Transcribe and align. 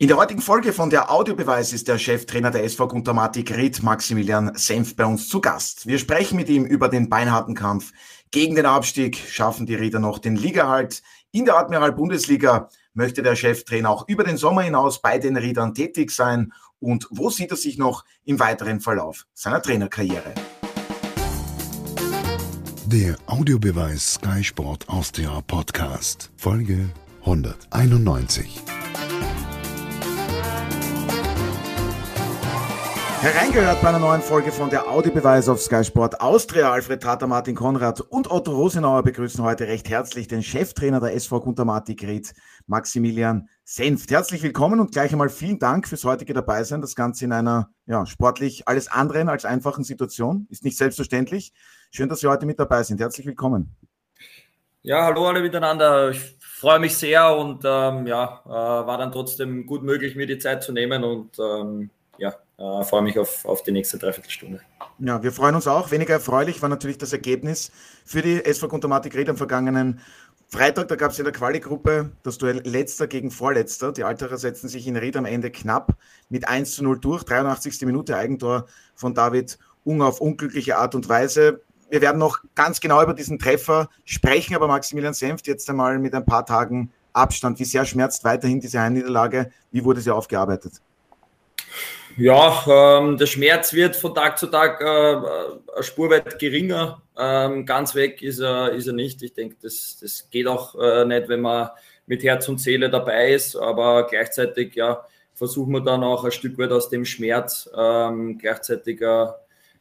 In 0.00 0.06
der 0.06 0.16
heutigen 0.16 0.40
Folge 0.40 0.72
von 0.72 0.90
der 0.90 1.10
Audiobeweis 1.10 1.72
ist 1.72 1.88
der 1.88 1.98
Cheftrainer 1.98 2.52
der 2.52 2.62
SV 2.62 2.86
Guntermatik 2.86 3.50
Ried 3.56 3.82
Maximilian 3.82 4.54
Senf 4.54 4.94
bei 4.94 5.04
uns 5.04 5.28
zu 5.28 5.40
Gast. 5.40 5.88
Wir 5.88 5.98
sprechen 5.98 6.36
mit 6.36 6.48
ihm 6.48 6.64
über 6.64 6.88
den 6.88 7.08
beinharten 7.08 7.56
Kampf 7.56 7.90
gegen 8.30 8.54
den 8.54 8.64
Abstieg. 8.64 9.16
Schaffen 9.16 9.66
die 9.66 9.74
Rieder 9.74 9.98
noch 9.98 10.20
den 10.20 10.36
Ligahalt? 10.36 11.02
In 11.32 11.46
der 11.46 11.56
Admiral 11.56 11.90
Bundesliga 11.90 12.68
möchte 12.94 13.24
der 13.24 13.34
Cheftrainer 13.34 13.90
auch 13.90 14.06
über 14.06 14.22
den 14.22 14.36
Sommer 14.36 14.62
hinaus 14.62 15.02
bei 15.02 15.18
den 15.18 15.36
Riedern 15.36 15.74
tätig 15.74 16.12
sein. 16.12 16.52
Und 16.78 17.08
wo 17.10 17.28
sieht 17.28 17.50
er 17.50 17.56
sich 17.56 17.76
noch 17.76 18.04
im 18.24 18.38
weiteren 18.38 18.78
Verlauf 18.78 19.26
seiner 19.34 19.60
Trainerkarriere? 19.60 20.32
Der 22.86 23.16
Audiobeweis 23.26 24.14
Sky 24.14 24.44
Sport 24.44 24.88
Austria 24.88 25.40
Podcast, 25.48 26.30
Folge 26.36 26.88
191. 27.22 28.62
Hereingehört 33.30 33.82
bei 33.82 33.88
einer 33.90 33.98
neuen 33.98 34.22
Folge 34.22 34.50
von 34.50 34.70
der 34.70 34.88
Audiobeweis 34.88 35.50
auf 35.50 35.60
Sky 35.60 35.84
Sport 35.84 36.18
Austria. 36.22 36.72
Alfred 36.72 37.02
Tater, 37.02 37.26
Martin 37.26 37.54
Konrad 37.54 38.00
und 38.00 38.30
Otto 38.30 38.52
Rosenauer 38.52 39.02
begrüßen 39.02 39.44
heute 39.44 39.68
recht 39.68 39.90
herzlich 39.90 40.28
den 40.28 40.42
Cheftrainer 40.42 40.98
der 40.98 41.12
SV 41.14 41.40
Guntermatik 41.40 42.04
Ried, 42.04 42.32
Maximilian 42.66 43.50
Senft. 43.64 44.10
Herzlich 44.10 44.42
willkommen 44.42 44.80
und 44.80 44.92
gleich 44.92 45.12
einmal 45.12 45.28
vielen 45.28 45.58
Dank 45.58 45.86
fürs 45.86 46.04
heutige 46.04 46.32
Dabeisein. 46.32 46.80
Das 46.80 46.94
Ganze 46.94 47.26
in 47.26 47.32
einer 47.32 47.68
ja, 47.84 48.06
sportlich 48.06 48.66
alles 48.66 48.90
anderen 48.90 49.28
als 49.28 49.44
einfachen 49.44 49.84
Situation. 49.84 50.46
Ist 50.48 50.64
nicht 50.64 50.78
selbstverständlich. 50.78 51.52
Schön, 51.90 52.08
dass 52.08 52.20
Sie 52.20 52.28
heute 52.28 52.46
mit 52.46 52.58
dabei 52.58 52.82
sind. 52.82 52.98
Herzlich 52.98 53.26
willkommen. 53.26 53.76
Ja, 54.80 55.04
hallo 55.04 55.26
alle 55.26 55.42
miteinander. 55.42 56.12
Ich 56.12 56.38
freue 56.40 56.78
mich 56.78 56.96
sehr 56.96 57.36
und 57.36 57.62
ähm, 57.62 58.06
ja, 58.06 58.40
äh, 58.46 58.48
war 58.48 58.96
dann 58.96 59.12
trotzdem 59.12 59.66
gut 59.66 59.82
möglich, 59.82 60.16
mir 60.16 60.26
die 60.26 60.38
Zeit 60.38 60.62
zu 60.62 60.72
nehmen 60.72 61.04
und 61.04 61.38
ähm, 61.38 61.90
ja, 62.16 62.34
äh, 62.58 62.84
freue 62.84 63.02
mich 63.02 63.18
auf, 63.18 63.44
auf 63.44 63.62
die 63.62 63.72
nächste 63.72 63.98
Dreiviertelstunde. 63.98 64.60
Ja, 64.98 65.22
wir 65.22 65.32
freuen 65.32 65.54
uns 65.54 65.66
auch. 65.66 65.90
Weniger 65.90 66.14
erfreulich 66.14 66.60
war 66.60 66.68
natürlich 66.68 66.98
das 66.98 67.12
Ergebnis 67.12 67.70
für 68.04 68.20
die 68.20 68.44
SV 68.44 68.68
Guntermatik 68.68 69.14
Red 69.14 69.28
am 69.28 69.36
vergangenen 69.36 70.00
Freitag. 70.48 70.88
Da 70.88 70.96
gab 70.96 71.12
es 71.12 71.18
in 71.18 71.24
der 71.24 71.32
Quali-Gruppe 71.32 72.10
das 72.24 72.38
Duell 72.38 72.60
Letzter 72.64 73.06
gegen 73.06 73.30
Vorletzter. 73.30 73.92
Die 73.92 74.02
Alterer 74.02 74.38
setzten 74.38 74.68
sich 74.68 74.86
in 74.86 74.96
Ried 74.96 75.16
am 75.16 75.24
Ende 75.24 75.50
knapp 75.50 75.96
mit 76.28 76.48
1 76.48 76.74
zu 76.74 76.82
0 76.82 76.98
durch. 76.98 77.22
83. 77.22 77.82
Minute 77.82 78.16
Eigentor 78.16 78.66
von 78.94 79.14
David 79.14 79.58
Unger 79.84 80.06
auf 80.06 80.20
unglückliche 80.20 80.76
Art 80.78 80.94
und 80.94 81.08
Weise. 81.08 81.62
Wir 81.90 82.02
werden 82.02 82.18
noch 82.18 82.40
ganz 82.54 82.80
genau 82.80 83.02
über 83.02 83.14
diesen 83.14 83.38
Treffer 83.38 83.88
sprechen, 84.04 84.54
aber 84.54 84.66
Maximilian 84.66 85.14
Senft 85.14 85.46
jetzt 85.46 85.70
einmal 85.70 85.98
mit 85.98 86.14
ein 86.14 86.26
paar 86.26 86.44
Tagen 86.44 86.92
Abstand. 87.12 87.58
Wie 87.58 87.64
sehr 87.64 87.84
schmerzt 87.84 88.24
weiterhin 88.24 88.60
diese 88.60 88.80
Heimniederlage? 88.80 89.50
Wie 89.70 89.84
wurde 89.84 90.00
sie 90.00 90.10
aufgearbeitet? 90.10 90.82
Ja, 92.18 92.98
ähm, 92.98 93.16
der 93.16 93.26
Schmerz 93.26 93.72
wird 93.72 93.94
von 93.94 94.12
Tag 94.12 94.38
zu 94.40 94.48
Tag 94.48 94.80
äh, 94.80 95.82
spurweit 95.84 96.36
geringer. 96.40 97.00
Ähm, 97.16 97.64
ganz 97.64 97.94
weg 97.94 98.22
ist 98.22 98.40
er, 98.40 98.72
ist 98.72 98.88
er 98.88 98.92
nicht. 98.92 99.22
Ich 99.22 99.34
denke, 99.34 99.54
das, 99.62 99.98
das 100.00 100.28
geht 100.28 100.48
auch 100.48 100.74
äh, 100.74 101.04
nicht, 101.04 101.28
wenn 101.28 101.42
man 101.42 101.70
mit 102.06 102.24
Herz 102.24 102.48
und 102.48 102.60
Seele 102.60 102.90
dabei 102.90 103.34
ist. 103.34 103.54
Aber 103.54 104.08
gleichzeitig 104.08 104.74
ja, 104.74 105.06
versuchen 105.32 105.72
wir 105.72 105.80
dann 105.80 106.02
auch 106.02 106.24
ein 106.24 106.32
Stück 106.32 106.58
weit 106.58 106.72
aus 106.72 106.90
dem 106.90 107.04
Schmerz 107.04 107.70
ähm, 107.76 108.36
gleichzeitig 108.36 109.00
äh, 109.00 109.26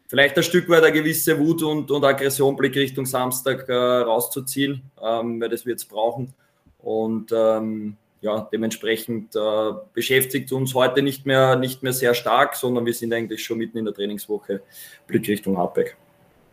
vielleicht 0.08 0.38
ein 0.38 0.44
Stück 0.44 0.70
weit 0.70 0.84
eine 0.84 0.94
gewisse 0.94 1.40
Wut 1.40 1.64
und, 1.64 1.90
und 1.90 2.06
Aggression 2.06 2.56
Blick 2.56 2.76
Richtung 2.76 3.08
Samstag 3.08 3.68
äh, 3.68 3.74
rauszuziehen, 3.74 4.84
ähm, 5.04 5.42
weil 5.42 5.50
das 5.50 5.66
wir 5.66 5.72
jetzt 5.72 5.90
brauchen. 5.90 6.36
Und 6.78 7.32
ähm, 7.36 7.98
ja, 8.28 8.50
dementsprechend 8.52 9.36
äh, 9.36 9.72
beschäftigt 9.94 10.52
uns 10.52 10.74
heute 10.74 11.02
nicht 11.02 11.26
mehr, 11.26 11.56
nicht 11.56 11.82
mehr 11.82 11.94
sehr 11.94 12.14
stark, 12.14 12.56
sondern 12.56 12.86
wir 12.86 12.94
sind 12.94 13.14
eigentlich 13.14 13.44
schon 13.44 13.58
mitten 13.58 13.78
in 13.78 13.86
der 13.86 13.94
Trainingswoche 13.94 14.62
Blick 15.08 15.28
Richtung 15.30 15.58
Hartberg. 15.58 15.96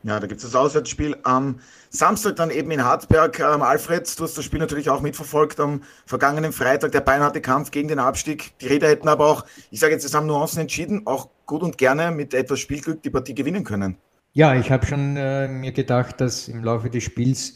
Ja, 0.05 0.21
da 0.21 0.27
gibt 0.27 0.39
es 0.39 0.47
das 0.47 0.55
Auswärtsspiel 0.55 1.17
am 1.23 1.61
Samstag 1.89 2.37
dann 2.37 2.51
eben 2.51 2.71
in 2.71 2.85
Hartberg. 2.85 3.41
Ähm, 3.41 3.63
Alfred, 3.63 4.07
du 4.19 4.23
hast 4.23 4.39
das 4.39 4.45
Spiel 4.45 4.61
natürlich 4.61 4.89
auch 4.89 5.01
mitverfolgt 5.01 5.59
am 5.59 5.83
vergangenen 6.07 6.53
Freitag, 6.53 6.93
der 6.93 7.01
beinharte 7.01 7.41
Kampf 7.41 7.71
gegen 7.71 7.89
den 7.89 7.99
Abstieg. 7.99 8.57
Die 8.61 8.67
Räder 8.67 8.89
hätten 8.89 9.09
aber 9.09 9.27
auch, 9.27 9.45
ich 9.71 9.81
sage 9.81 9.95
jetzt, 9.95 10.05
es 10.05 10.15
haben 10.15 10.27
Nuancen 10.27 10.61
entschieden, 10.61 11.03
auch 11.07 11.31
gut 11.47 11.63
und 11.63 11.77
gerne 11.77 12.13
mit 12.13 12.35
etwas 12.35 12.61
Spielglück 12.61 13.03
die 13.03 13.11
Partie 13.11 13.35
gewinnen 13.35 13.65
können. 13.65 13.97
Ja, 14.33 14.55
ich 14.55 14.71
habe 14.71 14.87
schon 14.87 15.17
äh, 15.17 15.49
mir 15.49 15.73
gedacht, 15.73 16.21
dass 16.21 16.49
im 16.49 16.63
Laufe 16.63 16.91
des 16.91 17.03
Spiels 17.03 17.55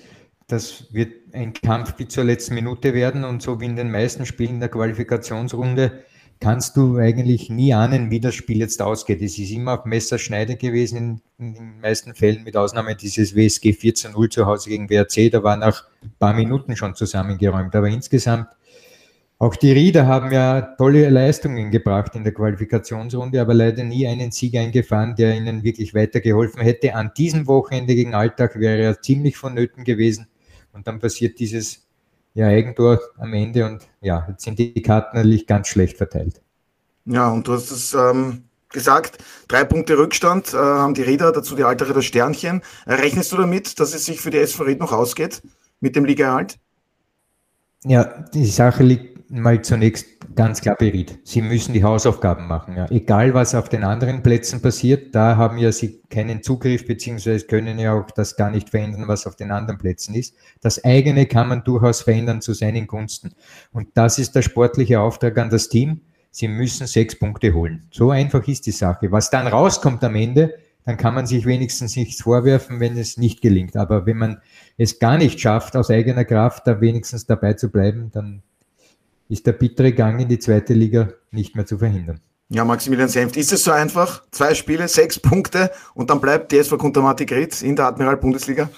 das 0.48 0.92
wird 0.92 1.12
ein 1.34 1.52
Kampf 1.52 1.94
bis 1.94 2.08
zur 2.08 2.24
letzten 2.24 2.54
Minute 2.54 2.94
werden 2.94 3.24
und 3.24 3.42
so 3.42 3.60
wie 3.60 3.66
in 3.66 3.76
den 3.76 3.90
meisten 3.90 4.26
Spielen 4.26 4.60
der 4.60 4.70
Qualifikationsrunde 4.70 6.04
kannst 6.40 6.76
du 6.76 6.96
eigentlich 6.96 7.50
nie 7.50 7.74
ahnen, 7.74 8.10
wie 8.10 8.20
das 8.20 8.34
Spiel 8.34 8.58
jetzt 8.58 8.80
ausgeht. 8.80 9.20
Es 9.22 9.38
ist 9.38 9.50
immer 9.50 9.78
auf 9.78 9.84
Messerschneide 9.84 10.56
gewesen 10.56 11.20
in, 11.38 11.54
den 11.54 11.80
meisten 11.80 12.14
Fällen, 12.14 12.44
mit 12.44 12.56
Ausnahme 12.56 12.94
dieses 12.96 13.34
WSG 13.34 13.70
14-0 13.72 14.30
zu 14.30 14.46
Hause 14.46 14.70
gegen 14.70 14.88
WRC. 14.88 15.30
Da 15.30 15.42
war 15.42 15.56
nach 15.56 15.84
ein 16.02 16.12
paar 16.18 16.34
Minuten 16.34 16.76
schon 16.76 16.94
zusammengeräumt. 16.94 17.74
Aber 17.74 17.88
insgesamt, 17.88 18.46
auch 19.38 19.56
die 19.56 19.72
Rieder 19.72 20.06
haben 20.06 20.32
ja 20.32 20.60
tolle 20.78 21.08
Leistungen 21.10 21.70
gebracht 21.70 22.14
in 22.14 22.24
der 22.24 22.34
Qualifikationsrunde, 22.34 23.40
aber 23.40 23.54
leider 23.54 23.84
nie 23.84 24.06
einen 24.06 24.30
Sieg 24.30 24.56
eingefahren, 24.56 25.14
der 25.16 25.36
ihnen 25.36 25.62
wirklich 25.62 25.94
weitergeholfen 25.94 26.62
hätte. 26.62 26.94
An 26.94 27.12
diesem 27.16 27.46
Wochenende 27.46 27.94
gegen 27.94 28.14
Alltag 28.14 28.58
wäre 28.58 28.82
er 28.82 29.02
ziemlich 29.02 29.36
vonnöten 29.36 29.84
gewesen. 29.84 30.28
Und 30.78 30.86
dann 30.86 31.00
passiert 31.00 31.40
dieses 31.40 31.88
ja, 32.34 32.46
Eigentor 32.46 33.00
am 33.16 33.34
Ende 33.34 33.66
und 33.66 33.82
ja, 34.00 34.24
jetzt 34.28 34.44
sind 34.44 34.60
die 34.60 34.80
Karten 34.80 35.16
natürlich 35.16 35.44
ganz 35.44 35.66
schlecht 35.66 35.96
verteilt. 35.96 36.40
Ja, 37.04 37.30
und 37.30 37.48
du 37.48 37.54
hast 37.54 37.72
es 37.72 37.94
ähm, 37.94 38.44
gesagt, 38.68 39.18
drei 39.48 39.64
Punkte 39.64 39.98
Rückstand 39.98 40.54
äh, 40.54 40.56
haben 40.56 40.94
die 40.94 41.02
Räder, 41.02 41.32
dazu 41.32 41.56
die 41.56 41.64
Altere 41.64 41.94
das 41.94 42.04
Sternchen. 42.04 42.62
Rechnest 42.86 43.32
du 43.32 43.38
damit, 43.38 43.80
dass 43.80 43.92
es 43.92 44.04
sich 44.04 44.20
für 44.20 44.30
die 44.30 44.38
SV 44.38 44.62
Ried 44.62 44.78
noch 44.78 44.92
ausgeht 44.92 45.42
mit 45.80 45.96
dem 45.96 46.04
Ligaerhalt? 46.04 46.60
Ja, 47.82 48.04
die 48.32 48.46
Sache 48.46 48.84
liegt 48.84 49.17
mal 49.30 49.62
zunächst 49.62 50.06
ganz 50.34 50.60
klar 50.60 50.76
beriet. 50.76 51.18
Sie 51.24 51.42
müssen 51.42 51.72
die 51.72 51.84
Hausaufgaben 51.84 52.46
machen. 52.46 52.76
Ja. 52.76 52.90
Egal, 52.90 53.34
was 53.34 53.54
auf 53.54 53.68
den 53.68 53.84
anderen 53.84 54.22
Plätzen 54.22 54.62
passiert, 54.62 55.14
da 55.14 55.36
haben 55.36 55.58
ja 55.58 55.72
Sie 55.72 56.00
keinen 56.08 56.42
Zugriff, 56.42 56.86
beziehungsweise 56.86 57.46
können 57.46 57.78
ja 57.78 57.94
auch 57.94 58.10
das 58.10 58.36
gar 58.36 58.50
nicht 58.50 58.70
verändern, 58.70 59.06
was 59.06 59.26
auf 59.26 59.36
den 59.36 59.50
anderen 59.50 59.78
Plätzen 59.78 60.14
ist. 60.14 60.34
Das 60.60 60.82
eigene 60.84 61.26
kann 61.26 61.48
man 61.48 61.64
durchaus 61.64 62.02
verändern 62.02 62.40
zu 62.40 62.54
seinen 62.54 62.86
Gunsten. 62.86 63.34
Und 63.72 63.88
das 63.94 64.18
ist 64.18 64.34
der 64.34 64.42
sportliche 64.42 65.00
Auftrag 65.00 65.36
an 65.38 65.50
das 65.50 65.68
Team. 65.68 66.00
Sie 66.30 66.48
müssen 66.48 66.86
sechs 66.86 67.18
Punkte 67.18 67.52
holen. 67.54 67.88
So 67.90 68.10
einfach 68.10 68.46
ist 68.46 68.66
die 68.66 68.72
Sache. 68.72 69.10
Was 69.10 69.30
dann 69.30 69.46
rauskommt 69.46 70.04
am 70.04 70.14
Ende, 70.14 70.54
dann 70.84 70.96
kann 70.96 71.14
man 71.14 71.26
sich 71.26 71.44
wenigstens 71.44 71.96
nichts 71.96 72.22
vorwerfen, 72.22 72.80
wenn 72.80 72.96
es 72.96 73.18
nicht 73.18 73.42
gelingt. 73.42 73.76
Aber 73.76 74.06
wenn 74.06 74.16
man 74.16 74.40
es 74.78 74.98
gar 74.98 75.18
nicht 75.18 75.40
schafft, 75.40 75.76
aus 75.76 75.90
eigener 75.90 76.24
Kraft 76.24 76.66
da 76.66 76.80
wenigstens 76.80 77.26
dabei 77.26 77.54
zu 77.54 77.70
bleiben, 77.70 78.10
dann 78.10 78.42
ist 79.28 79.46
der 79.46 79.52
bittere 79.52 79.92
Gang 79.92 80.20
in 80.20 80.28
die 80.28 80.38
zweite 80.38 80.74
Liga 80.74 81.12
nicht 81.30 81.54
mehr 81.54 81.66
zu 81.66 81.78
verhindern. 81.78 82.20
Ja, 82.50 82.64
Maximilian 82.64 83.08
Senft, 83.08 83.36
ist 83.36 83.52
es 83.52 83.64
so 83.64 83.72
einfach? 83.72 84.22
Zwei 84.30 84.54
Spiele, 84.54 84.88
sechs 84.88 85.18
Punkte 85.18 85.70
und 85.94 86.08
dann 86.08 86.20
bleibt 86.20 86.50
DSV 86.50 86.78
Kuntermatik 86.78 87.30
Ried 87.32 87.60
in 87.60 87.76
der 87.76 87.86
Admiral 87.86 88.16
Bundesliga? 88.16 88.70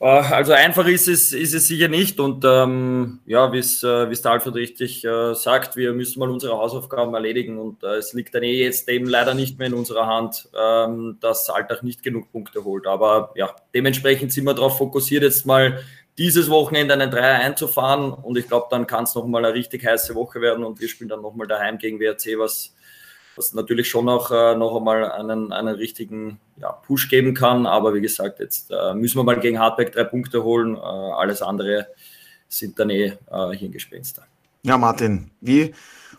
Äh, 0.00 0.06
also 0.06 0.52
einfach 0.52 0.86
ist 0.86 1.08
es, 1.08 1.32
ist 1.32 1.52
es 1.52 1.66
sicher 1.66 1.88
nicht 1.88 2.20
und 2.20 2.44
ähm, 2.46 3.20
ja, 3.26 3.52
wie 3.52 3.58
es 3.58 3.82
äh, 3.82 4.06
der 4.08 4.30
Alfred 4.30 4.54
richtig 4.54 5.04
äh, 5.04 5.34
sagt, 5.34 5.76
wir 5.76 5.92
müssen 5.92 6.20
mal 6.20 6.30
unsere 6.30 6.56
Hausaufgaben 6.56 7.12
erledigen 7.12 7.58
und 7.58 7.82
äh, 7.82 7.96
es 7.96 8.12
liegt 8.14 8.34
dann 8.34 8.42
eh 8.42 8.62
jetzt 8.62 8.88
eben 8.88 9.06
leider 9.06 9.34
nicht 9.34 9.58
mehr 9.58 9.66
in 9.66 9.74
unserer 9.74 10.06
Hand, 10.06 10.48
ähm, 10.58 11.18
dass 11.20 11.50
Alltag 11.50 11.82
nicht 11.82 12.02
genug 12.02 12.32
Punkte 12.32 12.64
holt. 12.64 12.86
Aber 12.86 13.32
ja, 13.34 13.54
dementsprechend 13.74 14.32
sind 14.32 14.44
wir 14.44 14.54
darauf 14.54 14.78
fokussiert, 14.78 15.22
jetzt 15.22 15.44
mal 15.44 15.80
dieses 16.20 16.50
Wochenende 16.50 16.92
einen 16.92 17.10
Dreier 17.10 17.40
einzufahren. 17.40 18.12
Und 18.12 18.36
ich 18.36 18.46
glaube, 18.46 18.66
dann 18.70 18.86
kann 18.86 19.04
es 19.04 19.14
nochmal 19.14 19.42
eine 19.42 19.54
richtig 19.54 19.86
heiße 19.86 20.14
Woche 20.14 20.42
werden 20.42 20.64
und 20.64 20.78
wir 20.78 20.86
spielen 20.86 21.08
dann 21.08 21.22
nochmal 21.22 21.46
daheim 21.46 21.78
gegen 21.78 21.98
WRC, 21.98 22.38
was, 22.38 22.74
was 23.36 23.54
natürlich 23.54 23.88
schon 23.88 24.06
auch 24.06 24.30
äh, 24.30 24.54
noch 24.54 24.76
einmal 24.76 25.10
einen, 25.10 25.50
einen 25.50 25.74
richtigen 25.74 26.38
ja, 26.58 26.72
Push 26.72 27.08
geben 27.08 27.32
kann. 27.32 27.66
Aber 27.66 27.94
wie 27.94 28.02
gesagt, 28.02 28.38
jetzt 28.38 28.70
äh, 28.70 28.92
müssen 28.92 29.18
wir 29.18 29.24
mal 29.24 29.40
gegen 29.40 29.58
Hardback 29.58 29.92
drei 29.92 30.04
Punkte 30.04 30.44
holen. 30.44 30.76
Äh, 30.76 30.80
alles 30.80 31.40
andere 31.40 31.86
sind 32.48 32.78
dann 32.78 32.90
eh 32.90 33.16
äh, 33.30 33.56
Hirngespinster. 33.56 34.26
Ja, 34.62 34.76
Martin, 34.76 35.30
wie 35.40 35.72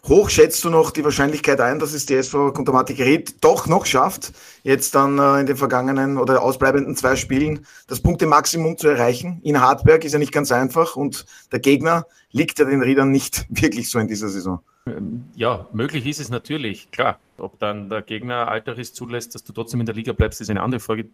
hoch 0.07 0.29
schätzt 0.29 0.63
du 0.63 0.69
noch 0.69 0.91
die 0.91 1.03
Wahrscheinlichkeit 1.03 1.61
ein, 1.61 1.77
dass 1.77 1.93
es 1.93 2.07
die 2.07 2.15
SV 2.15 2.53
Kontomatik 2.53 2.99
Ried 2.99 3.43
doch 3.43 3.67
noch 3.67 3.85
schafft, 3.85 4.33
jetzt 4.63 4.95
dann 4.95 5.19
äh, 5.19 5.41
in 5.41 5.45
den 5.45 5.57
vergangenen 5.57 6.17
oder 6.17 6.41
ausbleibenden 6.41 6.95
zwei 6.95 7.15
Spielen 7.15 7.65
das 7.87 8.01
Punktemaximum 8.01 8.77
zu 8.77 8.87
erreichen? 8.87 9.39
In 9.43 9.61
Hartberg 9.61 10.03
ist 10.03 10.13
ja 10.13 10.19
nicht 10.19 10.31
ganz 10.31 10.51
einfach 10.51 10.95
und 10.95 11.25
der 11.51 11.59
Gegner 11.59 12.07
liegt 12.31 12.57
ja 12.57 12.65
den 12.65 12.81
Riedern 12.81 13.11
nicht 13.11 13.45
wirklich 13.49 13.89
so 13.89 13.99
in 13.99 14.07
dieser 14.07 14.29
Saison. 14.29 14.59
Ähm, 14.87 15.25
ja, 15.35 15.67
möglich 15.71 16.07
ist 16.07 16.19
es 16.19 16.29
natürlich, 16.29 16.89
klar. 16.89 17.19
Ob 17.37 17.59
dann 17.59 17.89
der 17.89 18.01
Gegner 18.01 18.47
Alteris 18.47 18.93
zulässt, 18.93 19.35
dass 19.35 19.43
du 19.43 19.53
trotzdem 19.53 19.79
in 19.79 19.85
der 19.85 19.95
Liga 19.95 20.13
bleibst, 20.13 20.41
ist 20.41 20.49
eine 20.49 20.61
andere 20.61 20.79
Frage. 20.79 21.09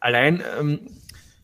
Allein 0.00 0.42
ähm, 0.58 0.80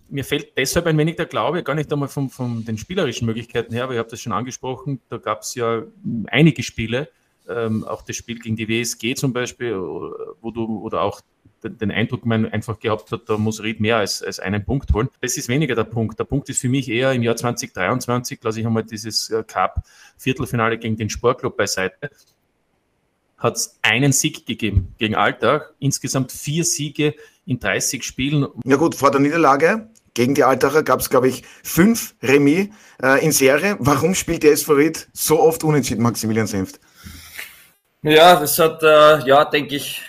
mir 0.09 0.25
fällt 0.25 0.57
deshalb 0.57 0.87
ein 0.87 0.99
wenig 0.99 1.17
der 1.17 1.27
Glaube, 1.27 1.63
gar 1.63 1.75
nicht 1.75 1.93
einmal 1.93 2.09
von, 2.09 2.31
von 2.31 2.65
den 2.65 2.79
spielerischen 2.79 3.27
Möglichkeiten 3.27 3.73
her, 3.73 3.85
aber 3.85 3.95
ich 3.95 3.99
habe 3.99 4.11
das 4.11 4.21
schon 4.21 4.33
angesprochen, 4.33 5.01
da 5.09 5.19
gab 5.19 5.43
es 5.43 5.55
ja 5.55 5.83
einige 6.29 6.63
Spiele, 6.63 7.09
ähm, 7.49 7.85
auch 7.85 8.03
das 8.03 8.17
Spiel 8.17 8.39
gegen 8.39 8.57
die 8.57 8.69
WSG 8.69 9.15
zum 9.15 9.33
Beispiel, 9.33 9.77
wo 9.77 10.51
du 10.51 10.81
oder 10.81 11.03
auch 11.03 11.21
den 11.63 11.91
Eindruck 11.91 12.27
man 12.27 12.47
einfach 12.47 12.79
gehabt 12.79 13.11
hat, 13.11 13.29
da 13.29 13.39
muss 13.39 13.63
Ried 13.63 13.81
mehr 13.81 13.97
als, 13.97 14.23
als 14.23 14.39
einen 14.39 14.65
Punkt 14.65 14.93
holen. 14.93 15.09
Das 15.21 15.37
ist 15.37 15.49
weniger 15.49 15.75
der 15.75 15.85
Punkt. 15.85 16.19
Der 16.19 16.25
Punkt 16.25 16.49
ist 16.49 16.61
für 16.61 16.69
mich 16.69 16.89
eher 16.89 17.13
im 17.13 17.23
Jahr 17.23 17.37
2023, 17.37 18.39
lasse 18.43 18.61
ich 18.61 18.67
einmal 18.67 18.85
dieses 18.85 19.31
äh, 19.31 19.43
Cup-Viertelfinale 19.43 20.79
gegen 20.79 20.97
den 20.97 21.11
Sportclub 21.11 21.57
beiseite, 21.57 22.11
hat 23.39 23.57
es 23.57 23.79
einen 23.83 24.13
Sieg 24.13 24.47
gegeben 24.47 24.95
gegen 24.99 25.15
Alltag, 25.15 25.75
insgesamt 25.79 26.33
vier 26.33 26.65
Siege 26.65 27.15
in 27.47 27.59
30 27.59 28.03
Spielen. 28.03 28.47
Ja 28.65 28.77
gut, 28.77 28.95
vor 28.95 29.11
der 29.11 29.21
Niederlage 29.21 29.89
gegen 30.17 30.35
die 30.35 30.45
Altacher 30.45 30.83
gab 30.83 31.01
es, 31.01 31.11
glaube 31.11 31.29
ich, 31.29 31.43
fünf 31.63 32.15
Remis 32.23 32.69
äh, 33.03 33.23
in 33.25 33.33
Serie. 33.33 33.77
Warum 33.79 34.15
spielt 34.15 34.43
die 34.43 34.49
SV 34.49 34.73
Ried 34.73 35.09
so 35.13 35.39
oft 35.41 35.63
unentschieden, 35.63 36.03
Maximilian 36.03 36.47
Senft? 36.47 36.81
Ja, 38.03 38.41
das 38.41 38.59
hat, 38.59 38.83
äh, 38.83 39.29
ja, 39.29 39.45
denke 39.45 39.77
ich, 39.77 40.01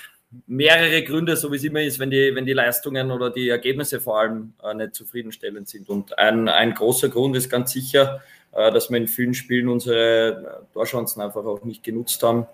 mehrere 0.47 1.03
Gründe, 1.03 1.35
so 1.35 1.51
wie 1.51 1.57
es 1.57 1.63
immer 1.65 1.81
ist, 1.81 1.99
wenn 1.99 2.09
die, 2.09 2.33
wenn 2.33 2.45
die 2.45 2.53
Leistungen 2.53 3.11
oder 3.11 3.29
die 3.29 3.49
Ergebnisse 3.49 3.99
vor 3.99 4.19
allem 4.19 4.53
äh, 4.63 4.73
nicht 4.73 4.95
zufriedenstellend 4.95 5.67
sind. 5.67 5.89
Und 5.89 6.17
ein, 6.17 6.47
ein 6.47 6.73
großer 6.73 7.09
Grund 7.09 7.35
ist 7.35 7.49
ganz 7.49 7.73
sicher, 7.73 8.21
äh, 8.53 8.71
dass 8.71 8.89
wir 8.89 8.97
in 8.97 9.09
vielen 9.09 9.33
Spielen 9.33 9.67
unsere 9.67 10.65
Torchancen 10.73 11.21
einfach 11.21 11.43
auch 11.43 11.65
nicht 11.65 11.83
genutzt 11.83 12.23
haben. 12.23 12.47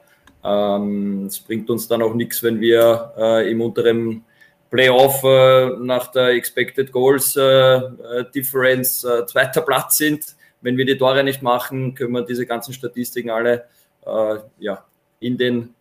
Ähm, 0.43 1.27
es 1.27 1.39
bringt 1.39 1.69
uns 1.69 1.87
dann 1.87 2.01
auch 2.01 2.15
nichts, 2.15 2.41
wenn 2.41 2.59
wir 2.59 3.13
äh, 3.15 3.51
im 3.51 3.61
unteren 3.61 4.25
Playoff 4.73 5.23
äh, 5.23 5.77
nach 5.77 6.07
der 6.11 6.29
Expected 6.29 6.91
Goals 6.91 7.35
äh, 7.35 7.41
äh, 7.41 8.25
Difference 8.33 9.05
zweiter 9.27 9.61
Platz 9.61 9.97
sind. 9.97 10.35
Wenn 10.61 10.77
wir 10.77 10.85
die 10.85 10.97
Tore 10.97 11.23
nicht 11.23 11.41
machen, 11.41 11.93
können 11.93 12.13
wir 12.13 12.23
diese 12.23 12.45
ganzen 12.45 12.73
Statistiken 12.73 13.29
alle 13.29 13.65
ja, 14.59 14.83
in 15.21 15.37
den 15.37 15.73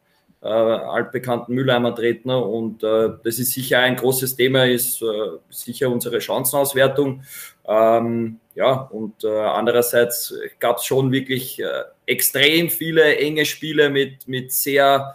äh, 0.42 0.48
altbekannten 0.48 1.54
Mülleimer 1.54 1.94
treten. 1.94 2.30
Und 2.30 2.82
äh, 2.82 3.10
das 3.22 3.38
ist 3.38 3.52
sicher 3.52 3.78
ein 3.78 3.96
großes 3.96 4.36
Thema, 4.36 4.64
ist 4.66 5.00
äh, 5.02 5.06
sicher 5.50 5.88
unsere 5.88 6.20
Chancenauswertung. 6.20 7.22
Ähm, 7.66 8.40
ja, 8.54 8.72
und 8.72 9.24
äh, 9.24 9.28
andererseits 9.28 10.34
gab 10.58 10.78
es 10.78 10.84
schon 10.84 11.12
wirklich 11.12 11.60
äh, 11.60 11.84
extrem 12.06 12.68
viele 12.70 13.16
enge 13.16 13.46
Spiele 13.46 13.88
mit, 13.88 14.26
mit 14.26 14.52
sehr, 14.52 15.14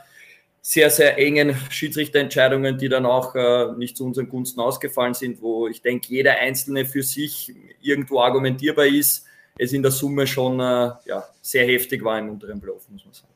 sehr, 0.67 0.89
sehr 0.89 1.17
engen 1.17 1.55
Schiedsrichterentscheidungen, 1.69 2.77
die 2.77 2.89
dann 2.89 3.05
auch 3.05 3.33
äh, 3.35 3.71
nicht 3.77 3.95
zu 3.95 4.03
unseren 4.03 4.27
Gunsten 4.27 4.59
ausgefallen 4.59 5.13
sind, 5.13 5.41
wo 5.41 5.69
ich 5.69 5.81
denke, 5.81 6.09
jeder 6.09 6.39
Einzelne 6.39 6.83
für 6.83 7.03
sich 7.03 7.55
irgendwo 7.81 8.19
argumentierbar 8.19 8.85
ist. 8.85 9.23
Es 9.57 9.71
in 9.71 9.81
der 9.81 9.91
Summe 9.91 10.27
schon 10.27 10.59
äh, 10.59 10.91
ja, 11.05 11.23
sehr 11.41 11.65
heftig 11.65 12.03
war 12.03 12.19
im 12.19 12.31
unteren 12.31 12.59
Playoff, 12.59 12.89
muss 12.89 13.05
man 13.05 13.13
sagen. 13.13 13.29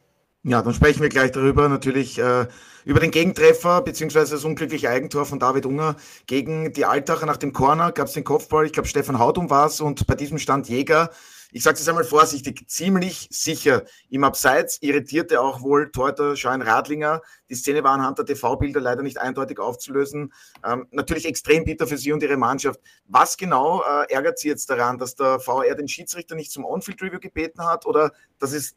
Ja, 0.44 0.62
dann 0.62 0.74
sprechen 0.74 1.02
wir 1.02 1.08
gleich 1.08 1.32
darüber, 1.32 1.70
natürlich 1.70 2.20
äh, 2.20 2.48
über 2.84 3.00
den 3.00 3.12
Gegentreffer 3.12 3.82
beziehungsweise 3.82 4.36
das 4.36 4.44
unglückliche 4.44 4.90
Eigentor 4.90 5.26
von 5.26 5.40
David 5.40 5.66
Unger 5.66 5.96
gegen 6.28 6.74
die 6.74 6.84
Altacher 6.84 7.28
nach 7.28 7.38
dem 7.38 7.54
Corner 7.54 7.94
gab 7.94 8.08
es 8.08 8.14
den 8.14 8.26
Kopfball, 8.26 8.66
ich 8.66 8.74
glaube 8.74 8.90
Stefan 8.90 9.20
Hautum 9.20 9.50
war 9.50 9.68
es 9.68 9.80
und 9.80 10.06
bei 10.06 10.16
diesem 10.16 10.38
stand 10.38 10.68
Jäger, 10.68 11.12
ich 11.52 11.64
sage 11.64 11.78
es 11.78 11.88
einmal 11.88 12.04
vorsichtig, 12.04 12.68
ziemlich 12.70 13.28
sicher 13.30 13.84
im 14.10 14.24
Abseits, 14.24 14.78
irritierte 14.82 15.42
auch 15.42 15.62
wohl 15.62 15.92
Torhüter 15.92 16.36
Schein 16.36 16.62
Radlinger. 16.62 17.22
Die 17.50 17.56
Szene 17.56 17.84
war 17.84 17.92
anhand 17.92 18.18
der 18.18 18.26
TV-Bilder 18.26 18.80
leider 18.80 19.04
nicht 19.04 19.20
eindeutig 19.20 19.60
aufzulösen. 19.60 20.34
Ähm, 20.66 20.88
natürlich 20.92 21.26
extrem 21.26 21.66
bitter 21.66 21.88
für 21.88 21.98
Sie 21.98 22.14
und 22.14 22.24
Ihre 22.24 22.38
Mannschaft. 22.38 22.80
Was 23.06 23.36
genau 23.36 23.82
äh, 23.82 24.14
ärgert 24.14 24.40
Sie 24.40 24.48
jetzt 24.48 24.70
daran, 24.70 24.98
dass 24.98 25.16
der 25.16 25.40
VR 25.40 25.76
den 25.76 25.90
Schiedsrichter 25.90 26.36
nicht 26.36 26.52
zum 26.52 26.64
On-Field-Review 26.64 27.20
gebeten 27.20 27.66
hat 27.66 27.86
oder 27.86 28.14
dass 28.40 28.54
es 28.54 28.76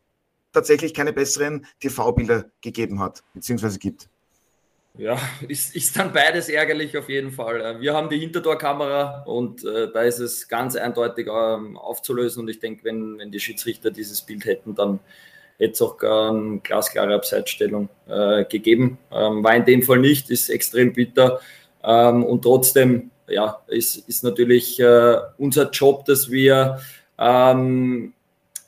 tatsächlich 0.53 0.95
keine 0.95 1.13
besseren 1.13 1.67
TV-Bilder 1.81 2.47
gegeben 2.61 3.01
hat, 3.01 3.23
beziehungsweise 3.35 3.79
gibt. 3.79 4.09
Ja, 4.97 5.19
ist, 5.49 5.75
ist 5.75 5.97
dann 5.97 6.13
beides 6.13 6.49
ärgerlich 6.49 6.97
auf 6.97 7.09
jeden 7.09 7.33
Fall. 7.33 7.81
Wir 7.81 7.95
haben 7.95 8.09
die 8.09 8.19
Hintertorkamera 8.19 9.25
und 9.25 9.65
äh, 9.65 9.91
da 9.93 10.03
ist 10.03 10.21
es 10.21 10.47
ganz 10.47 10.77
eindeutig 10.77 11.27
ähm, 11.27 11.77
aufzulösen. 11.77 12.43
Und 12.43 12.49
ich 12.49 12.61
denke, 12.61 12.85
wenn, 12.85 13.19
wenn 13.19 13.33
die 13.33 13.41
Schiedsrichter 13.41 13.91
dieses 13.91 14.23
Bild 14.23 14.45
hätten, 14.45 14.77
dann 14.77 15.01
hätte 15.59 15.73
es 15.73 15.83
auch 15.83 16.01
eine 16.01 16.61
glasklare 16.61 17.13
Abseitsstellung 17.15 17.89
äh, 18.09 18.45
gegeben. 18.45 18.99
Ähm, 19.11 19.43
war 19.43 19.57
in 19.57 19.65
dem 19.65 19.83
Fall 19.83 19.99
nicht, 19.99 20.31
ist 20.31 20.49
extrem 20.49 20.93
bitter. 20.93 21.41
Ähm, 21.83 22.23
und 22.23 22.43
trotzdem, 22.43 23.11
ja, 23.27 23.63
ist, 23.67 24.09
ist 24.09 24.23
natürlich 24.23 24.79
äh, 24.79 25.17
unser 25.39 25.71
Job, 25.71 26.05
dass 26.05 26.31
wir 26.31 26.79
ähm, 27.19 28.13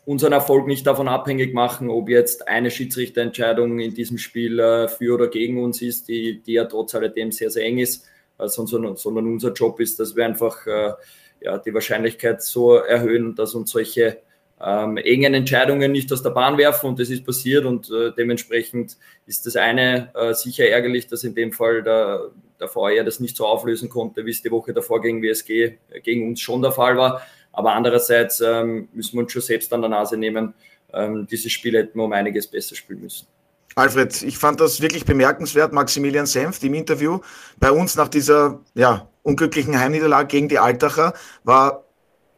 unseren 0.06 0.32
Erfolg 0.32 0.68
nicht 0.68 0.86
davon 0.86 1.08
abhängig 1.08 1.52
machen, 1.52 1.90
ob 1.90 2.08
jetzt 2.08 2.48
eine 2.48 2.70
Schiedsrichterentscheidung 2.70 3.80
in 3.80 3.92
diesem 3.92 4.18
Spiel 4.18 4.58
äh, 4.60 4.88
für 4.88 5.14
oder 5.14 5.26
gegen 5.26 5.62
uns 5.62 5.82
ist, 5.82 6.08
die, 6.08 6.40
die 6.40 6.54
ja 6.54 6.64
trotz 6.64 6.94
alledem 6.94 7.32
sehr, 7.32 7.50
sehr 7.50 7.64
eng 7.64 7.78
ist, 7.78 8.06
äh, 8.38 8.46
sondern, 8.46 8.96
sondern, 8.96 9.26
unser 9.26 9.52
Job 9.52 9.80
ist, 9.80 9.98
dass 9.98 10.14
wir 10.14 10.24
einfach 10.24 10.64
äh, 10.66 10.92
ja, 11.40 11.58
die 11.58 11.74
Wahrscheinlichkeit 11.74 12.40
so 12.40 12.76
erhöhen, 12.76 13.34
dass 13.34 13.54
uns 13.56 13.72
solche 13.72 14.18
ähm, 14.64 14.96
engen 14.96 15.34
Entscheidungen 15.34 15.90
nicht 15.90 16.10
aus 16.12 16.22
der 16.22 16.30
Bahn 16.30 16.56
werfen 16.56 16.86
und 16.86 17.00
das 17.00 17.10
ist 17.10 17.26
passiert 17.26 17.64
und 17.64 17.90
äh, 17.90 18.12
dementsprechend 18.16 18.96
ist 19.26 19.44
das 19.44 19.56
eine 19.56 20.14
äh, 20.14 20.32
sicher 20.34 20.66
ärgerlich, 20.68 21.08
dass 21.08 21.24
in 21.24 21.34
dem 21.34 21.52
Fall 21.52 21.82
der, 21.82 22.30
der 22.60 22.68
VR 22.68 23.04
das 23.04 23.20
nicht 23.20 23.36
so 23.36 23.44
auflösen 23.44 23.88
konnte, 23.88 24.24
wie 24.24 24.30
es 24.30 24.40
die 24.40 24.50
Woche 24.52 24.72
davor 24.72 25.02
gegen 25.02 25.20
WSG 25.20 25.78
äh, 25.90 26.00
gegen 26.00 26.28
uns 26.28 26.40
schon 26.40 26.62
der 26.62 26.72
Fall 26.72 26.96
war. 26.96 27.22
Aber 27.56 27.72
andererseits 27.72 28.40
ähm, 28.40 28.88
müssen 28.92 29.16
wir 29.16 29.22
uns 29.22 29.32
schon 29.32 29.42
selbst 29.42 29.72
an 29.72 29.80
der 29.80 29.88
Nase 29.88 30.16
nehmen. 30.16 30.52
Ähm, 30.92 31.26
dieses 31.26 31.50
Spiel 31.50 31.74
hätten 31.74 31.98
wir 31.98 32.04
um 32.04 32.12
einiges 32.12 32.46
besser 32.46 32.76
spielen 32.76 33.00
müssen. 33.00 33.26
Alfred, 33.74 34.22
ich 34.22 34.36
fand 34.38 34.60
das 34.60 34.80
wirklich 34.82 35.06
bemerkenswert. 35.06 35.72
Maximilian 35.72 36.26
Senft 36.26 36.62
im 36.64 36.74
Interview 36.74 37.20
bei 37.58 37.70
uns 37.70 37.96
nach 37.96 38.08
dieser 38.08 38.60
ja, 38.74 39.08
unglücklichen 39.22 39.80
Heimniederlage 39.80 40.28
gegen 40.28 40.48
die 40.48 40.58
Altacher 40.58 41.14
war 41.44 41.84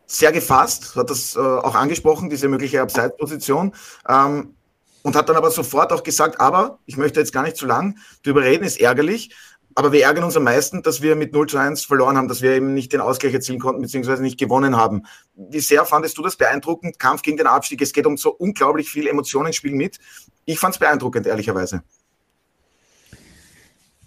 sehr 0.06 0.32
gefasst, 0.32 0.94
hat 0.94 1.11
das 1.11 1.35
äh, 1.35 1.41
auch 1.41 1.75
angesprochen, 1.75 2.31
diese 2.31 2.49
mögliche 2.49 2.81
Abseitsposition. 2.81 3.75
Ähm, 4.09 4.55
und 5.03 5.17
hat 5.17 5.29
dann 5.29 5.37
aber 5.37 5.50
sofort 5.50 5.93
auch 5.93 6.03
gesagt, 6.03 6.41
aber 6.41 6.79
ich 6.87 6.97
möchte 6.97 7.20
jetzt 7.20 7.32
gar 7.32 7.43
nicht 7.43 7.56
zu 7.56 7.67
lang 7.67 7.99
drüber 8.25 8.43
reden, 8.43 8.65
ist 8.65 8.81
ärgerlich. 8.81 9.35
Aber 9.78 9.92
wir 9.92 10.02
ärgern 10.02 10.25
uns 10.25 10.36
am 10.36 10.42
meisten, 10.42 10.82
dass 10.82 11.02
wir 11.02 11.14
mit 11.14 11.32
0 11.32 11.46
zu 11.46 11.56
1 11.56 11.84
verloren 11.84 12.16
haben, 12.16 12.26
dass 12.26 12.42
wir 12.42 12.50
eben 12.50 12.75
nicht 12.75 12.92
den 12.92 13.00
Ausgleich 13.00 13.32
erzielen 13.32 13.60
konnten, 13.60 13.80
beziehungsweise 13.80 14.22
nicht 14.22 14.36
gewonnen 14.36 14.76
haben. 14.76 15.04
Wie 15.36 15.60
sehr 15.60 15.84
fandest 15.84 16.19
du 16.19 16.22
das 16.22 16.34
beeindruckend? 16.34 16.98
Kampf 16.98 17.22
gegen 17.22 17.36
den 17.36 17.46
Abstieg. 17.46 17.80
Es 17.80 17.92
geht 17.92 18.04
um 18.04 18.16
so 18.16 18.30
unglaublich 18.30 18.90
viel 18.90 19.06
Emotionen 19.06 19.52
spielen 19.52 19.76
mit. 19.76 20.00
Ich 20.46 20.58
fand 20.58 20.75
es 20.75 20.80
beeindruckend, 20.80 21.28
ehrlicherweise. 21.28 21.84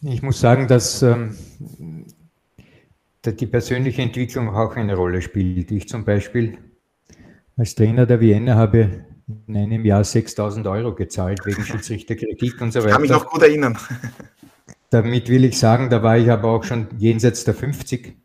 Ich 0.02 0.22
muss 0.22 0.42
sagen, 0.42 0.68
dass 0.68 1.04
ähm, 1.04 1.38
die 3.24 3.48
persönliche 3.48 4.02
Entwicklung 4.02 4.50
auch 4.50 4.76
eine 4.76 4.98
Rolle 4.98 5.22
spielt. 5.22 5.72
Ich 5.72 5.88
zum 5.88 6.04
Beispiel 6.04 6.58
als 7.56 7.76
Trainer 7.76 8.06
der 8.06 8.20
Vienna 8.20 8.56
habe 8.56 9.06
in 9.48 9.56
einem 9.56 9.86
Jahr 9.86 10.04
6000 10.04 10.68
Euro 10.68 10.94
gezahlt 10.96 11.46
wegen 11.46 11.64
Schiedsrichterkritik 11.66 12.60
und 12.60 12.74
so 12.74 12.80
weiter. 12.80 12.90
Ich 12.90 12.94
kann 12.94 13.02
mich 13.04 13.12
noch 13.12 13.30
gut 13.30 13.42
erinnern. 13.42 13.78
Damit 14.92 15.30
will 15.30 15.46
ich 15.46 15.58
sagen, 15.58 15.90
da 15.90 16.04
war 16.04 16.18
ich 16.18 16.30
aber 16.30 16.50
auch 16.50 16.64
schon 16.64 16.88
jenseits 17.00 17.44
der 17.46 17.56
50 17.56 18.16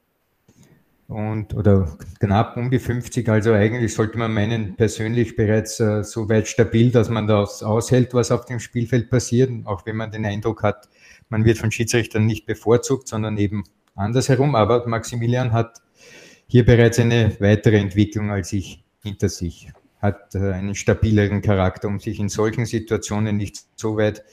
und 1.08 1.54
oder 1.54 1.96
knapp 2.18 2.56
um 2.56 2.70
die 2.70 2.80
50. 2.80 3.28
Also 3.28 3.52
eigentlich 3.52 3.94
sollte 3.94 4.18
man 4.18 4.34
meinen, 4.34 4.74
persönlich 4.74 5.36
bereits 5.36 5.78
äh, 5.78 6.02
so 6.02 6.28
weit 6.28 6.48
stabil, 6.48 6.90
dass 6.90 7.08
man 7.08 7.28
das 7.28 7.62
aushält, 7.62 8.14
was 8.14 8.32
auf 8.32 8.44
dem 8.46 8.58
Spielfeld 8.58 9.10
passiert, 9.10 9.50
auch 9.64 9.86
wenn 9.86 9.96
man 9.96 10.10
den 10.10 10.26
Eindruck 10.26 10.62
hat, 10.62 10.88
man 11.28 11.44
wird 11.44 11.58
von 11.58 11.70
Schiedsrichtern 11.70 12.26
nicht 12.26 12.46
bevorzugt, 12.46 13.08
sondern 13.08 13.38
eben 13.38 13.64
andersherum. 13.94 14.54
Aber 14.54 14.86
Maximilian 14.88 15.52
hat 15.52 15.80
hier 16.48 16.64
bereits 16.64 16.98
eine 16.98 17.36
weitere 17.40 17.78
Entwicklung 17.78 18.30
als 18.30 18.52
ich 18.52 18.84
hinter 19.02 19.28
sich, 19.28 19.70
hat 20.00 20.34
äh, 20.34 20.52
einen 20.52 20.74
stabileren 20.74 21.42
Charakter, 21.42 21.86
um 21.86 22.00
sich 22.00 22.18
in 22.18 22.28
solchen 22.28 22.66
Situationen 22.66 23.36
nicht 23.36 23.66
so 23.76 23.96
weit 23.96 24.24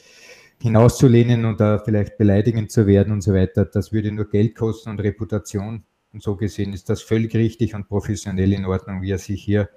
hinauszulehnen 0.63 1.43
und 1.43 1.59
da 1.59 1.77
vielleicht 1.77 2.17
beleidigend 2.17 2.71
zu 2.71 2.87
werden 2.87 3.11
und 3.11 3.21
so 3.21 3.33
weiter, 3.33 3.65
das 3.65 3.91
würde 3.91 4.13
nur 4.13 4.29
Geld 4.29 4.55
kosten 4.55 4.91
und 4.91 5.01
Reputation. 5.01 5.83
Und 6.13 6.23
so 6.23 6.37
gesehen 6.37 6.71
ist 6.71 6.89
das 6.89 7.01
völlig 7.01 7.35
richtig 7.35 7.75
und 7.75 7.89
professionell 7.89 8.53
in 8.53 8.65
Ordnung, 8.65 9.01
wie 9.01 9.11
er 9.11 9.17
sich 9.17 9.43
hier 9.43 9.67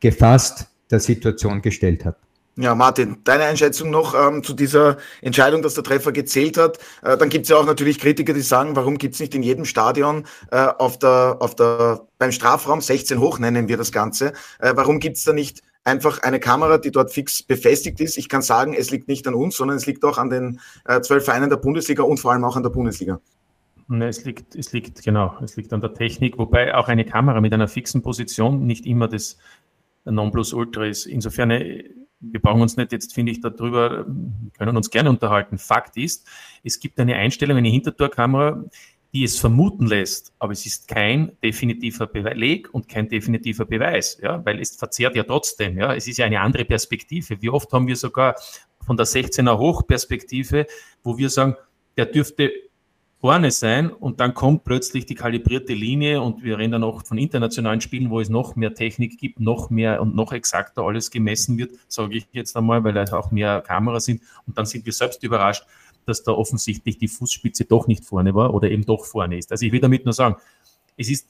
gefasst 0.00 0.66
der 0.90 0.98
Situation 0.98 1.62
gestellt 1.62 2.04
hat. 2.04 2.16
Ja, 2.56 2.74
Martin, 2.74 3.18
deine 3.22 3.44
Einschätzung 3.44 3.90
noch 3.90 4.14
ähm, 4.14 4.42
zu 4.42 4.52
dieser 4.52 4.98
Entscheidung, 5.20 5.62
dass 5.62 5.74
der 5.74 5.84
Treffer 5.84 6.10
gezählt 6.10 6.58
hat. 6.58 6.78
Äh, 7.02 7.16
dann 7.16 7.28
gibt 7.28 7.44
es 7.44 7.48
ja 7.48 7.56
auch 7.56 7.64
natürlich 7.64 8.00
Kritiker, 8.00 8.34
die 8.34 8.40
sagen, 8.40 8.74
warum 8.74 8.98
gibt 8.98 9.14
es 9.14 9.20
nicht 9.20 9.34
in 9.36 9.44
jedem 9.44 9.64
Stadion 9.64 10.26
äh, 10.50 10.56
auf 10.56 10.98
der, 10.98 11.36
auf 11.38 11.54
der, 11.54 12.08
beim 12.18 12.32
Strafraum 12.32 12.80
16 12.80 13.20
hoch 13.20 13.38
nennen 13.38 13.68
wir 13.68 13.76
das 13.76 13.92
Ganze. 13.92 14.32
Äh, 14.58 14.72
warum 14.74 14.98
gibt 14.98 15.18
es 15.18 15.24
da 15.24 15.32
nicht 15.32 15.62
einfach 15.84 16.22
eine 16.22 16.40
Kamera, 16.40 16.78
die 16.78 16.90
dort 16.90 17.10
fix 17.10 17.42
befestigt 17.42 18.00
ist. 18.00 18.16
Ich 18.16 18.28
kann 18.28 18.42
sagen, 18.42 18.74
es 18.74 18.90
liegt 18.90 19.08
nicht 19.08 19.26
an 19.26 19.34
uns, 19.34 19.56
sondern 19.56 19.76
es 19.76 19.86
liegt 19.86 20.04
auch 20.04 20.18
an 20.18 20.30
den 20.30 20.60
äh, 20.84 21.00
zwölf 21.00 21.24
Vereinen 21.24 21.50
der 21.50 21.56
Bundesliga 21.56 22.02
und 22.02 22.18
vor 22.18 22.32
allem 22.32 22.44
auch 22.44 22.56
an 22.56 22.62
der 22.62 22.70
Bundesliga. 22.70 23.20
Ne, 23.88 24.08
es 24.08 24.24
liegt, 24.24 24.54
es 24.54 24.72
liegt, 24.72 25.02
genau, 25.02 25.36
es 25.42 25.56
liegt 25.56 25.72
an 25.72 25.80
der 25.80 25.92
Technik, 25.92 26.38
wobei 26.38 26.74
auch 26.74 26.88
eine 26.88 27.04
Kamera 27.04 27.40
mit 27.40 27.52
einer 27.52 27.68
fixen 27.68 28.00
Position 28.02 28.64
nicht 28.66 28.86
immer 28.86 29.08
das 29.08 29.38
Nonplusultra 30.04 30.86
ist. 30.86 31.06
Insofern, 31.06 31.50
äh, 31.50 31.84
wir 32.20 32.40
brauchen 32.40 32.62
uns 32.62 32.76
nicht 32.76 32.92
jetzt, 32.92 33.12
finde 33.12 33.32
ich, 33.32 33.40
darüber, 33.40 34.06
können 34.56 34.76
uns 34.76 34.90
gerne 34.90 35.10
unterhalten. 35.10 35.58
Fakt 35.58 35.96
ist, 35.96 36.28
es 36.62 36.78
gibt 36.78 37.00
eine 37.00 37.16
Einstellung, 37.16 37.56
eine 37.56 37.68
Hintertorkamera, 37.68 38.64
die 39.12 39.24
es 39.24 39.38
vermuten 39.38 39.86
lässt, 39.86 40.32
aber 40.38 40.52
es 40.52 40.64
ist 40.64 40.88
kein 40.88 41.32
definitiver 41.42 42.06
Beleg 42.06 42.72
und 42.72 42.88
kein 42.88 43.08
definitiver 43.08 43.66
Beweis, 43.66 44.18
ja, 44.22 44.44
weil 44.44 44.58
es 44.58 44.76
verzerrt 44.76 45.16
ja 45.16 45.24
trotzdem, 45.24 45.76
ja, 45.76 45.94
es 45.94 46.08
ist 46.08 46.16
ja 46.16 46.26
eine 46.26 46.40
andere 46.40 46.64
Perspektive. 46.64 47.40
Wie 47.42 47.50
oft 47.50 47.70
haben 47.72 47.86
wir 47.86 47.96
sogar 47.96 48.36
von 48.84 48.96
der 48.96 49.06
16er 49.06 49.58
Hochperspektive, 49.58 50.66
wo 51.02 51.18
wir 51.18 51.28
sagen, 51.28 51.56
der 51.96 52.06
dürfte 52.06 52.50
vorne 53.20 53.52
sein 53.52 53.90
und 53.90 54.18
dann 54.18 54.34
kommt 54.34 54.64
plötzlich 54.64 55.06
die 55.06 55.14
kalibrierte 55.14 55.74
Linie 55.74 56.20
und 56.20 56.42
wir 56.42 56.58
reden 56.58 56.72
dann 56.72 56.82
auch 56.82 57.06
von 57.06 57.18
internationalen 57.18 57.80
Spielen, 57.80 58.10
wo 58.10 58.18
es 58.18 58.28
noch 58.28 58.56
mehr 58.56 58.74
Technik 58.74 59.16
gibt, 59.18 59.38
noch 59.38 59.70
mehr 59.70 60.02
und 60.02 60.16
noch 60.16 60.32
exakter 60.32 60.82
alles 60.82 61.10
gemessen 61.10 61.56
wird, 61.56 61.72
sage 61.86 62.16
ich 62.16 62.26
jetzt 62.32 62.56
einmal, 62.56 62.82
weil 62.82 62.94
da 62.94 63.04
auch 63.12 63.30
mehr 63.30 63.60
Kameras 63.60 64.06
sind 64.06 64.22
und 64.46 64.58
dann 64.58 64.66
sind 64.66 64.86
wir 64.86 64.92
selbst 64.92 65.22
überrascht, 65.22 65.64
dass 66.06 66.22
da 66.22 66.32
offensichtlich 66.32 66.98
die 66.98 67.08
Fußspitze 67.08 67.64
doch 67.64 67.86
nicht 67.86 68.04
vorne 68.04 68.34
war 68.34 68.54
oder 68.54 68.70
eben 68.70 68.84
doch 68.84 69.04
vorne 69.04 69.38
ist. 69.38 69.50
Also 69.52 69.66
ich 69.66 69.72
will 69.72 69.80
damit 69.80 70.04
nur 70.04 70.14
sagen, 70.14 70.36
es 70.96 71.10
ist 71.10 71.28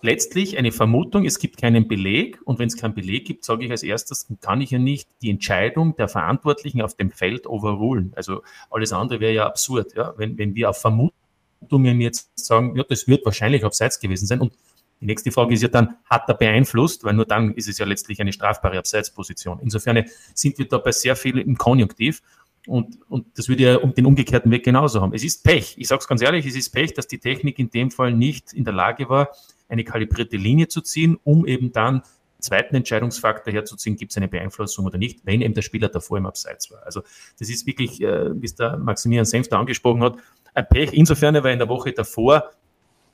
letztlich 0.00 0.58
eine 0.58 0.72
Vermutung, 0.72 1.24
es 1.24 1.38
gibt 1.38 1.56
keinen 1.56 1.88
Beleg 1.88 2.40
und 2.44 2.58
wenn 2.58 2.68
es 2.68 2.76
keinen 2.76 2.94
Beleg 2.94 3.26
gibt, 3.26 3.44
sage 3.44 3.64
ich 3.64 3.70
als 3.70 3.82
erstes, 3.82 4.28
kann 4.40 4.60
ich 4.60 4.70
ja 4.70 4.78
nicht 4.78 5.08
die 5.22 5.30
Entscheidung 5.30 5.96
der 5.96 6.08
Verantwortlichen 6.08 6.82
auf 6.82 6.94
dem 6.94 7.10
Feld 7.10 7.46
overrulen. 7.46 8.12
Also 8.14 8.42
alles 8.70 8.92
andere 8.92 9.20
wäre 9.20 9.32
ja 9.32 9.46
absurd, 9.46 9.94
ja? 9.94 10.14
Wenn, 10.16 10.38
wenn 10.38 10.54
wir 10.54 10.70
auf 10.70 10.80
Vermutungen 10.80 12.00
jetzt 12.00 12.30
sagen, 12.38 12.76
ja, 12.76 12.84
das 12.84 13.08
wird 13.08 13.24
wahrscheinlich 13.24 13.64
abseits 13.64 13.98
gewesen 13.98 14.26
sein 14.26 14.40
und 14.40 14.52
die 15.00 15.06
nächste 15.06 15.30
Frage 15.30 15.54
ist 15.54 15.62
ja 15.62 15.68
dann, 15.68 15.96
hat 16.06 16.28
er 16.28 16.34
beeinflusst? 16.34 17.04
Weil 17.04 17.14
nur 17.14 17.24
dann 17.24 17.54
ist 17.54 17.68
es 17.68 17.78
ja 17.78 17.86
letztlich 17.86 18.20
eine 18.20 18.32
strafbare 18.32 18.78
Abseitsposition. 18.78 19.60
Insofern 19.62 20.04
sind 20.34 20.58
wir 20.58 20.66
da 20.66 20.78
bei 20.78 20.90
sehr 20.90 21.14
viel 21.14 21.38
im 21.38 21.56
Konjunktiv 21.56 22.20
und, 22.68 22.98
und 23.08 23.26
das 23.36 23.48
würde 23.48 23.62
ja 23.62 23.76
um 23.76 23.94
den 23.94 24.06
umgekehrten 24.06 24.50
Weg 24.50 24.64
genauso 24.64 25.00
haben. 25.00 25.12
Es 25.14 25.24
ist 25.24 25.44
Pech. 25.44 25.74
Ich 25.78 25.88
sage 25.88 26.00
es 26.00 26.08
ganz 26.08 26.22
ehrlich, 26.22 26.46
es 26.46 26.56
ist 26.56 26.70
Pech, 26.70 26.94
dass 26.94 27.06
die 27.06 27.18
Technik 27.18 27.58
in 27.58 27.70
dem 27.70 27.90
Fall 27.90 28.12
nicht 28.12 28.52
in 28.52 28.64
der 28.64 28.74
Lage 28.74 29.08
war, 29.08 29.30
eine 29.68 29.84
kalibrierte 29.84 30.36
Linie 30.36 30.68
zu 30.68 30.80
ziehen, 30.80 31.18
um 31.24 31.46
eben 31.46 31.72
dann 31.72 32.02
zweiten 32.40 32.76
Entscheidungsfaktor 32.76 33.52
herzuziehen, 33.52 33.96
gibt 33.96 34.12
es 34.12 34.16
eine 34.16 34.28
Beeinflussung 34.28 34.86
oder 34.86 34.98
nicht, 34.98 35.20
wenn 35.24 35.40
eben 35.40 35.54
der 35.54 35.62
Spieler 35.62 35.88
davor 35.88 36.18
im 36.18 36.26
Abseits 36.26 36.70
war. 36.70 36.84
Also 36.84 37.02
das 37.38 37.48
ist 37.48 37.66
wirklich, 37.66 38.00
äh, 38.00 38.40
wie 38.40 38.46
es 38.46 38.54
der 38.54 38.76
Maximilian 38.76 39.24
Senf 39.24 39.48
da 39.48 39.58
angesprochen 39.58 40.02
hat, 40.02 40.16
ein 40.54 40.66
Pech. 40.68 40.92
Insofern 40.92 41.34
war 41.34 41.50
in 41.50 41.58
der 41.58 41.68
Woche 41.68 41.92
davor 41.92 42.50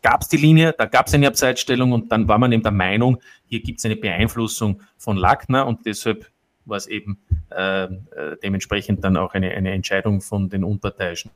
gab 0.03 0.21
es 0.21 0.29
die 0.29 0.37
Linie, 0.37 0.75
da 0.77 0.85
gab 0.85 1.07
es 1.07 1.15
eine 1.15 1.27
Abseitsstellung 1.27 1.93
und 1.93 2.13
dann 2.13 2.29
war 2.29 2.37
man 2.37 2.53
eben 2.53 2.63
der 2.63 2.73
Meinung, 2.73 3.19
hier 3.47 3.61
gibt 3.61 3.79
es 3.79 3.87
eine 3.87 3.97
Beeinflussung 3.97 4.83
von 4.99 5.17
Lackner 5.17 5.67
und 5.67 5.87
deshalb 5.87 6.31
war 6.65 6.77
es 6.77 6.87
eben 6.87 7.19
äh, 7.51 7.85
äh, 7.85 8.37
dementsprechend 8.43 9.05
dann 9.05 9.17
auch 9.17 9.35
eine, 9.35 9.51
eine 9.51 9.73
Entscheidung 9.73 10.21
von 10.21 10.49
den 10.49 10.65
Unparteiischen 10.65 11.31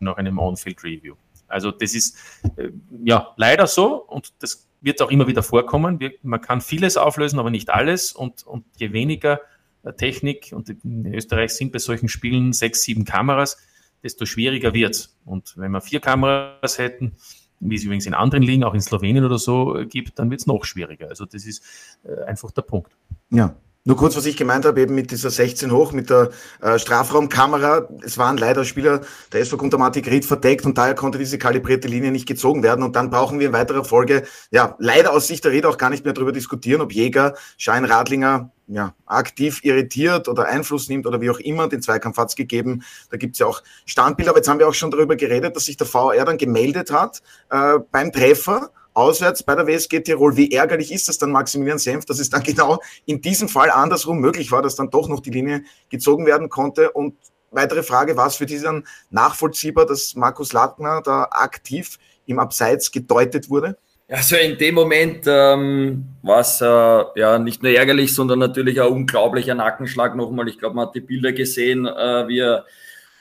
nach 0.00 0.16
einem 0.16 0.38
On-Field-Review. 0.38 1.14
Also 1.48 1.70
das 1.70 1.94
ist 1.94 2.16
äh, 2.56 2.70
ja 3.04 3.32
leider 3.36 3.66
so 3.66 4.04
und 4.04 4.32
das 4.40 4.68
wird 4.80 5.02
auch 5.02 5.10
immer 5.10 5.26
wieder 5.26 5.42
vorkommen. 5.42 5.98
Wir, 6.00 6.12
man 6.22 6.40
kann 6.40 6.60
vieles 6.60 6.96
auflösen, 6.96 7.38
aber 7.38 7.50
nicht 7.50 7.70
alles 7.70 8.12
und, 8.12 8.46
und 8.46 8.64
je 8.76 8.92
weniger 8.92 9.40
äh, 9.82 9.92
Technik, 9.92 10.52
und 10.52 10.68
in 10.68 11.12
Österreich 11.14 11.54
sind 11.54 11.72
bei 11.72 11.78
solchen 11.78 12.08
Spielen 12.08 12.52
sechs, 12.52 12.82
sieben 12.82 13.04
Kameras, 13.04 13.58
desto 14.02 14.26
schwieriger 14.26 14.74
wird 14.74 14.94
es. 14.94 15.18
Und 15.24 15.54
wenn 15.56 15.72
wir 15.72 15.80
vier 15.80 16.00
Kameras 16.00 16.78
hätten, 16.78 17.16
wie 17.60 17.74
es 17.74 17.82
übrigens 17.82 18.06
in 18.06 18.14
anderen 18.14 18.44
Ligen, 18.44 18.62
auch 18.62 18.74
in 18.74 18.80
Slowenien 18.80 19.24
oder 19.24 19.38
so 19.38 19.76
äh, 19.76 19.86
gibt, 19.86 20.18
dann 20.18 20.30
wird 20.30 20.40
es 20.40 20.46
noch 20.46 20.64
schwieriger. 20.64 21.08
Also 21.08 21.24
das 21.24 21.44
ist 21.44 21.64
äh, 22.04 22.24
einfach 22.24 22.52
der 22.52 22.62
Punkt. 22.62 22.96
Ja, 23.30 23.56
nur 23.84 23.96
kurz, 23.96 24.16
was 24.16 24.26
ich 24.26 24.36
gemeint 24.36 24.66
habe, 24.66 24.80
eben 24.80 24.94
mit 24.94 25.10
dieser 25.10 25.30
16 25.30 25.72
hoch, 25.72 25.92
mit 25.92 26.10
der 26.10 26.30
äh, 26.60 26.78
Strafraumkamera. 26.78 27.88
Es 28.02 28.18
waren 28.18 28.36
leider 28.36 28.64
Spieler 28.64 29.00
der 29.32 29.40
SV 29.40 29.56
Guntermatik 29.56 30.10
Ried 30.10 30.26
verdeckt 30.26 30.66
und 30.66 30.76
daher 30.76 30.94
konnte 30.94 31.16
diese 31.16 31.38
kalibrierte 31.38 31.88
Linie 31.88 32.12
nicht 32.12 32.26
gezogen 32.26 32.62
werden. 32.62 32.84
Und 32.84 32.96
dann 32.96 33.08
brauchen 33.08 33.38
wir 33.38 33.46
in 33.46 33.52
weiterer 33.54 33.84
Folge, 33.84 34.24
ja, 34.50 34.76
leider 34.78 35.12
aus 35.12 35.26
Sicht 35.26 35.44
der 35.44 35.52
Ried 35.52 35.64
auch 35.64 35.78
gar 35.78 35.88
nicht 35.88 36.04
mehr 36.04 36.12
darüber 36.12 36.32
diskutieren, 36.32 36.82
ob 36.82 36.92
Jäger, 36.92 37.34
Schein, 37.56 37.86
Radlinger, 37.86 38.52
ja, 38.66 38.94
aktiv 39.06 39.60
irritiert 39.64 40.28
oder 40.28 40.46
Einfluss 40.46 40.90
nimmt 40.90 41.06
oder 41.06 41.22
wie 41.22 41.30
auch 41.30 41.40
immer. 41.40 41.68
Den 41.68 41.80
Zweikampf 41.80 42.18
hat 42.18 42.28
es 42.28 42.36
gegeben. 42.36 42.82
Da 43.10 43.16
gibt 43.16 43.36
es 43.36 43.38
ja 43.38 43.46
auch 43.46 43.62
Standbilder. 43.86 44.32
Aber 44.32 44.40
jetzt 44.40 44.48
haben 44.48 44.58
wir 44.58 44.68
auch 44.68 44.74
schon 44.74 44.90
darüber 44.90 45.16
geredet, 45.16 45.56
dass 45.56 45.64
sich 45.64 45.78
der 45.78 45.86
VR 45.86 46.26
dann 46.26 46.36
gemeldet 46.36 46.90
hat 46.90 47.22
äh, 47.50 47.78
beim 47.90 48.12
Treffer 48.12 48.70
auswärts 48.98 49.42
bei 49.42 49.54
der 49.54 49.66
WSG 49.66 50.00
Tirol. 50.00 50.36
Wie 50.36 50.52
ärgerlich 50.52 50.92
ist 50.92 51.08
das 51.08 51.18
dann, 51.18 51.30
Maximilian 51.30 51.78
Senf, 51.78 52.04
dass 52.04 52.18
es 52.18 52.30
dann 52.30 52.42
genau 52.44 52.80
in 53.06 53.20
diesem 53.20 53.48
Fall 53.48 53.70
andersrum 53.70 54.18
möglich 54.18 54.50
war, 54.52 54.62
dass 54.62 54.76
dann 54.76 54.90
doch 54.90 55.08
noch 55.08 55.20
die 55.20 55.30
Linie 55.30 55.62
gezogen 55.88 56.26
werden 56.26 56.48
konnte? 56.48 56.90
Und 56.90 57.14
weitere 57.50 57.82
Frage, 57.82 58.16
war 58.16 58.26
es 58.26 58.36
für 58.36 58.46
diesen 58.46 58.86
nachvollziehbar, 59.10 59.86
dass 59.86 60.14
Markus 60.14 60.52
Lattner 60.52 61.00
da 61.02 61.28
aktiv 61.30 61.98
im 62.26 62.38
Abseits 62.38 62.90
gedeutet 62.90 63.48
wurde? 63.48 63.78
Also 64.10 64.36
in 64.36 64.56
dem 64.56 64.74
Moment 64.74 65.24
ähm, 65.26 66.06
war 66.22 66.40
es 66.40 66.62
äh, 66.62 67.20
ja 67.20 67.38
nicht 67.38 67.62
nur 67.62 67.72
ärgerlich, 67.72 68.14
sondern 68.14 68.38
natürlich 68.38 68.80
auch 68.80 68.90
unglaublicher 68.90 69.54
Nackenschlag 69.54 70.16
nochmal. 70.16 70.48
Ich 70.48 70.58
glaube, 70.58 70.76
man 70.76 70.86
hat 70.86 70.94
die 70.94 71.00
Bilder 71.00 71.32
gesehen, 71.32 71.84
äh, 71.84 72.26
wie 72.26 72.38
er 72.38 72.64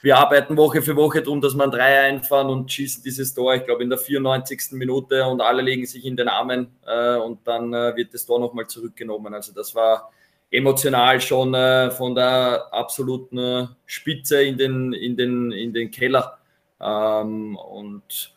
wir 0.07 0.17
arbeiten 0.17 0.55
Woche 0.55 0.81
für 0.81 0.95
Woche 0.95 1.21
darum, 1.21 1.41
dass 1.41 1.53
man 1.53 1.69
drei 1.69 1.99
einfahren 1.99 2.47
und 2.47 2.71
schießen 2.71 3.03
dieses 3.03 3.33
Tor, 3.33 3.55
ich 3.55 3.65
glaube, 3.65 3.83
in 3.83 3.89
der 3.89 3.97
94. 3.97 4.71
Minute 4.71 5.25
und 5.25 5.41
alle 5.41 5.61
legen 5.61 5.85
sich 5.85 6.05
in 6.05 6.15
den 6.15 6.29
Armen 6.29 6.71
äh, 6.85 7.17
und 7.17 7.45
dann 7.45 7.73
äh, 7.73 7.93
wird 7.93 8.13
das 8.13 8.25
Tor 8.25 8.39
nochmal 8.39 8.67
zurückgenommen. 8.67 9.33
Also 9.33 9.51
das 9.53 9.75
war 9.75 10.09
emotional 10.49 11.19
schon 11.19 11.53
äh, 11.53 11.91
von 11.91 12.15
der 12.15 12.69
absoluten 12.71 13.37
äh, 13.37 13.67
Spitze 13.85 14.43
in 14.43 14.57
den, 14.57 14.93
in 14.93 15.17
den, 15.17 15.51
in 15.51 15.73
den 15.73 15.91
Keller. 15.91 16.37
Ähm, 16.79 17.57
und 17.57 18.33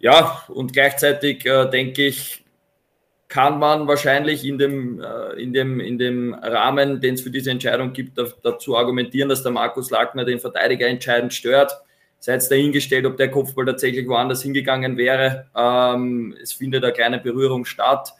ja, 0.00 0.44
und 0.48 0.74
gleichzeitig 0.74 1.46
äh, 1.46 1.70
denke 1.70 2.04
ich, 2.04 2.43
kann 3.34 3.58
man 3.58 3.88
wahrscheinlich 3.88 4.44
in 4.44 4.58
dem, 4.58 5.00
äh, 5.00 5.42
in 5.42 5.52
dem, 5.52 5.80
in 5.80 5.98
dem 5.98 6.34
Rahmen, 6.34 7.00
den 7.00 7.14
es 7.14 7.20
für 7.20 7.32
diese 7.32 7.50
Entscheidung 7.50 7.92
gibt, 7.92 8.16
dazu 8.16 8.76
argumentieren, 8.76 9.28
dass 9.28 9.42
der 9.42 9.50
Markus 9.50 9.90
Lackner 9.90 10.24
den 10.24 10.38
Verteidiger 10.38 10.86
entscheidend 10.86 11.34
stört. 11.34 11.72
Sei 12.20 12.34
es 12.34 12.48
dahingestellt, 12.48 13.06
ob 13.06 13.16
der 13.16 13.32
Kopfball 13.32 13.64
tatsächlich 13.64 14.06
woanders 14.06 14.44
hingegangen 14.44 14.96
wäre. 14.96 15.48
Ähm, 15.56 16.36
es 16.40 16.52
findet 16.52 16.84
eine 16.84 16.92
kleine 16.92 17.18
Berührung 17.18 17.64
statt. 17.64 18.12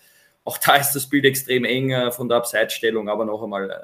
Auch 0.43 0.59
da 0.59 0.75
ist 0.75 0.95
das 0.95 1.09
Bild 1.09 1.25
extrem 1.27 1.65
eng 1.65 1.93
äh, 1.93 2.11
von 2.11 2.29
der 2.29 2.39
Abseitsstellung, 2.39 3.09
aber 3.09 3.25
noch 3.25 3.41
einmal, 3.41 3.71
äh, 3.71 3.75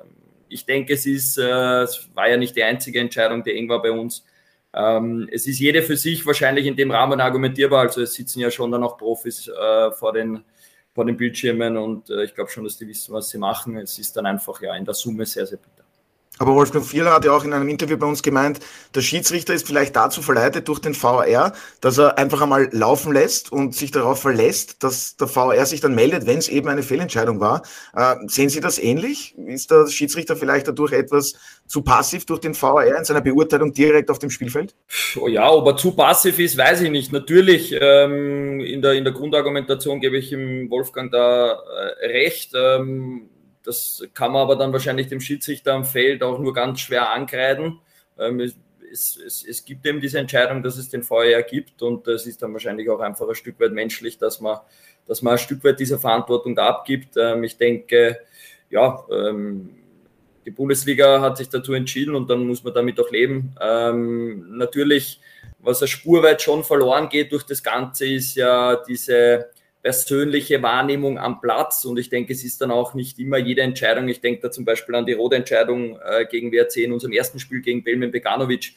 ich 0.49 0.67
denke, 0.67 0.95
es 0.95 1.07
ist, 1.07 1.39
es 1.39 2.11
war 2.13 2.29
ja 2.29 2.39
nicht 2.39 2.57
die 2.57 2.65
einzige 2.65 2.99
Entscheidung, 2.99 3.45
die 3.45 3.57
eng 3.57 3.69
war 3.69 3.81
bei 3.81 3.93
uns. 3.93 4.25
Ähm, 4.75 5.29
es 5.31 5.47
ist 5.47 5.61
jede 5.61 5.83
für 5.83 5.97
sich 5.97 6.27
wahrscheinlich 6.27 6.67
in 6.67 6.75
dem 6.75 6.91
Rahmen 6.91 7.21
argumentierbar. 7.21 7.83
Also 7.83 8.03
es 8.03 8.15
sitzen 8.15 8.41
ja 8.41 8.51
schon 8.51 8.73
dann 8.73 8.83
auch 8.83 8.99
Profis 8.99 9.49
vor 9.97 10.13
den 10.13 10.43
vor 10.95 11.05
den 11.05 11.17
Bildschirmen 11.17 11.77
und 11.77 12.11
äh, 12.11 12.25
ich 12.25 12.35
glaube 12.35 12.51
schon, 12.51 12.65
dass 12.65 12.77
die 12.77 12.89
wissen, 12.89 13.15
was 13.15 13.29
sie 13.31 13.39
machen. 13.39 13.77
Es 13.77 13.99
ist 13.99 14.17
dann 14.17 14.27
einfach 14.27 14.61
ja 14.63 14.75
in 14.77 14.85
der 14.85 14.95
Summe 14.95 15.27
sehr, 15.27 15.47
sehr 15.47 15.59
bitter. 15.59 15.80
Aber 16.41 16.55
Wolfgang 16.55 16.87
Vierler 16.87 17.13
hat 17.13 17.27
ja 17.27 17.33
auch 17.33 17.45
in 17.45 17.53
einem 17.53 17.69
Interview 17.69 17.99
bei 17.99 18.07
uns 18.07 18.23
gemeint, 18.23 18.61
der 18.95 19.03
Schiedsrichter 19.03 19.53
ist 19.53 19.67
vielleicht 19.67 19.95
dazu 19.95 20.23
verleitet 20.23 20.69
durch 20.69 20.79
den 20.79 20.95
VR, 20.95 21.53
dass 21.83 21.99
er 21.99 22.17
einfach 22.17 22.41
einmal 22.41 22.71
laufen 22.73 23.13
lässt 23.13 23.53
und 23.53 23.75
sich 23.75 23.91
darauf 23.91 24.23
verlässt, 24.23 24.83
dass 24.83 25.19
der 25.19 25.27
VR 25.27 25.67
sich 25.67 25.83
dann 25.83 25.95
meldet, 25.95 26.27
wenn 26.27 26.39
es 26.39 26.49
eben 26.49 26.69
eine 26.69 26.83
Fehlentscheidung 26.83 27.41
war. 27.41 27.61
Äh, 27.95 28.17
sehen 28.27 28.49
Sie 28.49 28.61
das 28.61 28.79
ähnlich? 28.79 29.35
Ist 29.37 29.71
der 29.71 29.87
Schiedsrichter 29.87 30.35
vielleicht 30.35 30.67
dadurch 30.67 30.93
etwas 30.93 31.35
zu 31.67 31.83
passiv 31.83 32.25
durch 32.25 32.41
den 32.41 32.55
VR 32.55 32.97
in 32.97 33.05
seiner 33.05 33.21
Beurteilung 33.21 33.75
direkt 33.75 34.11
auf 34.11 34.19
dem 34.19 34.31
Spielfeld? 34.31 34.75
Oh 35.21 35.29
ja, 35.29 35.51
ob 35.53 35.67
er 35.67 35.77
zu 35.77 35.93
passiv 35.93 36.39
ist, 36.39 36.57
weiß 36.57 36.81
ich 36.81 36.91
nicht. 36.91 37.13
Natürlich, 37.13 37.77
ähm, 37.79 38.61
in, 38.61 38.81
der, 38.81 38.95
in 38.95 39.05
der 39.05 39.13
Grundargumentation 39.13 40.01
gebe 40.01 40.17
ich 40.17 40.33
ihm 40.33 40.71
Wolfgang 40.71 41.13
da 41.13 41.53
äh, 41.53 42.07
recht. 42.07 42.53
Ähm, 42.55 43.29
das 43.65 44.03
kann 44.15 44.33
man 44.33 44.43
aber 44.43 44.57
dann 44.57 44.73
wahrscheinlich 44.73 45.09
dem 45.09 45.21
Schiedsrichter 45.21 45.75
am 45.75 45.85
Feld 45.85 46.23
auch 46.23 46.39
nur 46.39 46.55
ganz 46.55 46.81
schwer 46.81 47.11
ankreiden. 47.11 47.79
Ähm, 48.19 48.41
es, 48.41 48.57
es, 48.93 49.45
es, 49.47 49.65
gibt 49.65 49.87
eben 49.87 50.01
diese 50.01 50.19
Entscheidung, 50.19 50.63
dass 50.63 50.77
es 50.77 50.89
den 50.89 51.03
VR 51.03 51.43
gibt 51.43 51.81
und 51.83 52.09
es 52.09 52.27
ist 52.27 52.43
dann 52.43 52.53
wahrscheinlich 52.53 52.89
auch 52.89 53.01
einfach 53.01 53.29
ein 53.29 53.35
Stück 53.35 53.61
weit 53.61 53.73
menschlich, 53.73 54.19
dass 54.19 54.41
man, 54.41 54.59
dass 55.07 55.23
man 55.23 55.35
ein 55.35 55.39
Stück 55.39 55.63
weit 55.63 55.79
diese 55.79 55.99
Verantwortung 55.99 56.59
abgibt. 56.59 57.17
Ähm, 57.17 57.45
ich 57.45 57.57
denke, 57.57 58.21
ja, 58.71 59.05
ähm, 59.11 59.77
die 60.45 60.51
Bundesliga 60.51 61.21
hat 61.21 61.37
sich 61.37 61.49
dazu 61.49 61.75
entschieden 61.75 62.15
und 62.15 62.29
dann 62.31 62.47
muss 62.47 62.65
man 62.65 62.73
damit 62.73 62.99
auch 62.99 63.11
leben. 63.11 63.53
natürlich, 63.59 65.21
was 65.59 65.83
eine 65.83 65.89
Spurweit 65.89 66.41
schon 66.41 66.65
verloren 66.65 67.11
geht 67.11 67.31
durch 67.31 67.45
das 67.45 67.63
Ganze, 67.63 68.07
ist 68.07 68.37
ja 68.37 68.77
diese 68.89 69.51
persönliche 69.83 70.63
Wahrnehmung 70.63 71.19
am 71.19 71.41
Platz 71.41 71.85
und 71.85 71.99
ich 71.99 72.11
denke, 72.11 72.33
es 72.33 72.45
ist 72.45 72.61
dann 72.61 72.71
auch 72.71 72.95
nicht 72.95 73.19
immer 73.19 73.39
jede 73.39 73.63
Entscheidung. 73.63 74.09
Ich 74.09 74.21
denke 74.21 74.43
da 74.43 74.51
zum 74.51 74.65
Beispiel 74.65 74.95
an 74.95 75.07
die 75.07 75.15
rote 75.15 75.37
Entscheidung 75.37 75.99
äh, 76.05 76.27
gegen 76.27 76.53
WRC 76.53 76.79
in 76.79 76.93
unserem 76.93 77.13
ersten 77.13 77.39
Spiel 77.39 77.61
gegen 77.63 77.83
Belmen 77.83 78.11
Beganovic, 78.11 78.75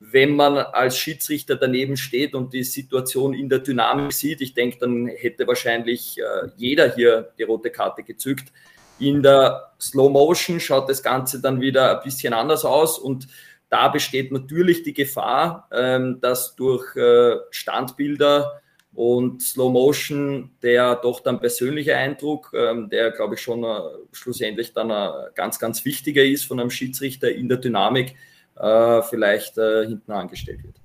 wenn 0.00 0.34
man 0.34 0.56
als 0.56 0.96
Schiedsrichter 0.98 1.56
daneben 1.56 1.96
steht 1.96 2.34
und 2.34 2.52
die 2.52 2.64
Situation 2.64 3.34
in 3.34 3.48
der 3.48 3.58
Dynamik 3.58 4.12
sieht. 4.12 4.40
Ich 4.40 4.54
denke, 4.54 4.78
dann 4.78 5.08
hätte 5.08 5.46
wahrscheinlich 5.46 6.18
äh, 6.18 6.48
jeder 6.56 6.94
hier 6.94 7.32
die 7.38 7.42
rote 7.42 7.70
Karte 7.70 8.02
gezückt. 8.02 8.52
In 8.98 9.22
der 9.22 9.72
Slow 9.78 10.10
Motion 10.10 10.58
schaut 10.58 10.88
das 10.88 11.02
Ganze 11.02 11.40
dann 11.40 11.60
wieder 11.60 11.98
ein 11.98 12.04
bisschen 12.04 12.32
anders 12.32 12.64
aus 12.64 12.98
und 12.98 13.28
da 13.68 13.88
besteht 13.88 14.32
natürlich 14.32 14.84
die 14.84 14.94
Gefahr, 14.94 15.68
ähm, 15.72 16.20
dass 16.20 16.54
durch 16.54 16.96
äh, 16.96 17.36
Standbilder 17.50 18.62
und 18.96 19.42
Slow 19.42 19.70
Motion 19.70 20.50
der 20.62 20.96
doch 20.96 21.20
dann 21.20 21.38
persönliche 21.38 21.96
Eindruck, 21.96 22.50
ähm, 22.54 22.88
der 22.88 23.12
glaube 23.12 23.34
ich 23.34 23.40
schon 23.40 23.62
äh, 23.62 23.78
schlussendlich 24.12 24.72
dann 24.72 24.90
äh, 24.90 25.30
ganz, 25.34 25.58
ganz 25.58 25.84
wichtiger 25.84 26.24
ist 26.24 26.44
von 26.44 26.58
einem 26.58 26.70
Schiedsrichter 26.70 27.30
in 27.30 27.48
der 27.48 27.58
Dynamik, 27.58 28.14
äh, 28.56 29.02
vielleicht 29.02 29.54
hinten 29.54 30.10
angestellt 30.12 30.64
wird. 30.64 30.76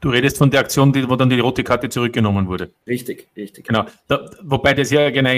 Du 0.00 0.10
redest 0.10 0.36
von 0.36 0.50
der 0.50 0.60
Aktion, 0.60 0.92
die, 0.92 1.08
wo 1.08 1.16
dann 1.16 1.30
die 1.30 1.40
rote 1.40 1.64
Karte 1.64 1.88
zurückgenommen 1.88 2.46
wurde. 2.46 2.70
Richtig, 2.86 3.28
richtig. 3.34 3.66
Genau. 3.66 3.86
Da, 4.06 4.30
wobei 4.42 4.74
das 4.74 4.90
ja 4.90 5.08
genau 5.10 5.30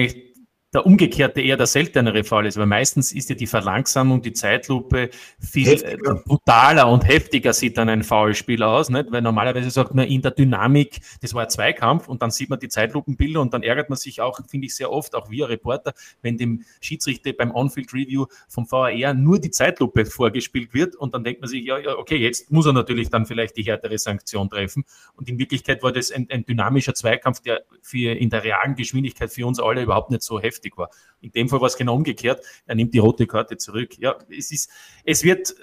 der 0.74 0.84
umgekehrte 0.84 1.40
eher 1.40 1.56
der 1.56 1.66
seltenere 1.66 2.24
Fall 2.24 2.44
ist, 2.44 2.58
weil 2.58 2.66
meistens 2.66 3.12
ist 3.12 3.30
ja 3.30 3.34
die 3.34 3.46
Verlangsamung, 3.46 4.20
die 4.20 4.34
Zeitlupe 4.34 5.08
viel 5.40 5.66
heftiger. 5.66 6.16
brutaler 6.16 6.88
und 6.88 7.08
heftiger 7.08 7.54
sieht 7.54 7.78
dann 7.78 7.88
ein 7.88 8.02
Foulspiel 8.02 8.62
aus, 8.62 8.90
nicht? 8.90 9.10
weil 9.10 9.22
normalerweise 9.22 9.70
sagt 9.70 9.94
man 9.94 10.06
in 10.06 10.20
der 10.20 10.32
Dynamik, 10.32 11.00
das 11.22 11.32
war 11.32 11.44
ein 11.44 11.48
Zweikampf 11.48 12.06
und 12.06 12.20
dann 12.20 12.30
sieht 12.30 12.50
man 12.50 12.60
die 12.60 12.68
Zeitlupenbilder 12.68 13.40
und 13.40 13.54
dann 13.54 13.62
ärgert 13.62 13.88
man 13.88 13.96
sich 13.96 14.20
auch, 14.20 14.40
finde 14.46 14.66
ich 14.66 14.74
sehr 14.74 14.92
oft, 14.92 15.14
auch 15.14 15.30
wir 15.30 15.48
Reporter, 15.48 15.94
wenn 16.20 16.36
dem 16.36 16.64
Schiedsrichter 16.80 17.32
beim 17.32 17.54
On-Field-Review 17.54 18.26
vom 18.48 18.70
VAR 18.70 19.14
nur 19.14 19.38
die 19.38 19.50
Zeitlupe 19.50 20.04
vorgespielt 20.04 20.74
wird 20.74 20.96
und 20.96 21.14
dann 21.14 21.24
denkt 21.24 21.40
man 21.40 21.48
sich, 21.48 21.64
ja, 21.64 21.78
ja, 21.78 21.96
okay, 21.96 22.16
jetzt 22.16 22.50
muss 22.50 22.66
er 22.66 22.74
natürlich 22.74 23.08
dann 23.08 23.24
vielleicht 23.24 23.56
die 23.56 23.62
härtere 23.62 23.96
Sanktion 23.96 24.50
treffen 24.50 24.84
und 25.16 25.30
in 25.30 25.38
Wirklichkeit 25.38 25.82
war 25.82 25.92
das 25.92 26.12
ein, 26.12 26.26
ein 26.30 26.44
dynamischer 26.44 26.92
Zweikampf, 26.92 27.40
der 27.40 27.62
für 27.80 28.12
in 28.12 28.28
der 28.28 28.44
realen 28.44 28.74
Geschwindigkeit 28.74 29.32
für 29.32 29.46
uns 29.46 29.58
alle 29.58 29.82
überhaupt 29.82 30.10
nicht 30.10 30.22
so 30.22 30.38
heftig 30.38 30.57
heftig 30.58 30.76
war. 30.76 30.90
In 31.20 31.30
dem 31.32 31.48
Fall 31.48 31.60
war 31.60 31.68
es 31.68 31.76
genau 31.76 31.94
umgekehrt. 31.94 32.44
Er 32.66 32.74
nimmt 32.74 32.94
die 32.94 32.98
rote 32.98 33.26
Karte 33.26 33.56
zurück. 33.56 33.98
Ja, 33.98 34.16
es 34.28 34.50
ist, 34.50 34.70
es 35.04 35.22
wird, 35.22 35.54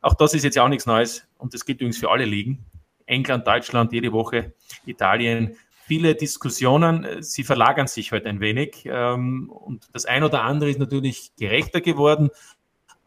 auch 0.00 0.14
das 0.14 0.34
ist 0.34 0.44
jetzt 0.44 0.54
ja 0.54 0.64
auch 0.64 0.68
nichts 0.68 0.86
Neues 0.86 1.26
und 1.38 1.54
das 1.54 1.64
geht 1.64 1.76
übrigens 1.76 1.98
für 1.98 2.10
alle 2.10 2.24
Ligen. 2.24 2.64
England, 3.06 3.46
Deutschland, 3.46 3.92
jede 3.92 4.12
Woche, 4.12 4.52
Italien, 4.84 5.56
viele 5.86 6.14
Diskussionen, 6.16 7.06
sie 7.20 7.44
verlagern 7.44 7.86
sich 7.86 8.10
heute 8.10 8.26
halt 8.26 8.36
ein 8.36 8.40
wenig. 8.40 8.82
Ähm, 8.86 9.48
und 9.48 9.88
das 9.92 10.04
ein 10.04 10.24
oder 10.24 10.42
andere 10.42 10.70
ist 10.70 10.80
natürlich 10.80 11.32
gerechter 11.36 11.80
geworden 11.80 12.30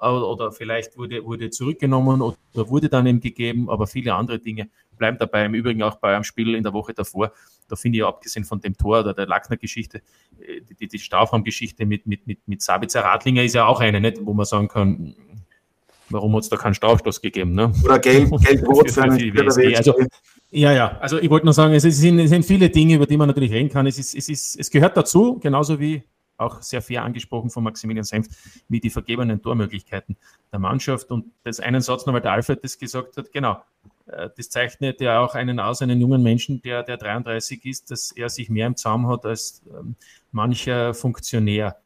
oder 0.02 0.54
vielleicht 0.54 0.98
wurde, 0.98 1.26
wurde 1.26 1.50
zurückgenommen 1.50 2.22
oder 2.22 2.70
wurde 2.70 2.88
dann 2.88 3.06
eben 3.06 3.20
gegeben, 3.20 3.70
aber 3.70 3.86
viele 3.86 4.16
andere 4.16 4.40
Dinge 4.40 4.70
bleiben 4.98 5.18
dabei. 5.18 5.46
Im 5.46 5.54
Übrigen 5.54 5.84
auch 5.84 5.96
bei 5.96 6.16
einem 6.16 6.24
Spiel 6.24 6.56
in 6.56 6.64
der 6.64 6.72
Woche 6.72 6.94
davor 6.94 7.34
da 7.70 7.76
finde 7.76 8.00
ich, 8.00 8.04
abgesehen 8.04 8.46
von 8.46 8.60
dem 8.60 8.76
Tor 8.76 9.02
oder 9.02 9.14
der 9.14 9.28
Lackner-Geschichte, 9.28 10.02
äh, 10.40 10.62
die, 10.80 10.88
die 10.88 11.00
Strafraumgeschichte 11.00 11.86
mit, 11.86 12.08
mit, 12.08 12.28
mit, 12.28 12.48
mit 12.48 12.62
Sabitzer 12.62 13.02
Radlinger 13.02 13.44
ist 13.44 13.56
ja 13.56 13.66
auch 13.66 13.80
eine, 13.80 14.02
nicht, 14.02 14.18
wo 14.22 14.34
man 14.34 14.46
sagen 14.46 14.68
kann, 14.68 15.16
warum 16.10 16.36
hat 16.36 16.44
es 16.44 16.50
da 16.50 16.58
keinen 16.58 16.74
Strafstoß 16.74 17.22
gegeben? 17.22 17.54
Ne? 17.54 17.72
Oder 17.84 18.00
gelb, 18.00 18.30
gelb-rot 18.42 18.90
für, 18.90 19.02
für 19.12 19.76
also, 19.76 19.94
ja, 20.52 20.74
ja, 20.74 20.98
also 20.98 21.20
ich 21.20 21.30
wollte 21.30 21.46
nur 21.46 21.54
sagen, 21.54 21.74
es 21.74 21.84
sind, 21.84 22.20
es 22.20 22.30
sind 22.30 22.44
viele 22.44 22.70
Dinge, 22.70 22.96
über 22.96 23.06
die 23.06 23.18
man 23.18 23.28
natürlich 23.28 23.52
reden 23.52 23.70
kann. 23.70 23.86
Es, 23.86 24.00
ist, 24.00 24.16
es, 24.16 24.30
ist, 24.30 24.60
es 24.60 24.72
gehört 24.72 24.98
dazu, 24.98 25.40
genauso 25.40 25.80
wie 25.80 26.04
auch 26.38 26.62
sehr 26.62 26.82
fair 26.82 27.04
angesprochen 27.04 27.50
von 27.50 27.64
Maximilian 27.64 28.06
Senft, 28.06 28.32
wie 28.68 28.80
die 28.80 28.90
vergebenen 28.90 29.42
Tormöglichkeiten 29.42 30.18
der 30.52 30.60
Mannschaft. 30.60 31.12
Und 31.12 31.26
das 31.44 31.60
einen 31.60 31.82
Satz 31.82 32.06
noch, 32.06 32.14
weil 32.14 32.22
der 32.22 32.32
Alfred 32.32 32.64
das 32.64 32.78
gesagt 32.80 33.18
hat, 33.18 33.32
genau, 33.32 33.62
das 34.36 34.50
zeichnet 34.50 35.02
ja 35.02 35.20
auch 35.20 35.36
einen 35.36 35.60
aus, 35.60 35.82
einen 35.82 36.02
jungen 36.02 36.24
Menschen, 36.24 36.62
der, 36.62 36.84
der 36.84 36.98
33 36.98 37.66
ist, 37.66 37.92
dass 37.92 38.12
er 38.12 38.30
sich 38.30 38.50
mehr 38.50 38.68
im 38.68 38.76
Zaum 38.76 39.08
hat 39.08 39.26
als 39.26 39.62
ähm, 39.72 39.96
mancher 40.32 40.94
Funktionär 40.94 41.78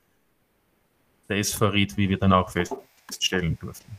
der 1.30 1.38
SV 1.38 1.68
Ried, 1.68 1.98
wie 1.98 2.10
wir 2.10 2.18
dann 2.18 2.34
auch 2.34 2.52
feststellen 2.52 3.58
durften. 3.60 3.98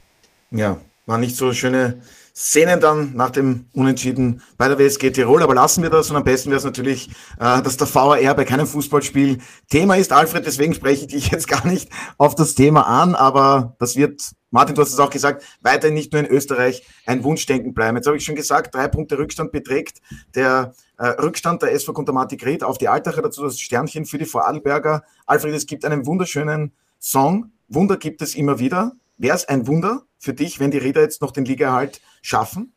Ja, 0.50 0.80
war 1.06 1.18
nicht 1.18 1.36
so 1.36 1.52
schöne 1.52 2.00
Szenen 2.36 2.80
dann 2.80 3.14
nach 3.14 3.30
dem 3.30 3.66
Unentschieden 3.72 4.42
bei 4.56 4.66
der 4.66 4.76
WSG 4.76 5.10
Tirol, 5.12 5.42
aber 5.42 5.54
lassen 5.54 5.84
wir 5.84 5.90
das 5.90 6.10
und 6.10 6.16
am 6.16 6.24
besten 6.24 6.50
wäre 6.50 6.58
es 6.58 6.64
natürlich, 6.64 7.08
äh, 7.38 7.62
dass 7.62 7.76
der 7.76 7.92
VAR 7.94 8.34
bei 8.34 8.44
keinem 8.44 8.66
Fußballspiel 8.66 9.38
Thema 9.70 9.94
ist. 9.94 10.12
Alfred, 10.12 10.44
deswegen 10.44 10.74
spreche 10.74 11.02
ich 11.02 11.12
dich 11.12 11.30
jetzt 11.30 11.46
gar 11.46 11.64
nicht 11.64 11.90
auf 12.18 12.34
das 12.34 12.56
Thema 12.56 12.88
an, 12.88 13.14
aber 13.14 13.76
das 13.78 13.94
wird, 13.94 14.20
Martin, 14.50 14.74
du 14.74 14.82
hast 14.82 14.92
es 14.92 14.98
auch 14.98 15.10
gesagt, 15.10 15.44
weiterhin 15.60 15.94
nicht 15.94 16.12
nur 16.12 16.22
in 16.22 16.28
Österreich 16.28 16.84
ein 17.06 17.22
Wunschdenken 17.22 17.72
bleiben. 17.72 17.96
Jetzt 17.96 18.06
habe 18.06 18.16
ich 18.16 18.24
schon 18.24 18.34
gesagt, 18.34 18.74
drei 18.74 18.88
Punkte 18.88 19.16
Rückstand 19.16 19.52
beträgt 19.52 20.00
der 20.34 20.74
äh, 20.98 21.06
Rückstand 21.06 21.62
der 21.62 21.72
SV 21.72 21.92
Kontomatik 21.92 22.44
Ried 22.44 22.64
auf 22.64 22.78
die 22.78 22.88
Altacher, 22.88 23.22
dazu 23.22 23.44
das 23.44 23.60
Sternchen 23.60 24.06
für 24.06 24.18
die 24.18 24.24
Vorarlberger. 24.24 25.04
Alfred, 25.26 25.54
es 25.54 25.66
gibt 25.66 25.84
einen 25.84 26.04
wunderschönen 26.04 26.72
Song, 26.98 27.52
Wunder 27.68 27.96
gibt 27.96 28.22
es 28.22 28.34
immer 28.34 28.58
wieder. 28.58 28.92
Wäre 29.16 29.36
es 29.36 29.46
ein 29.46 29.68
Wunder 29.68 30.02
für 30.24 30.34
dich, 30.34 30.58
wenn 30.58 30.70
die 30.70 30.78
Räder 30.78 31.02
jetzt 31.02 31.22
noch 31.22 31.30
den 31.30 31.44
Ligaerhalt 31.44 32.00
schaffen? 32.22 32.72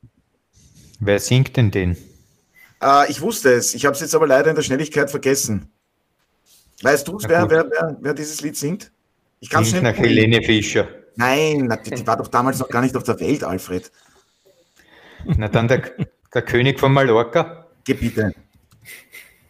Wer 0.99 1.19
singt 1.19 1.57
denn 1.57 1.71
den? 1.71 1.97
Äh, 2.81 3.09
ich 3.09 3.21
wusste 3.21 3.53
es, 3.53 3.73
ich 3.73 3.85
habe 3.85 3.95
es 3.95 4.01
jetzt 4.01 4.13
aber 4.13 4.27
leider 4.27 4.49
in 4.49 4.55
der 4.55 4.63
Schnelligkeit 4.63 5.09
vergessen. 5.09 5.71
Weißt 6.81 7.07
du, 7.07 7.17
wer, 7.27 7.49
wer, 7.49 7.69
wer, 7.71 7.97
wer, 7.99 8.13
dieses 8.13 8.41
Lied 8.41 8.55
singt? 8.55 8.91
Ich 9.39 9.49
kann 9.49 9.63
es 9.63 9.71
nicht. 9.71 9.81
Nach 9.81 9.95
Helene 9.95 10.43
Fischer. 10.43 10.87
Nein, 11.15 11.75
die, 11.85 11.91
die 11.91 12.05
war 12.05 12.17
doch 12.17 12.27
damals 12.27 12.59
noch 12.59 12.69
gar 12.69 12.81
nicht 12.81 12.95
auf 12.95 13.03
der 13.03 13.19
Welt, 13.19 13.43
Alfred. 13.43 13.91
Na 15.25 15.47
dann 15.47 15.67
der, 15.67 15.81
der 16.33 16.41
König 16.43 16.79
von 16.79 16.93
Mallorca. 16.93 17.65
Geh 17.83 17.95
bitte. 17.95 18.33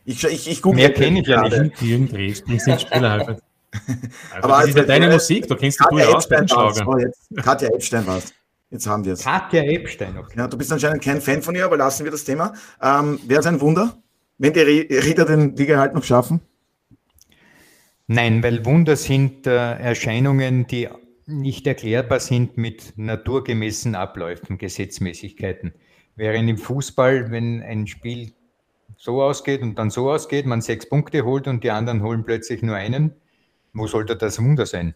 Ich, 0.06 0.24
ich, 0.24 0.50
ich 0.50 0.64
Mehr 0.64 0.94
kenne 0.94 1.20
ich 1.20 1.28
ja 1.28 1.44
nicht. 1.44 1.82
Jürgen 1.82 2.08
Dresden 2.08 2.60
sind 2.60 2.82
Spieler, 2.82 3.12
Alfred. 3.12 3.40
Aber 4.42 4.60
das 4.60 4.70
ist 4.70 4.78
ja 4.78 4.84
deine 4.84 5.10
Musik, 5.10 5.48
da 5.48 5.56
kennst 5.56 5.80
du 5.80 5.98
ja 5.98 6.08
aus 6.08 6.28
bei 6.28 6.38
den 6.38 6.48
oh, 6.56 7.42
Katja 7.42 7.70
Epstein 7.70 8.06
war 8.08 8.18
es. 8.18 8.34
Jetzt 8.70 8.88
haben 8.88 9.06
wir 9.06 9.14
es. 9.14 9.24
Katja 9.24 9.64
Epstein, 9.64 10.18
okay. 10.18 10.38
Ja, 10.38 10.48
du 10.48 10.58
bist 10.58 10.72
anscheinend 10.72 11.04
kein 11.04 11.22
Fan 11.22 11.42
von 11.42 11.56
ihr, 11.56 11.66
aber 11.66 11.78
lassen 11.78 12.04
wir 12.04 12.12
das 12.12 12.24
Thema. 12.24 12.54
Ähm, 12.82 13.20
Wäre 13.26 13.40
es 13.40 13.46
ein 13.46 13.62
Wunder, 13.62 13.98
wenn 14.38 14.54
die 14.54 14.60
Rieder 14.60 15.26
den 15.26 15.56
Liga 15.56 15.80
halt 15.80 15.94
noch 15.94 16.04
schaffen? 16.04 16.42
Nein, 18.08 18.42
weil 18.44 18.66
Wunder 18.66 18.96
sind 18.96 19.48
äh, 19.48 19.74
Erscheinungen, 19.74 20.68
die 20.68 20.88
nicht 21.26 21.68
erklärbar 21.68 22.22
sind 22.22 22.58
mit 22.58 22.94
naturgemäßen 22.96 23.96
Abläufen, 23.96 24.58
Gesetzmäßigkeiten. 24.58 25.74
Während 26.16 26.50
im 26.50 26.58
Fußball, 26.58 27.32
wenn 27.32 27.62
ein 27.62 27.86
Spiel 27.86 28.32
so 28.98 29.22
ausgeht 29.22 29.62
und 29.62 29.78
dann 29.78 29.90
so 29.90 30.10
ausgeht, 30.10 30.46
man 30.46 30.62
sechs 30.62 30.88
Punkte 30.88 31.26
holt 31.26 31.48
und 31.48 31.64
die 31.64 31.72
anderen 31.72 32.02
holen 32.02 32.24
plötzlich 32.24 32.62
nur 32.62 32.76
einen, 32.76 33.14
wo 33.78 33.88
sollte 33.88 34.16
das 34.16 34.42
Wunder 34.42 34.66
sein? 34.66 34.96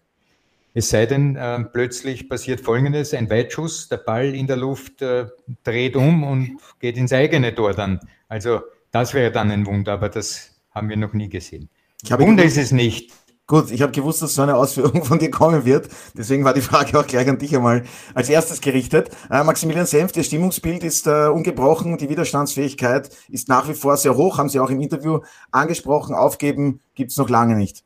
Es 0.73 0.89
sei 0.89 1.05
denn, 1.05 1.35
äh, 1.35 1.59
plötzlich 1.65 2.29
passiert 2.29 2.61
Folgendes, 2.61 3.13
ein 3.13 3.29
Weitschuss, 3.29 3.89
der 3.89 3.97
Ball 3.97 4.33
in 4.33 4.47
der 4.47 4.55
Luft 4.55 5.01
äh, 5.01 5.25
dreht 5.63 5.95
um 5.97 6.23
und 6.23 6.57
geht 6.79 6.97
ins 6.97 7.11
eigene 7.11 7.53
Tor 7.53 7.73
dann. 7.73 7.99
Also 8.29 8.61
das 8.91 9.13
wäre 9.13 9.31
dann 9.31 9.51
ein 9.51 9.65
Wunder, 9.65 9.93
aber 9.93 10.07
das 10.07 10.51
haben 10.71 10.87
wir 10.87 10.95
noch 10.95 11.13
nie 11.13 11.27
gesehen. 11.27 11.69
Wunder 12.09 12.43
ist 12.43 12.57
es 12.57 12.71
nicht. 12.71 13.11
Gut, 13.47 13.69
ich 13.69 13.81
habe 13.81 13.91
gewusst, 13.91 14.21
dass 14.21 14.35
so 14.35 14.43
eine 14.43 14.55
Ausführung 14.55 15.03
von 15.03 15.19
dir 15.19 15.29
kommen 15.29 15.65
wird. 15.65 15.89
Deswegen 16.17 16.45
war 16.45 16.53
die 16.53 16.61
Frage 16.61 16.97
auch 16.97 17.05
gleich 17.05 17.27
an 17.27 17.37
dich 17.37 17.53
einmal 17.53 17.83
als 18.13 18.29
erstes 18.29 18.61
gerichtet. 18.61 19.09
Äh, 19.29 19.43
Maximilian 19.43 19.85
Senf, 19.85 20.13
das 20.13 20.27
Stimmungsbild 20.27 20.85
ist 20.85 21.05
äh, 21.05 21.27
ungebrochen, 21.27 21.97
die 21.97 22.07
Widerstandsfähigkeit 22.07 23.09
ist 23.27 23.49
nach 23.49 23.67
wie 23.67 23.73
vor 23.73 23.97
sehr 23.97 24.15
hoch, 24.15 24.37
haben 24.37 24.47
Sie 24.47 24.61
auch 24.61 24.69
im 24.69 24.79
Interview 24.79 25.19
angesprochen. 25.51 26.15
Aufgeben 26.15 26.79
gibt 26.95 27.11
es 27.11 27.17
noch 27.17 27.29
lange 27.29 27.57
nicht. 27.57 27.83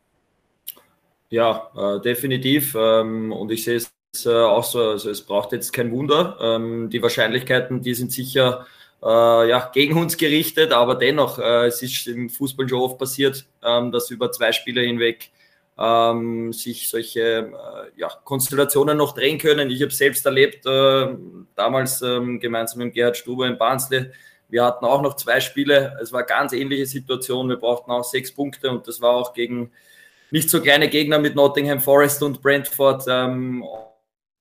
Ja, 1.29 1.71
äh, 1.75 2.01
definitiv. 2.01 2.75
Ähm, 2.77 3.31
und 3.31 3.51
ich 3.51 3.63
sehe 3.63 3.77
es 3.77 4.25
äh, 4.25 4.29
auch 4.29 4.63
so, 4.63 4.79
also 4.79 5.09
es 5.09 5.21
braucht 5.21 5.51
jetzt 5.51 5.73
kein 5.73 5.91
Wunder. 5.91 6.37
Ähm, 6.41 6.89
die 6.89 7.01
Wahrscheinlichkeiten, 7.01 7.81
die 7.81 7.93
sind 7.93 8.11
sicher 8.11 8.65
äh, 9.03 9.49
ja, 9.49 9.69
gegen 9.73 9.97
uns 9.97 10.17
gerichtet, 10.17 10.71
aber 10.71 10.95
dennoch, 10.95 11.39
äh, 11.39 11.67
es 11.67 11.81
ist 11.81 12.07
im 12.07 12.29
Fußball 12.29 12.69
schon 12.69 12.81
oft 12.81 12.97
passiert, 12.97 13.45
ähm, 13.63 13.91
dass 13.91 14.09
über 14.11 14.31
zwei 14.31 14.51
Spiele 14.51 14.81
hinweg 14.81 15.31
ähm, 15.77 16.53
sich 16.53 16.87
solche 16.89 17.21
äh, 17.21 17.99
ja, 17.99 18.09
Konstellationen 18.23 18.97
noch 18.97 19.13
drehen 19.13 19.37
können. 19.37 19.69
Ich 19.69 19.81
habe 19.81 19.91
selbst 19.91 20.25
erlebt, 20.25 20.65
äh, 20.65 21.07
damals 21.55 22.01
ähm, 22.01 22.39
gemeinsam 22.39 22.79
mit 22.79 22.93
Gerhard 22.93 23.17
Stuber 23.17 23.47
in 23.47 23.57
Barnsley, 23.57 24.11
wir 24.47 24.63
hatten 24.63 24.85
auch 24.85 25.01
noch 25.01 25.15
zwei 25.15 25.39
Spiele. 25.39 25.97
Es 26.01 26.11
war 26.11 26.19
eine 26.19 26.27
ganz 26.27 26.53
ähnliche 26.53 26.85
Situation. 26.85 27.49
Wir 27.49 27.57
brauchten 27.57 27.91
auch 27.91 28.03
sechs 28.03 28.31
Punkte 28.33 28.69
und 28.69 28.87
das 28.87 29.01
war 29.01 29.11
auch 29.11 29.33
gegen 29.33 29.71
nicht 30.35 30.49
so 30.49 30.61
kleine 30.61 30.89
Gegner 30.89 31.17
mit 31.17 31.33
Nottingham 31.33 31.79
Forest 31.79 32.21
und 32.21 32.41
Brentford. 32.41 33.05
Ähm, 33.07 33.63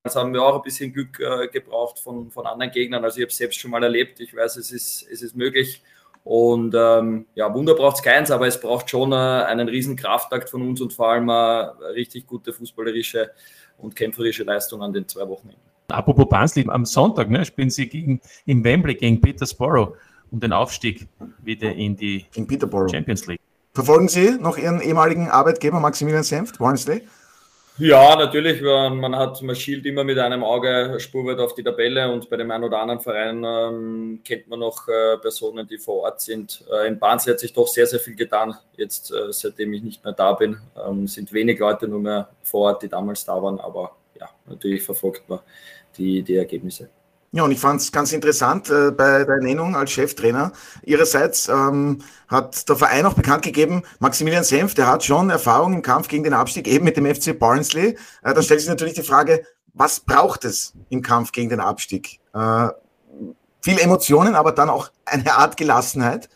das 0.03 0.17
haben 0.17 0.35
wir 0.35 0.43
auch 0.43 0.57
ein 0.57 0.63
bisschen 0.63 0.93
Glück 0.93 1.21
äh, 1.21 1.47
gebraucht 1.47 2.01
von, 2.01 2.33
von 2.33 2.47
anderen 2.47 2.73
Gegnern. 2.73 3.05
Also 3.05 3.19
ich 3.19 3.23
habe 3.23 3.31
es 3.31 3.37
selbst 3.37 3.61
schon 3.61 3.71
mal 3.71 3.83
erlebt. 3.85 4.19
Ich 4.19 4.35
weiß, 4.35 4.57
es 4.57 4.73
ist, 4.73 5.07
es 5.09 5.23
ist 5.23 5.37
möglich. 5.37 5.85
Und 6.25 6.75
ähm, 6.77 7.27
ja, 7.37 7.55
Wunder 7.55 7.75
braucht 7.75 7.99
es 7.99 8.03
keins, 8.03 8.33
aber 8.33 8.49
es 8.49 8.61
braucht 8.61 8.91
schon 8.91 9.13
äh, 9.13 9.15
einen 9.15 9.69
riesen 9.69 9.95
Kraftakt 9.95 10.51
von 10.51 10.63
uns 10.69 10.81
und 10.81 10.93
vor 10.93 11.11
allem 11.11 11.29
äh, 11.29 11.93
richtig 11.93 12.27
gute 12.27 12.53
fußballerische 12.53 13.31
und 13.79 13.95
kämpferische 13.95 14.43
Leistung 14.43 14.83
an 14.83 14.93
den 14.93 15.07
zwei 15.07 15.29
Wochenenden. 15.29 15.63
Apropos 15.89 16.29
Barnsley, 16.29 16.67
am 16.69 16.85
Sonntag 16.85 17.31
ne, 17.31 17.45
spielen 17.45 17.71
sie 17.71 17.89
gegen, 17.89 18.21
im 18.47 18.65
Wembley 18.65 18.97
gegen 18.97 19.21
Petersborough 19.21 19.97
um 20.33 20.41
den 20.41 20.53
Aufstieg 20.53 21.07
wieder 21.45 21.73
in 21.73 21.95
die 21.95 22.27
Champions 22.33 23.29
League. 23.29 23.44
Verfolgen 23.75 24.09
Sie 24.09 24.39
noch 24.39 24.57
Ihren 24.57 24.81
ehemaligen 24.81 25.29
Arbeitgeber 25.29 25.81
Maximilian 25.81 26.23
Senft, 26.23 26.59
Barnsley? 26.59 27.03
Ja, 27.77 28.15
natürlich. 28.15 28.63
Man 28.63 29.17
hat, 29.17 29.43
man 29.43 29.57
schielt 29.57 29.85
immer 29.85 30.05
mit 30.05 30.17
einem 30.17 30.45
Auge 30.45 30.95
spurweit 31.01 31.41
auf 31.41 31.57
die 31.57 31.65
Tabelle 31.65 32.09
und 32.13 32.31
bei 32.31 32.37
dem 32.37 32.53
einen 32.53 32.63
oder 32.63 32.79
anderen 32.79 33.01
Verein 33.01 33.43
ähm, 33.45 34.21
kennt 34.25 34.47
man 34.47 34.61
noch 34.61 34.87
äh, 34.87 35.19
Personen, 35.19 35.67
die 35.67 35.79
vor 35.79 36.03
Ort 36.05 36.21
sind. 36.21 36.65
Äh, 36.73 36.87
in 36.87 37.01
Barnsley 37.01 37.33
hat 37.33 37.41
sich 37.41 37.53
doch 37.53 37.67
sehr, 37.67 37.89
sehr 37.89 37.99
viel 37.99 38.15
getan. 38.15 38.55
Jetzt, 38.77 39.11
äh, 39.11 39.33
seitdem 39.33 39.73
ich 39.73 39.83
nicht 39.83 40.05
mehr 40.05 40.13
da 40.13 40.35
bin, 40.35 40.57
ähm, 40.77 41.09
sind 41.09 41.33
wenig 41.33 41.59
Leute 41.59 41.89
nur 41.89 41.99
mehr 41.99 42.29
vor 42.45 42.67
Ort, 42.67 42.85
die 42.85 42.89
damals 42.89 43.25
da 43.25 43.43
waren. 43.43 43.59
Aber 43.59 43.97
ja, 44.21 44.31
natürlich 44.47 44.85
verfolgt 44.85 45.29
man 45.29 45.41
die, 45.99 46.23
die 46.23 46.37
Ergebnisse. 46.37 46.89
Ja, 47.35 47.43
und 47.43 47.51
ich 47.51 47.59
fand 47.59 47.81
es 47.81 47.91
ganz 47.91 48.13
interessant 48.13 48.71
äh, 48.71 48.93
bei 48.93 49.25
der 49.25 49.35
Ernennung 49.35 49.75
als 49.75 49.91
Cheftrainer. 49.91 50.53
Ihrerseits 50.85 51.49
ähm, 51.49 51.99
hat 52.29 52.69
der 52.69 52.77
Verein 52.77 53.07
auch 53.07 53.15
bekannt 53.15 53.43
gegeben, 53.43 53.83
Maximilian 53.99 54.45
Senf, 54.45 54.75
der 54.75 54.87
hat 54.87 55.03
schon 55.03 55.31
Erfahrung 55.31 55.73
im 55.73 55.83
Kampf 55.83 56.07
gegen 56.07 56.23
den 56.23 56.33
Abstieg, 56.33 56.69
eben 56.69 56.85
mit 56.85 56.97
dem 56.97 57.13
FC 57.13 57.37
Barnsley. 57.37 57.99
Äh, 58.23 58.35
da 58.35 58.41
stellt 58.41 58.61
sich 58.61 58.69
natürlich 58.69 58.95
die 58.95 59.03
Frage, 59.03 59.45
was 59.73 59.99
braucht 59.99 60.45
es 60.45 60.75
im 60.91 61.03
Kampf 61.03 61.33
gegen 61.33 61.49
den 61.49 61.59
Abstieg? 61.59 62.21
Äh, 62.35 62.69
viel 63.61 63.81
Emotionen, 63.81 64.37
aber 64.37 64.53
dann 64.53 64.71
auch 64.71 64.91
eine 65.05 65.35
Art 65.35 65.57
Gelassenheit. 65.57 66.29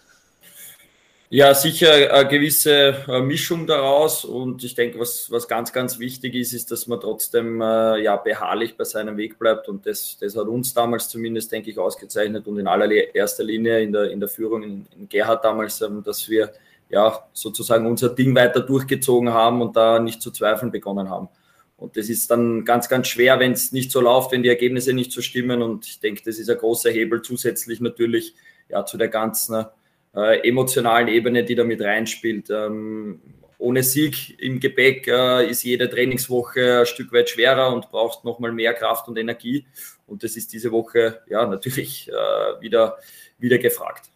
Ja, 1.31 1.55
sicher 1.55 2.15
eine 2.15 2.27
gewisse 2.27 3.05
äh, 3.07 3.21
Mischung 3.21 3.67
daraus. 3.67 4.25
Und 4.25 4.65
ich 4.65 4.75
denke, 4.75 4.99
was, 4.99 5.31
was 5.31 5.47
ganz, 5.47 5.75
ganz 5.75 5.99
wichtig 5.99 6.35
ist, 6.35 6.55
ist, 6.55 6.71
dass 6.71 6.87
man 6.87 7.01
trotzdem 7.01 7.61
äh, 7.61 8.03
ja, 8.03 8.17
beharrlich 8.17 8.79
bei 8.79 8.85
seinem 8.85 9.19
Weg 9.19 9.39
bleibt. 9.39 9.69
Und 9.69 9.85
das, 9.85 10.17
das 10.19 10.37
hat 10.37 10.47
uns 10.47 10.73
damals 10.73 11.11
zumindest, 11.11 11.53
denke 11.53 11.71
ich, 11.71 11.79
ausgezeichnet 11.79 12.47
und 12.47 12.59
in 12.59 12.67
allererster 12.67 13.45
Linie 13.45 13.83
in 13.83 13.93
der, 13.93 14.11
in 14.11 14.21
der 14.21 14.31
Führung 14.31 14.63
in, 14.63 14.87
in 14.97 15.09
Gerhard 15.11 15.45
damals, 15.45 15.83
ähm, 15.83 16.03
dass 16.03 16.31
wir 16.31 16.51
ja 16.89 17.23
sozusagen 17.35 17.87
unser 17.87 18.09
Ding 18.09 18.35
weiter 18.35 18.61
durchgezogen 18.61 19.31
haben 19.31 19.61
und 19.61 19.77
da 19.77 19.99
nicht 19.99 20.23
zu 20.23 20.31
zweifeln 20.31 20.73
begonnen 20.73 21.11
haben. 21.11 21.29
Und 21.77 21.99
das 21.99 22.09
ist 22.09 22.31
dann 22.31 22.65
ganz, 22.65 22.89
ganz 22.89 23.07
schwer, 23.07 23.39
wenn 23.39 23.53
es 23.53 23.71
nicht 23.73 23.93
so 23.93 24.01
läuft, 24.01 24.33
wenn 24.33 24.43
die 24.43 24.49
Ergebnisse 24.49 24.95
nicht 24.95 25.13
so 25.13 25.21
stimmen. 25.21 25.61
Und 25.61 25.87
ich 25.87 26.01
denke, 26.01 26.23
das 26.25 26.39
ist 26.39 26.49
ein 26.49 26.57
großer 26.57 26.91
Hebel 26.91 27.21
zusätzlich 27.21 27.81
natürlich 27.81 28.35
ja, 28.71 28.87
zu 28.87 28.97
der 28.97 29.09
ganzen 29.09 29.67
äh, 30.15 30.47
emotionalen 30.49 31.09
Ebene, 31.09 31.45
die 31.45 31.55
da 31.55 31.65
mit 31.65 31.81
reinspielt. 31.81 32.51
Ähm, 32.51 33.21
ohne 33.59 33.83
Sieg 33.83 34.41
im 34.41 34.61
Gepäck 34.61 35.09
äh, 35.09 35.49
ist 35.49 35.65
jede 35.65 35.91
Trainingswoche 35.91 36.81
ein 36.81 36.87
Stück 36.87 37.13
weit 37.13 37.29
schwerer 37.29 37.73
und 37.73 37.91
braucht 37.91 38.25
nochmal 38.25 38.53
mehr 38.53 38.73
Kraft 38.73 39.09
und 39.09 39.19
Energie. 39.19 39.67
Und 40.07 40.23
das 40.23 40.37
ist 40.37 40.53
diese 40.53 40.71
Woche 40.71 41.23
ja 41.29 41.45
natürlich 41.45 42.09
äh, 42.09 42.61
wieder, 42.61 42.99
wieder 43.39 43.59
gefragt. 43.59 44.11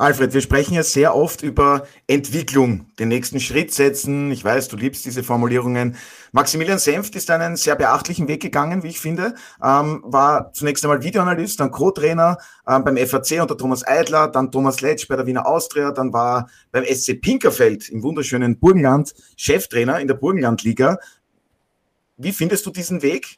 Alfred, 0.00 0.32
wir 0.32 0.40
sprechen 0.40 0.72
ja 0.72 0.82
sehr 0.82 1.14
oft 1.14 1.42
über 1.42 1.86
Entwicklung, 2.06 2.86
den 2.98 3.08
nächsten 3.08 3.38
Schritt 3.38 3.74
setzen. 3.74 4.30
Ich 4.30 4.42
weiß, 4.42 4.68
du 4.68 4.78
liebst 4.78 5.04
diese 5.04 5.22
Formulierungen. 5.22 5.94
Maximilian 6.32 6.78
Senft 6.78 7.16
ist 7.16 7.30
einen 7.30 7.56
sehr 7.56 7.76
beachtlichen 7.76 8.26
Weg 8.26 8.40
gegangen, 8.40 8.82
wie 8.82 8.88
ich 8.88 8.98
finde. 8.98 9.34
Ähm, 9.62 10.00
war 10.02 10.54
zunächst 10.54 10.82
einmal 10.86 11.02
Videoanalyst, 11.02 11.60
dann 11.60 11.70
Co-Trainer 11.70 12.38
ähm, 12.66 12.82
beim 12.82 12.96
FAC 12.96 13.42
unter 13.42 13.58
Thomas 13.58 13.86
Eidler, 13.86 14.28
dann 14.28 14.50
Thomas 14.50 14.80
Letsch 14.80 15.06
bei 15.06 15.16
der 15.16 15.26
Wiener 15.26 15.46
Austria, 15.46 15.90
dann 15.90 16.14
war 16.14 16.48
beim 16.72 16.86
SC 16.86 17.20
Pinkerfeld 17.20 17.90
im 17.90 18.02
wunderschönen 18.02 18.58
Burgenland 18.58 19.12
Cheftrainer 19.36 20.00
in 20.00 20.08
der 20.08 20.14
Burgenlandliga. 20.14 20.96
Wie 22.16 22.32
findest 22.32 22.64
du 22.64 22.70
diesen 22.70 23.02
Weg? 23.02 23.36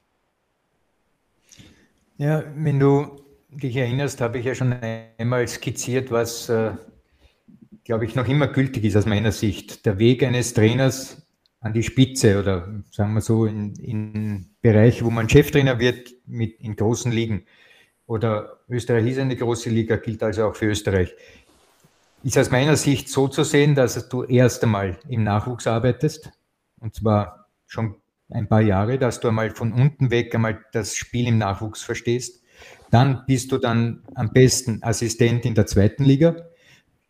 Ja, 2.19 2.45
wenn 2.55 2.79
du 2.79 3.21
dich 3.57 3.77
erinnerst, 3.77 4.21
habe 4.21 4.39
ich 4.39 4.47
ja 4.47 4.55
schon 4.55 4.73
einmal 5.19 5.47
skizziert, 5.47 6.11
was, 6.11 6.49
äh, 6.49 6.73
glaube 7.85 8.05
ich, 8.05 8.15
noch 8.15 8.29
immer 8.29 8.49
gültig 8.49 8.85
ist 8.85 8.97
aus 8.97 9.07
meiner 9.07 9.33
Sicht. 9.33 9.85
Der 9.87 9.99
Weg 9.99 10.23
eines 10.23 10.55
Trainers 10.55 11.27
an 11.61 11.73
die 11.73 11.83
Spitze 11.83 12.41
oder 12.41 12.83
sagen 12.91 13.15
wir 13.15 13.21
so 13.21 13.47
in, 13.47 13.75
in 13.77 14.51
Bereich, 14.63 15.05
wo 15.05 15.11
man 15.11 15.29
Cheftrainer 15.29 15.79
wird 15.79 16.11
mit, 16.27 16.61
in 16.61 16.77
großen 16.77 17.13
Ligen. 17.13 17.45
Oder 18.07 18.59
Österreich 18.69 19.07
ist 19.07 19.19
eine 19.19 19.37
große 19.37 19.71
Liga, 19.71 19.97
gilt 19.97 20.23
also 20.23 20.47
auch 20.47 20.57
für 20.57 20.67
Österreich. 20.67 21.15
Ist 22.25 22.39
aus 22.39 22.51
meiner 22.51 22.77
Sicht 22.77 23.09
so 23.09 23.29
zu 23.29 23.45
sehen, 23.45 23.75
dass 23.75 24.09
du 24.09 24.25
erst 24.25 24.63
einmal 24.63 24.99
im 25.09 25.25
Nachwuchs 25.25 25.67
arbeitest, 25.67 26.31
und 26.81 26.95
zwar 26.95 27.49
schon 27.67 27.97
ein 28.31 28.49
paar 28.49 28.61
Jahre, 28.61 28.99
dass 28.99 29.21
du 29.21 29.29
einmal 29.29 29.51
von 29.51 29.73
unten 29.73 30.11
weg 30.11 30.35
einmal 30.35 30.65
das 30.73 30.97
Spiel 30.97 31.29
im 31.29 31.39
Nachwuchs 31.39 31.83
verstehst 31.83 32.42
dann 32.93 33.25
bist 33.27 33.51
du 33.51 33.57
dann 33.57 34.03
am 34.15 34.33
besten 34.35 34.83
Assistent 34.83 35.47
in 35.47 35.55
der 35.55 35.65
zweiten 35.65 36.05
Liga, 36.05 36.37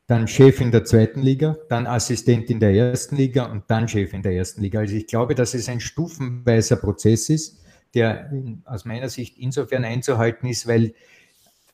dann 0.07 0.29
Chef 0.29 0.61
in 0.61 0.71
der 0.71 0.85
zweiten 0.85 1.23
Liga, 1.23 1.57
dann 1.69 1.89
Assistent 1.89 2.51
in 2.51 2.61
der 2.61 2.73
ersten 2.73 3.17
Liga 3.17 3.47
und 3.47 3.65
dann 3.67 3.89
Chef 3.89 4.13
in 4.13 4.23
der 4.23 4.33
ersten 4.33 4.63
Liga. 4.63 4.79
Also 4.79 4.95
ich 4.95 5.09
glaube, 5.09 5.35
dass 5.35 5.55
es 5.55 5.69
ein 5.69 5.81
stufenweiser 5.81 6.77
Prozess 6.77 7.29
ist, 7.29 7.65
der 7.95 8.31
aus 8.65 8.85
meiner 8.85 9.09
Sicht 9.09 9.37
insofern 9.39 9.85
einzuhalten 9.85 10.49
ist, 10.49 10.69
weil 10.69 10.95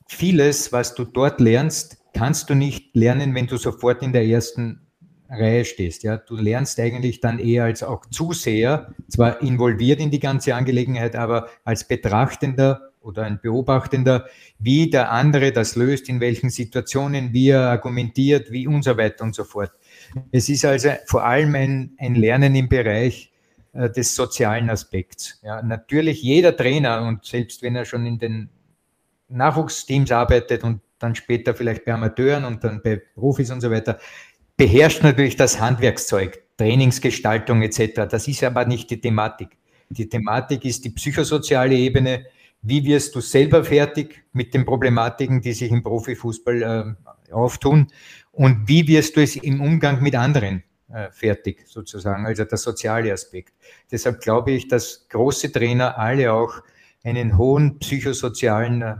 vieles, 0.07 0.73
was 0.73 0.95
du 0.95 1.05
dort 1.05 1.39
lernst, 1.39 1.99
kannst 2.11 2.49
du 2.49 2.55
nicht 2.55 2.95
lernen, 2.95 3.35
wenn 3.35 3.45
du 3.45 3.57
sofort 3.57 4.01
in 4.01 4.11
der 4.11 4.25
ersten 4.25 4.87
Reihe 5.29 5.65
stehst. 5.65 6.01
Ja, 6.01 6.17
du 6.17 6.35
lernst 6.35 6.79
eigentlich 6.79 7.21
dann 7.21 7.37
eher 7.37 7.65
als 7.65 7.83
auch 7.83 8.07
Zuseher, 8.07 8.95
zwar 9.07 9.43
involviert 9.43 9.99
in 9.99 10.09
die 10.09 10.19
ganze 10.19 10.55
Angelegenheit, 10.55 11.15
aber 11.15 11.47
als 11.63 11.87
Betrachtender 11.87 12.88
oder 13.01 13.23
ein 13.23 13.39
Beobachtender, 13.41 14.25
wie 14.59 14.89
der 14.89 15.11
andere 15.11 15.51
das 15.51 15.75
löst, 15.75 16.09
in 16.09 16.19
welchen 16.19 16.49
Situationen, 16.49 17.33
wie 17.33 17.49
er 17.49 17.69
argumentiert, 17.69 18.51
wie 18.51 18.67
und 18.67 18.83
so 18.83 18.97
weiter 18.97 19.23
und 19.23 19.35
so 19.35 19.43
fort. 19.43 19.71
Es 20.31 20.49
ist 20.49 20.65
also 20.65 20.89
vor 21.05 21.23
allem 21.23 21.55
ein, 21.55 21.91
ein 21.97 22.15
Lernen 22.15 22.55
im 22.55 22.67
Bereich 22.67 23.31
äh, 23.73 23.89
des 23.89 24.15
sozialen 24.15 24.69
Aspekts. 24.69 25.39
Ja, 25.43 25.61
natürlich 25.61 26.21
jeder 26.21 26.55
Trainer 26.55 27.03
und 27.03 27.25
selbst 27.25 27.61
wenn 27.61 27.75
er 27.75 27.85
schon 27.85 28.05
in 28.05 28.19
den 28.19 28.49
Nachwuchsteams 29.29 30.11
arbeitet 30.11 30.63
und 30.63 30.81
dann 30.97 31.15
später 31.15 31.53
vielleicht 31.53 31.85
bei 31.85 31.93
Amateuren 31.93 32.45
und 32.45 32.63
dann 32.63 32.81
bei 32.81 33.01
Profis 33.15 33.51
und 33.51 33.61
so 33.61 33.71
weiter, 33.71 33.99
beherrscht 34.57 35.03
natürlich 35.03 35.37
das 35.37 35.59
Handwerkszeug, 35.59 36.43
Trainingsgestaltung 36.57 37.61
etc. 37.61 38.07
Das 38.09 38.27
ist 38.27 38.43
aber 38.43 38.65
nicht 38.65 38.89
die 38.89 38.99
Thematik. 38.99 39.57
Die 39.89 40.09
Thematik 40.09 40.65
ist 40.65 40.83
die 40.83 40.89
psychosoziale 40.89 41.75
Ebene, 41.75 42.25
wie 42.61 42.83
wirst 42.85 43.15
du 43.15 43.21
selber 43.21 43.63
fertig 43.63 44.23
mit 44.33 44.53
den 44.53 44.65
Problematiken, 44.65 45.41
die 45.41 45.53
sich 45.53 45.71
im 45.71 45.83
Profifußball 45.83 46.97
äh, 47.29 47.31
auftun? 47.33 47.87
Und 48.31 48.67
wie 48.67 48.87
wirst 48.87 49.15
du 49.15 49.21
es 49.21 49.35
im 49.35 49.61
Umgang 49.61 50.01
mit 50.01 50.15
anderen 50.15 50.63
äh, 50.91 51.11
fertig, 51.11 51.67
sozusagen, 51.67 52.25
also 52.25 52.45
der 52.45 52.57
soziale 52.57 53.13
Aspekt. 53.13 53.53
Deshalb 53.91 54.21
glaube 54.21 54.51
ich, 54.51 54.67
dass 54.67 55.07
große 55.09 55.51
Trainer 55.51 55.99
alle 55.99 56.33
auch 56.33 56.63
einen 57.03 57.37
hohen 57.37 57.77
psychosozialen 57.77 58.81
äh, 58.81 58.95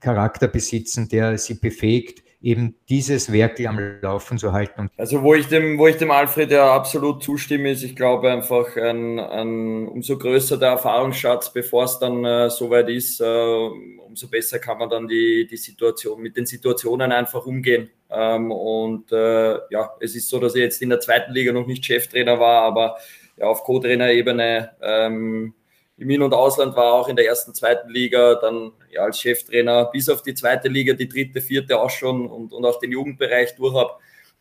Charakter 0.00 0.48
besitzen, 0.48 1.10
der 1.10 1.36
sie 1.36 1.54
befähigt, 1.54 2.22
eben 2.42 2.74
dieses 2.88 3.32
Werk 3.32 3.60
am 3.66 3.78
Laufen 4.00 4.38
zu 4.38 4.52
halten. 4.52 4.90
Also 4.96 5.22
wo 5.22 5.34
ich 5.34 5.46
dem, 5.46 5.78
wo 5.78 5.86
ich 5.86 5.96
dem 5.96 6.10
Alfred 6.10 6.50
ja 6.50 6.74
absolut 6.74 7.22
zustimme, 7.22 7.70
ist, 7.70 7.82
ich 7.82 7.94
glaube 7.94 8.30
einfach 8.30 8.76
ein, 8.76 9.18
ein 9.18 9.86
umso 9.88 10.18
größer 10.18 10.58
der 10.58 10.70
Erfahrungsschatz, 10.70 11.52
bevor 11.52 11.84
es 11.84 11.98
dann 11.98 12.24
äh, 12.24 12.50
soweit 12.50 12.88
ist, 12.88 13.20
äh, 13.20 13.24
umso 13.24 14.28
besser 14.28 14.58
kann 14.58 14.78
man 14.78 14.90
dann 14.90 15.08
die, 15.08 15.46
die 15.48 15.56
Situation 15.56 16.20
mit 16.20 16.36
den 16.36 16.46
Situationen 16.46 17.12
einfach 17.12 17.46
umgehen. 17.46 17.90
Ähm, 18.10 18.50
und 18.50 19.12
äh, 19.12 19.52
ja, 19.70 19.90
es 20.00 20.14
ist 20.14 20.28
so, 20.28 20.38
dass 20.38 20.54
ich 20.54 20.62
jetzt 20.62 20.82
in 20.82 20.90
der 20.90 21.00
zweiten 21.00 21.32
Liga 21.32 21.52
noch 21.52 21.66
nicht 21.66 21.84
Cheftrainer 21.84 22.38
war, 22.38 22.62
aber 22.62 22.96
ja, 23.36 23.46
auf 23.46 23.64
Co-Trainer-Ebene 23.64 24.72
ähm, 24.82 25.54
im 26.02 26.10
In- 26.10 26.22
und 26.22 26.34
Ausland 26.34 26.76
war, 26.76 26.94
auch 26.94 27.08
in 27.08 27.16
der 27.16 27.26
ersten, 27.26 27.54
zweiten 27.54 27.88
Liga, 27.88 28.34
dann 28.34 28.72
ja, 28.90 29.02
als 29.02 29.20
Cheftrainer 29.20 29.86
bis 29.86 30.08
auf 30.08 30.22
die 30.22 30.34
zweite 30.34 30.68
Liga, 30.68 30.94
die 30.94 31.08
dritte, 31.08 31.40
vierte 31.40 31.80
auch 31.80 31.90
schon 31.90 32.26
und, 32.26 32.52
und 32.52 32.64
auch 32.64 32.78
den 32.78 32.92
Jugendbereich 32.92 33.54
durch 33.54 33.74
habe. 33.74 33.92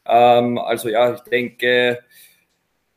Ähm, 0.06 0.58
also 0.58 0.90
ja, 0.90 1.14
ich 1.14 1.22
denke, 1.22 2.04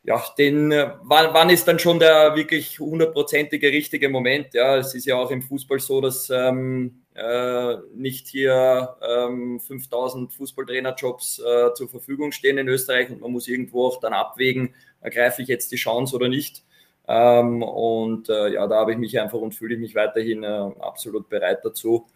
ja, 0.03 0.23
den, 0.39 0.71
wann, 0.71 1.33
wann 1.33 1.51
ist 1.51 1.67
dann 1.67 1.79
schon 1.79 1.99
der 1.99 2.35
wirklich 2.37 2.79
hundertprozentige 2.79 3.69
richtige 3.69 4.09
Moment? 4.09 4.53
Ja, 4.55 4.77
es 4.77 4.95
ist 4.95 5.07
ja 5.07 5.17
auch 5.17 5.31
im 5.31 5.43
Fußball 5.43 5.79
so, 5.79 6.01
dass 6.01 6.29
ähm, 6.31 7.05
äh, 7.15 7.77
nicht 7.95 8.29
hier 8.29 8.97
ähm, 9.07 9.61
5000 9.61 10.33
Fußballtrainerjobs 10.33 11.39
äh, 11.39 11.75
zur 11.75 11.89
Verfügung 11.89 12.33
stehen 12.33 12.59
in 12.59 12.69
Österreich 12.69 13.11
und 13.11 13.21
man 13.21 13.31
muss 13.31 13.49
irgendwo 13.49 13.87
auch 13.87 14.01
dann 14.01 14.13
abwägen, 14.13 14.75
ergreife 15.01 15.43
ich 15.43 15.49
jetzt 15.49 15.71
die 15.73 15.77
Chance 15.77 16.17
oder 16.17 16.29
nicht. 16.29 16.65
Ähm, 17.07 17.63
und 17.63 18.29
äh, 18.29 18.53
ja, 18.55 18.67
da 18.67 18.77
habe 18.77 18.93
ich 18.93 18.99
mich 18.99 19.19
einfach 19.21 19.39
und 19.39 19.55
fühle 19.55 19.75
ich 19.75 19.81
mich 19.81 19.95
weiterhin 19.95 20.43
äh, 20.43 20.47
absolut 20.81 21.29
bereit 21.29 21.61
dazu. 21.63 22.07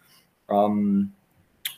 Ähm, 0.49 1.13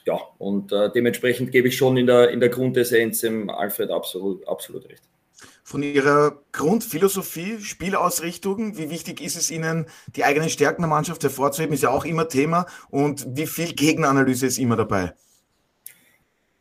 ja, 0.05 0.19
und 0.37 0.71
äh, 0.71 0.89
dementsprechend 0.91 1.51
gebe 1.51 1.67
ich 1.67 1.77
schon 1.77 1.97
in 1.97 2.07
der, 2.07 2.29
in 2.31 2.39
der 2.39 2.49
Grundessenz 2.49 3.21
dem 3.21 3.49
Alfred 3.49 3.91
absolut, 3.91 4.47
absolut 4.47 4.87
recht. 4.89 5.03
von 5.63 5.83
Ihrer 5.83 6.39
Grundphilosophie, 6.51 7.59
Spielausrichtung? 7.59 8.77
Wie 8.77 8.89
wichtig 8.89 9.21
ist 9.21 9.35
es 9.35 9.51
Ihnen, 9.51 9.85
die 10.15 10.23
eigenen 10.23 10.49
Stärken 10.49 10.81
der 10.81 10.89
Mannschaft 10.89 11.23
hervorzuheben? 11.23 11.73
Ist 11.73 11.83
ja 11.83 11.89
auch 11.89 12.05
immer 12.05 12.27
Thema. 12.27 12.65
Und 12.89 13.25
wie 13.29 13.47
viel 13.47 13.73
Gegenanalyse 13.73 14.47
ist 14.47 14.57
immer 14.57 14.75
dabei? 14.75 15.13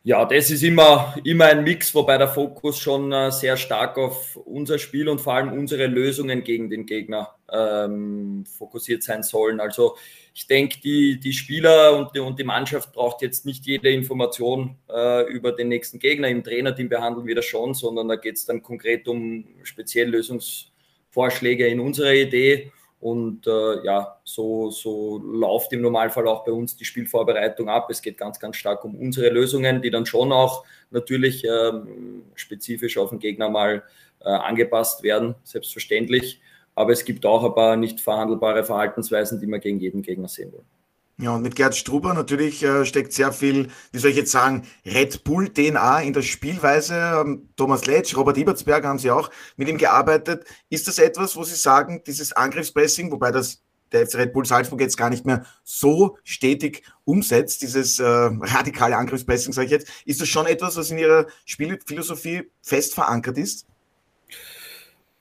Ja, 0.03 0.25
das 0.25 0.51
ist 0.51 0.63
immer, 0.63 1.15
immer 1.25 1.45
ein 1.45 1.63
Mix, 1.63 1.95
wobei 1.95 2.17
der 2.17 2.29
Fokus 2.29 2.79
schon 2.79 3.13
äh, 3.13 3.31
sehr 3.31 3.59
stark 3.59 3.99
auf 3.99 4.35
unser 4.37 4.79
Spiel 4.79 5.11
und 5.11 5.21
vor 5.21 5.35
allem 5.35 5.53
unsere 5.53 5.87
Lösungen 5.89 6.43
gegen 6.43 6.71
den 6.71 6.87
Gegner 6.87 7.35
ähm, 7.53 8.47
fokussiert 8.47 9.03
sein 9.03 9.23
sollen. 9.23 9.61
Also 9.61 9.99
ich 10.33 10.47
denke, 10.47 10.81
die, 10.81 11.21
die 11.21 11.35
Spieler 11.35 11.99
und 11.99 12.17
die, 12.17 12.21
und 12.21 12.39
die 12.39 12.45
Mannschaft 12.45 12.95
braucht 12.95 13.21
jetzt 13.21 13.45
nicht 13.45 13.67
jede 13.67 13.91
Information 13.91 14.79
äh, 14.89 15.31
über 15.31 15.53
den 15.53 15.69
nächsten 15.69 15.99
Gegner. 15.99 16.29
Im 16.29 16.43
Trainerteam 16.43 16.89
behandeln 16.89 17.27
wir 17.27 17.35
das 17.35 17.45
schon, 17.45 17.75
sondern 17.75 18.09
da 18.09 18.17
geht 18.17 18.37
es 18.37 18.47
dann 18.47 18.63
konkret 18.63 19.07
um 19.07 19.45
speziell 19.65 20.09
Lösungsvorschläge 20.09 21.67
in 21.67 21.79
unserer 21.79 22.15
Idee. 22.15 22.73
Und 23.01 23.47
äh, 23.47 23.83
ja, 23.85 24.21
so, 24.25 24.71
so 24.71 25.19
läuft 25.19 25.73
im 25.73 25.81
Normalfall 25.81 26.29
auch 26.29 26.45
bei 26.45 26.53
uns 26.53 26.77
die 26.77 26.85
Spielvorbereitung 26.85 27.71
ab. 27.71 27.89
Es 27.91 28.03
geht 28.03 28.19
ganz, 28.19 28.39
ganz 28.39 28.57
stark 28.57 28.85
um 28.85 28.95
unsere 28.95 29.31
Lösungen, 29.31 29.81
die 29.81 29.91
dann 29.91 30.05
schon 30.05 30.33
auch 30.33 30.65
natürlich 30.91 31.45
ähm, 31.45 32.25
spezifisch 32.35 32.99
auf 32.99 33.09
den 33.09 33.19
Gegner 33.19 33.49
mal 33.49 33.83
äh, 34.21 34.29
angepasst 34.29 35.03
werden, 35.03 35.35
selbstverständlich. 35.45 36.43
Aber 36.75 36.93
es 36.93 37.05
gibt 37.07 37.25
auch 37.25 37.43
ein 37.43 37.55
paar 37.55 37.77
nicht 37.77 38.01
verhandelbare 38.01 38.65
Verhaltensweisen, 38.65 39.41
die 39.41 39.47
wir 39.47 39.59
gegen 39.61 39.81
jeden 39.81 40.03
Gegner 40.03 40.29
sehen 40.29 40.53
wollen. 40.53 40.80
Ja, 41.21 41.35
und 41.35 41.43
mit 41.43 41.55
Gerd 41.55 41.77
Struber 41.77 42.15
natürlich 42.15 42.63
äh, 42.63 42.87
steckt 42.87 43.13
sehr 43.13 43.31
viel, 43.31 43.69
wie 43.93 43.99
soll 43.99 44.11
ich 44.11 44.17
jetzt 44.17 44.33
sagen, 44.33 44.67
Red 44.87 45.23
Bull 45.23 45.51
DNA 45.51 46.01
in 46.01 46.15
der 46.15 46.23
Spielweise. 46.23 46.95
Ähm, 46.95 47.51
Thomas 47.57 47.85
Letsch, 47.85 48.17
Robert 48.17 48.39
Ibertsberger 48.39 48.89
haben 48.89 48.99
Sie 48.99 49.11
auch 49.11 49.31
mit 49.57 49.69
ihm 49.69 49.77
gearbeitet. 49.77 50.47
Ist 50.71 50.89
das 50.89 50.99
etwas, 50.99 51.37
wo 51.37 51.45
Sie 51.45 51.57
sagen, 51.57 52.03
dieses 52.07 52.33
Angriffspressing, 52.33 53.13
wobei 53.13 53.33
das 53.33 53.63
der 53.93 54.07
FC 54.07 54.15
Red 54.15 54.33
Bull 54.33 54.47
Salzburg 54.47 54.81
jetzt 54.81 54.97
gar 54.97 55.11
nicht 55.11 55.27
mehr 55.27 55.45
so 55.63 56.17
stetig 56.25 56.85
umsetzt, 57.05 57.61
dieses 57.61 57.99
äh, 57.99 58.05
radikale 58.05 58.97
Angriffspressing, 58.97 59.53
sage 59.53 59.67
ich 59.67 59.73
jetzt, 59.73 59.89
ist 60.07 60.23
das 60.23 60.29
schon 60.29 60.47
etwas, 60.47 60.77
was 60.77 60.91
in 60.91 60.97
Ihrer 60.97 61.27
Spielphilosophie 61.45 62.51
fest 62.63 62.95
verankert 62.95 63.37
ist? 63.37 63.67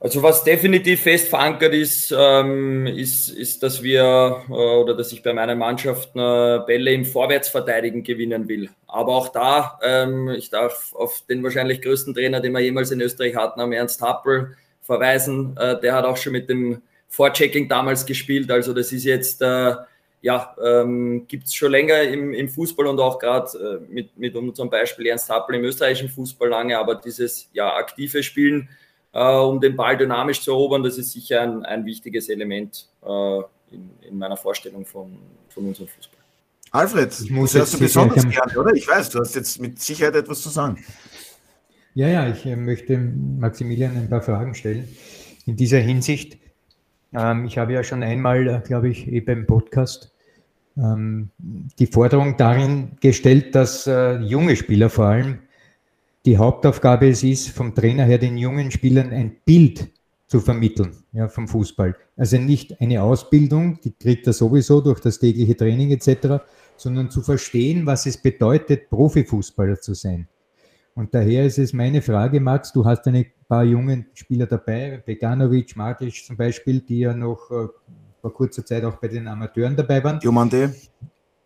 Also 0.02 0.22
was 0.22 0.44
definitiv 0.44 1.02
fest 1.02 1.28
verankert 1.28 1.74
ist, 1.74 2.10
ähm, 2.16 2.86
ist, 2.86 3.28
ist, 3.28 3.62
dass 3.62 3.82
wir 3.82 4.42
äh, 4.48 4.52
oder 4.52 4.96
dass 4.96 5.12
ich 5.12 5.22
bei 5.22 5.34
meiner 5.34 5.54
Mannschaft 5.54 6.16
äh, 6.16 6.58
Bälle 6.60 6.92
im 6.92 7.04
Vorwärtsverteidigen 7.04 8.02
gewinnen 8.02 8.48
will. 8.48 8.70
Aber 8.86 9.14
auch 9.14 9.28
da, 9.28 9.78
ähm, 9.82 10.30
ich 10.30 10.48
darf 10.48 10.94
auf 10.94 11.22
den 11.28 11.44
wahrscheinlich 11.44 11.82
größten 11.82 12.14
Trainer, 12.14 12.40
den 12.40 12.52
wir 12.52 12.60
jemals 12.60 12.90
in 12.92 13.02
Österreich 13.02 13.36
hatten, 13.36 13.60
am 13.60 13.72
Ernst 13.72 14.00
Happel 14.00 14.56
verweisen. 14.80 15.54
Äh, 15.58 15.78
der 15.80 15.94
hat 15.94 16.06
auch 16.06 16.16
schon 16.16 16.32
mit 16.32 16.48
dem 16.48 16.80
Vorchecking 17.08 17.68
damals 17.68 18.06
gespielt. 18.06 18.50
Also 18.50 18.72
das 18.72 18.92
ist 18.92 19.04
jetzt, 19.04 19.42
äh, 19.42 19.74
ja, 20.22 20.56
ähm, 20.64 21.26
gibt 21.28 21.52
schon 21.52 21.72
länger 21.72 22.00
im, 22.04 22.32
im 22.32 22.48
Fußball 22.48 22.86
und 22.86 22.98
auch 23.00 23.18
gerade 23.18 23.82
äh, 23.86 23.92
mit, 23.92 24.16
mit 24.16 24.34
unserem 24.34 24.70
Beispiel 24.70 25.08
Ernst 25.08 25.28
Happel 25.28 25.56
im 25.56 25.64
österreichischen 25.64 26.08
Fußball 26.08 26.48
lange. 26.48 26.78
Aber 26.78 26.94
dieses 26.94 27.50
ja, 27.52 27.74
aktive 27.74 28.22
Spielen, 28.22 28.70
um 29.18 29.60
den 29.60 29.76
Ball 29.76 29.96
dynamisch 29.96 30.40
zu 30.42 30.52
erobern. 30.52 30.82
Das 30.82 30.98
ist 30.98 31.12
sicher 31.12 31.42
ein, 31.42 31.64
ein 31.64 31.84
wichtiges 31.84 32.28
Element 32.28 32.88
äh, 33.04 33.38
in, 33.72 33.90
in, 34.08 34.18
meiner 34.18 34.36
Vorstellung 34.36 34.84
von, 34.84 35.18
von 35.48 35.66
unserem 35.66 35.88
Fußball. 35.88 36.18
Alfred, 36.72 37.20
ich 37.20 37.30
muss 37.30 37.52
das 37.52 37.60
hörst 37.60 37.74
du 37.74 37.78
besonders 37.78 38.28
gerne, 38.28 38.58
oder? 38.58 38.72
Ich 38.74 38.86
weiß, 38.86 39.10
du 39.10 39.18
hast 39.18 39.34
jetzt 39.34 39.60
mit 39.60 39.80
Sicherheit 39.80 40.14
etwas 40.14 40.40
zu 40.42 40.50
sagen. 40.50 40.78
Ja, 41.94 42.06
ja, 42.06 42.28
ich 42.28 42.46
äh, 42.46 42.54
möchte 42.54 42.96
Maximilian 42.98 43.96
ein 43.96 44.08
paar 44.08 44.22
Fragen 44.22 44.54
stellen. 44.54 44.88
In 45.46 45.56
dieser 45.56 45.78
Hinsicht, 45.78 46.38
ähm, 47.12 47.46
ich 47.46 47.58
habe 47.58 47.72
ja 47.72 47.82
schon 47.82 48.04
einmal, 48.04 48.46
äh, 48.46 48.60
glaube 48.64 48.88
ich, 48.88 49.08
eh 49.08 49.20
beim 49.20 49.46
Podcast 49.46 50.12
ähm, 50.76 51.30
die 51.38 51.86
Forderung 51.86 52.36
darin 52.36 52.92
gestellt, 53.00 53.56
dass 53.56 53.88
äh, 53.88 54.18
junge 54.18 54.54
Spieler 54.54 54.88
vor 54.88 55.06
allem 55.06 55.40
die 56.26 56.36
Hauptaufgabe 56.36 57.08
es 57.08 57.22
ist, 57.22 57.48
vom 57.48 57.74
Trainer 57.74 58.04
her 58.04 58.18
den 58.18 58.36
jungen 58.36 58.70
Spielern 58.70 59.10
ein 59.10 59.36
Bild 59.44 59.90
zu 60.26 60.40
vermitteln 60.40 60.92
ja, 61.12 61.28
vom 61.28 61.48
Fußball. 61.48 61.96
Also 62.16 62.38
nicht 62.38 62.80
eine 62.80 63.02
Ausbildung, 63.02 63.80
die 63.82 63.92
kriegt 63.92 64.26
er 64.26 64.32
sowieso 64.32 64.80
durch 64.80 65.00
das 65.00 65.18
tägliche 65.18 65.56
Training 65.56 65.90
etc., 65.90 66.44
sondern 66.76 67.10
zu 67.10 67.20
verstehen, 67.20 67.84
was 67.84 68.06
es 68.06 68.16
bedeutet, 68.16 68.88
Profifußballer 68.88 69.80
zu 69.80 69.94
sein. 69.94 70.28
Und 70.94 71.14
daher 71.14 71.46
ist 71.46 71.58
es 71.58 71.72
meine 71.72 72.00
Frage, 72.02 72.40
Max, 72.40 72.72
du 72.72 72.84
hast 72.84 73.06
ein 73.06 73.26
paar 73.48 73.64
jungen 73.64 74.06
Spieler 74.14 74.46
dabei, 74.46 75.02
Beganovic, 75.04 75.76
Matic 75.76 76.24
zum 76.24 76.36
Beispiel, 76.36 76.80
die 76.80 77.00
ja 77.00 77.14
noch 77.14 77.50
äh, 77.50 77.68
vor 78.20 78.34
kurzer 78.34 78.64
Zeit 78.64 78.84
auch 78.84 78.96
bei 78.96 79.08
den 79.08 79.26
Amateuren 79.26 79.76
dabei 79.76 80.02
waren. 80.02 80.20
Diomande. 80.20 80.74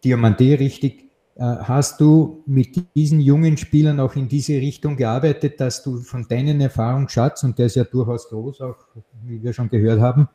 Diomande, 0.03 0.59
richtig. 0.59 1.04
Äh, 1.37 1.43
hast 1.43 2.01
du 2.01 2.45
mit 2.47 2.95
diesen 2.95 3.21
jungen 3.21 3.57
Spielern 3.57 3.99
auch 3.99 4.15
in 4.15 4.29
diese 4.29 4.55
Richtung 4.55 4.97
gearbeitet, 4.97 5.61
dass 5.61 5.83
du 5.83 5.99
von 5.99 6.27
deinen 6.29 6.61
Erfahrungsschatz, 6.61 7.43
und 7.43 7.59
der 7.59 7.67
ist 7.67 7.77
ja 7.77 7.85
durchaus 7.85 8.29
groß, 8.29 8.61
auch 8.61 8.77
wie 9.25 9.43
wir 9.43 9.53
schon 9.53 9.69
gehört 9.69 10.01
haben, 10.01 10.29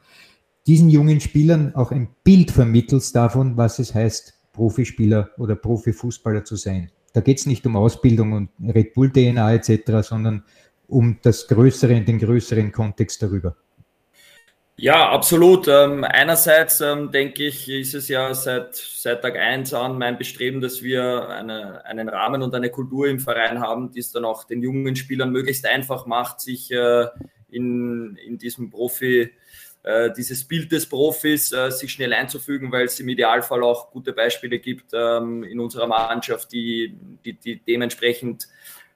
diesen 0.67 0.89
jungen 0.89 1.21
Spielern 1.21 1.73
auch 1.75 1.91
ein 1.91 2.09
Bild 2.23 2.51
vermittelst 2.51 3.15
davon, 3.15 3.55
was 3.55 3.79
es 3.79 3.95
heißt, 3.95 4.33
Profispieler 4.51 5.29
oder 5.37 5.55
Profifußballer 5.55 6.43
zu 6.43 6.57
sein? 6.57 6.91
Da 7.13 7.21
geht 7.21 7.39
es 7.39 7.45
nicht 7.45 7.65
um 7.65 7.77
Ausbildung 7.77 8.33
und 8.33 8.49
Red 8.61 8.93
Bull 8.93 9.09
DNA 9.09 9.53
etc., 9.53 10.01
sondern 10.01 10.43
um 10.87 11.17
das 11.21 11.47
Größere, 11.47 12.01
den 12.01 12.19
größeren 12.19 12.71
Kontext 12.71 13.23
darüber. 13.23 13.55
Ja, 14.81 15.09
absolut. 15.09 15.67
Ähm, 15.67 16.05
einerseits 16.05 16.79
ähm, 16.79 17.11
denke 17.11 17.47
ich, 17.47 17.67
ist 17.67 17.93
es 17.93 18.07
ja 18.07 18.33
seit, 18.33 18.75
seit 18.75 19.21
Tag 19.21 19.35
eins 19.35 19.73
an 19.73 19.97
mein 19.97 20.17
Bestreben, 20.17 20.61
dass 20.61 20.81
wir 20.81 21.27
eine, 21.27 21.83
einen 21.85 22.07
Rahmen 22.07 22.41
und 22.41 22.55
eine 22.55 22.69
Kultur 22.69 23.07
im 23.07 23.19
Verein 23.19 23.59
haben, 23.59 23.91
die 23.91 23.99
es 23.99 24.13
dann 24.13 24.23
auch 24.23 24.45
den 24.45 24.61
jungen 24.61 24.95
Spielern 24.95 25.31
möglichst 25.31 25.65
einfach 25.65 26.05
macht, 26.05 26.39
sich 26.39 26.71
äh, 26.71 27.07
in, 27.49 28.15
in 28.25 28.37
diesem 28.37 28.69
Profi, 28.69 29.29
äh, 29.83 30.11
dieses 30.15 30.47
Bild 30.47 30.71
des 30.71 30.87
Profis 30.87 31.51
äh, 31.51 31.71
sich 31.71 31.91
schnell 31.91 32.13
einzufügen, 32.13 32.71
weil 32.71 32.85
es 32.85 33.01
im 33.01 33.09
Idealfall 33.09 33.61
auch 33.63 33.91
gute 33.91 34.13
Beispiele 34.13 34.59
gibt 34.59 34.91
ähm, 34.93 35.43
in 35.43 35.59
unserer 35.59 35.87
Mannschaft, 35.87 36.53
die, 36.53 36.95
die, 37.25 37.33
die 37.33 37.59
dementsprechend 37.61 38.47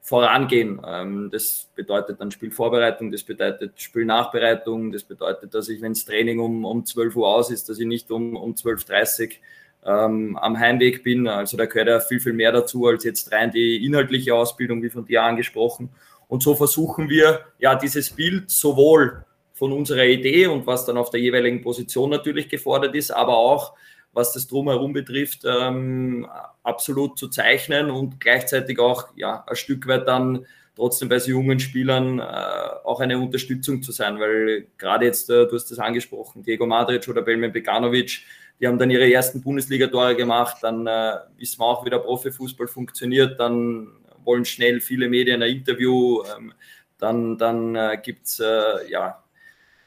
vorangehen. 0.04 0.82
Ähm, 0.86 1.30
das 1.32 1.70
bedeutet 1.76 2.20
dann 2.20 2.30
Spielvorbereitung, 2.30 3.10
das 3.10 3.24
bedeutet 3.24 3.82
Spielnachbereitung, 3.82 4.92
das 4.92 5.04
bedeutet, 5.04 5.56
dass 5.56 5.70
ich, 5.70 5.82
wenn 5.82 5.94
das 5.94 6.04
Training 6.06 6.40
um, 6.40 6.66
um 6.66 6.86
12 6.86 7.16
Uhr 7.16 7.28
aus 7.28 7.50
ist, 7.50 7.70
dass 7.70 7.80
ich 7.80 7.88
nicht 7.88 8.12
um, 8.12 8.36
um 8.36 8.54
12.30 8.54 9.30
Uhr 9.86 9.96
ähm, 10.06 10.38
am 10.38 10.60
Heimweg 10.60 11.04
bin. 11.04 11.28
Also 11.28 11.56
da 11.56 11.66
gehört 11.66 11.88
ja 11.88 12.00
viel, 12.02 12.20
viel 12.20 12.34
mehr 12.34 12.52
dazu 12.52 12.86
als 12.86 13.06
jetzt 13.06 13.32
rein 13.32 13.52
die 13.52 13.84
inhaltliche 13.86 14.36
Ausbildung, 14.36 14.84
wie 14.84 14.90
von 14.90 15.06
dir 15.06 15.24
angesprochen. 15.24 15.90
Und 16.28 16.44
so 16.44 16.54
versuchen 16.54 17.10
wir 17.10 17.46
ja 17.58 17.76
dieses 17.76 18.10
Bild 18.10 18.52
sowohl 18.52 19.24
von 19.54 19.72
unserer 19.72 20.04
Idee 20.04 20.48
und 20.48 20.68
was 20.68 20.86
dann 20.86 20.98
auf 20.98 21.12
der 21.12 21.22
jeweiligen 21.22 21.62
Position 21.62 22.10
natürlich 22.10 22.50
gefordert 22.50 22.94
ist, 22.94 23.12
aber 23.12 23.38
auch 23.38 23.74
was 24.14 24.32
das 24.32 24.48
Drumherum 24.48 24.94
betrifft, 24.94 25.42
ähm, 25.46 26.28
absolut 26.62 27.18
zu 27.18 27.28
zeichnen 27.28 27.90
und 27.90 28.20
gleichzeitig 28.20 28.80
auch 28.80 29.08
ja, 29.16 29.44
ein 29.48 29.56
Stück 29.56 29.88
weit 29.88 30.08
dann 30.08 30.46
trotzdem 30.76 31.10
bei 31.10 31.20
so 31.20 31.32
jungen 31.32 31.60
Spielern 31.60 32.20
äh, 32.20 32.24
auch 32.84 33.00
eine 33.00 33.18
Unterstützung 33.18 33.84
zu 33.84 33.92
sein, 33.92 34.20
weil 34.20 34.68
gerade 34.78 35.06
jetzt, 35.06 35.30
äh, 35.30 35.48
du 35.48 35.56
hast 35.56 35.70
das 35.70 35.80
angesprochen, 35.80 36.44
Diego 36.44 36.66
Madric 36.66 37.08
oder 37.08 37.22
Belmen 37.22 37.52
Beganovic, 37.52 38.22
die 38.60 38.68
haben 38.68 38.78
dann 38.78 38.92
ihre 38.92 39.12
ersten 39.12 39.42
Bundesliga-Tore 39.42 40.16
gemacht, 40.16 40.58
dann 40.62 40.88
äh, 40.88 41.16
wissen 41.38 41.60
wir 41.60 41.66
auch, 41.66 41.86
wie 41.86 41.90
der 41.90 42.00
Profifußball 42.00 42.68
funktioniert, 42.68 43.40
dann 43.40 43.88
wollen 44.24 44.46
schnell 44.46 44.80
viele 44.80 45.10
Medien 45.10 45.42
ein 45.44 45.52
Interview, 45.52 46.24
ähm, 46.36 46.54
dann, 46.98 47.38
dann 47.38 47.76
äh, 47.76 47.98
gibt 48.02 48.28
es 48.28 48.40
äh, 48.40 48.90
ja, 48.90 49.23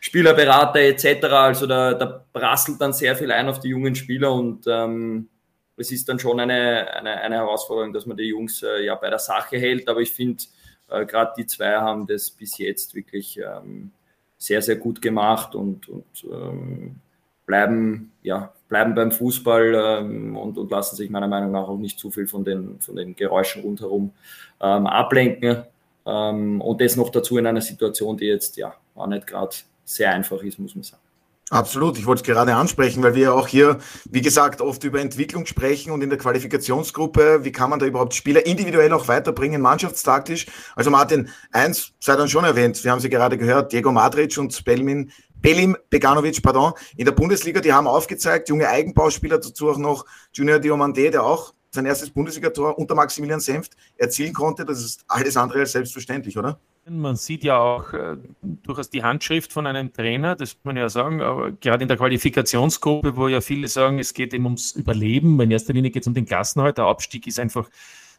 Spielerberater 0.06 0.78
etc. 0.78 1.24
Also 1.24 1.66
da, 1.66 1.92
da 1.92 2.06
prasselt 2.32 2.80
dann 2.80 2.92
sehr 2.92 3.16
viel 3.16 3.32
ein 3.32 3.48
auf 3.48 3.58
die 3.58 3.70
jungen 3.70 3.96
Spieler 3.96 4.32
und 4.32 4.64
ähm, 4.68 5.28
es 5.76 5.90
ist 5.90 6.08
dann 6.08 6.20
schon 6.20 6.38
eine, 6.38 6.94
eine, 6.94 7.20
eine, 7.20 7.34
Herausforderung, 7.34 7.92
dass 7.92 8.06
man 8.06 8.16
die 8.16 8.28
Jungs 8.28 8.62
äh, 8.62 8.84
ja 8.84 8.94
bei 8.94 9.10
der 9.10 9.18
Sache 9.18 9.58
hält. 9.58 9.88
Aber 9.88 10.00
ich 10.00 10.12
finde, 10.12 10.44
äh, 10.88 11.04
gerade 11.04 11.32
die 11.36 11.46
zwei 11.46 11.74
haben 11.74 12.06
das 12.06 12.30
bis 12.30 12.56
jetzt 12.56 12.94
wirklich 12.94 13.40
ähm, 13.40 13.90
sehr, 14.38 14.62
sehr 14.62 14.76
gut 14.76 15.02
gemacht 15.02 15.56
und, 15.56 15.88
und 15.88 16.24
ähm, 16.30 17.00
bleiben, 17.44 18.12
ja, 18.22 18.54
bleiben 18.68 18.94
beim 18.94 19.10
Fußball 19.10 19.74
ähm, 19.74 20.36
und, 20.36 20.56
und, 20.56 20.70
lassen 20.70 20.94
sich 20.94 21.10
meiner 21.10 21.26
Meinung 21.26 21.50
nach 21.50 21.66
auch 21.66 21.78
nicht 21.78 21.98
zu 21.98 22.12
viel 22.12 22.28
von 22.28 22.44
den, 22.44 22.80
von 22.80 22.94
den 22.94 23.16
Geräuschen 23.16 23.62
rundherum 23.62 24.12
ähm, 24.60 24.86
ablenken. 24.86 25.64
Ähm, 26.06 26.60
und 26.60 26.80
das 26.80 26.94
noch 26.94 27.10
dazu 27.10 27.38
in 27.38 27.46
einer 27.48 27.60
Situation, 27.60 28.16
die 28.16 28.26
jetzt 28.26 28.56
ja 28.56 28.72
auch 28.94 29.08
nicht 29.08 29.26
gerade 29.26 29.56
sehr 29.86 30.12
einfach 30.12 30.42
ist, 30.42 30.58
muss 30.58 30.74
man 30.74 30.84
sagen. 30.84 31.02
Absolut, 31.48 31.96
ich 31.96 32.06
wollte 32.06 32.22
es 32.22 32.26
gerade 32.26 32.56
ansprechen, 32.56 33.04
weil 33.04 33.14
wir 33.14 33.22
ja 33.22 33.32
auch 33.32 33.46
hier, 33.46 33.78
wie 34.10 34.20
gesagt, 34.20 34.60
oft 34.60 34.82
über 34.82 35.00
Entwicklung 35.00 35.46
sprechen 35.46 35.92
und 35.92 36.02
in 36.02 36.10
der 36.10 36.18
Qualifikationsgruppe, 36.18 37.44
wie 37.44 37.52
kann 37.52 37.70
man 37.70 37.78
da 37.78 37.86
überhaupt 37.86 38.14
Spieler 38.14 38.44
individuell 38.44 38.92
auch 38.92 39.06
weiterbringen, 39.06 39.62
mannschaftstaktisch. 39.62 40.46
Also 40.74 40.90
Martin, 40.90 41.28
eins 41.52 41.92
sei 42.00 42.16
dann 42.16 42.28
schon 42.28 42.44
erwähnt, 42.44 42.82
wir 42.82 42.90
haben 42.90 42.98
sie 42.98 43.08
gerade 43.08 43.38
gehört, 43.38 43.72
Diego 43.72 43.92
Madric 43.92 44.36
und 44.38 44.64
Belmin, 44.64 45.12
Belim 45.36 45.76
Beganovic, 45.88 46.42
pardon, 46.42 46.72
in 46.96 47.04
der 47.04 47.12
Bundesliga, 47.12 47.60
die 47.60 47.72
haben 47.72 47.86
aufgezeigt, 47.86 48.48
junge 48.48 48.68
Eigenbauspieler, 48.68 49.38
dazu 49.38 49.70
auch 49.70 49.78
noch 49.78 50.04
Junior 50.32 50.58
Diomande, 50.58 51.12
der 51.12 51.22
auch 51.22 51.54
sein 51.70 51.86
erstes 51.86 52.10
Bundesligator 52.10 52.76
unter 52.76 52.96
Maximilian 52.96 53.38
Senft 53.38 53.76
erzielen 53.96 54.32
konnte. 54.32 54.64
Das 54.64 54.80
ist 54.80 55.04
alles 55.06 55.36
andere 55.36 55.60
als 55.60 55.72
selbstverständlich, 55.72 56.36
oder? 56.36 56.58
Man 56.88 57.16
sieht 57.16 57.42
ja 57.42 57.58
auch 57.58 57.92
äh, 57.92 58.16
durchaus 58.42 58.90
die 58.90 59.02
Handschrift 59.02 59.52
von 59.52 59.66
einem 59.66 59.92
Trainer, 59.92 60.36
das 60.36 60.54
muss 60.54 60.64
man 60.64 60.76
ja 60.76 60.88
sagen, 60.88 61.20
aber 61.20 61.50
gerade 61.50 61.82
in 61.82 61.88
der 61.88 61.96
Qualifikationsgruppe, 61.96 63.16
wo 63.16 63.26
ja 63.26 63.40
viele 63.40 63.66
sagen, 63.66 63.98
es 63.98 64.14
geht 64.14 64.32
eben 64.32 64.44
ums 64.44 64.70
Überleben, 64.70 65.40
in 65.40 65.50
erster 65.50 65.72
Linie 65.72 65.90
geht 65.90 66.04
es 66.04 66.06
um 66.06 66.14
den 66.14 66.26
Klassenhalt, 66.26 66.78
der 66.78 66.84
Abstieg 66.84 67.26
ist 67.26 67.40
einfach 67.40 67.68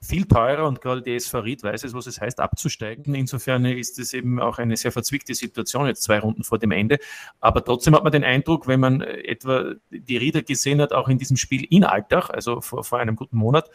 viel 0.02 0.26
teurer 0.26 0.68
und 0.68 0.82
gerade 0.82 1.02
die 1.02 1.16
SV 1.16 1.40
Ried 1.40 1.64
weiß 1.64 1.86
es, 1.86 1.94
was 1.94 2.08
es 2.08 2.20
heißt, 2.20 2.42
abzusteigen. 2.42 3.16
Insofern 3.16 3.64
ist 3.66 4.00
es 4.00 4.14
eben 4.14 4.40
auch 4.40 4.58
eine 4.58 4.76
sehr 4.76 4.92
verzwickte 4.92 5.34
Situation, 5.34 5.88
jetzt 5.88 6.04
zwei 6.04 6.20
Runden 6.20 6.44
vor 6.44 6.60
dem 6.60 6.72
Ende. 6.72 7.00
Aber 7.40 7.64
trotzdem 7.64 7.96
hat 7.96 8.04
man 8.04 8.12
den 8.12 8.24
Eindruck, 8.26 8.68
wenn 8.68 8.82
man 8.82 9.02
etwa 9.02 9.74
die 9.90 10.18
Rieder 10.18 10.44
gesehen 10.44 10.82
hat, 10.82 10.94
auch 10.94 11.08
in 11.08 11.18
diesem 11.18 11.38
Spiel 11.38 11.66
in 11.70 11.84
Alltag, 11.84 12.30
also 12.30 12.62
vor, 12.62 12.84
vor 12.84 13.00
einem 13.00 13.16
guten 13.16 13.38
Monat, 13.38 13.70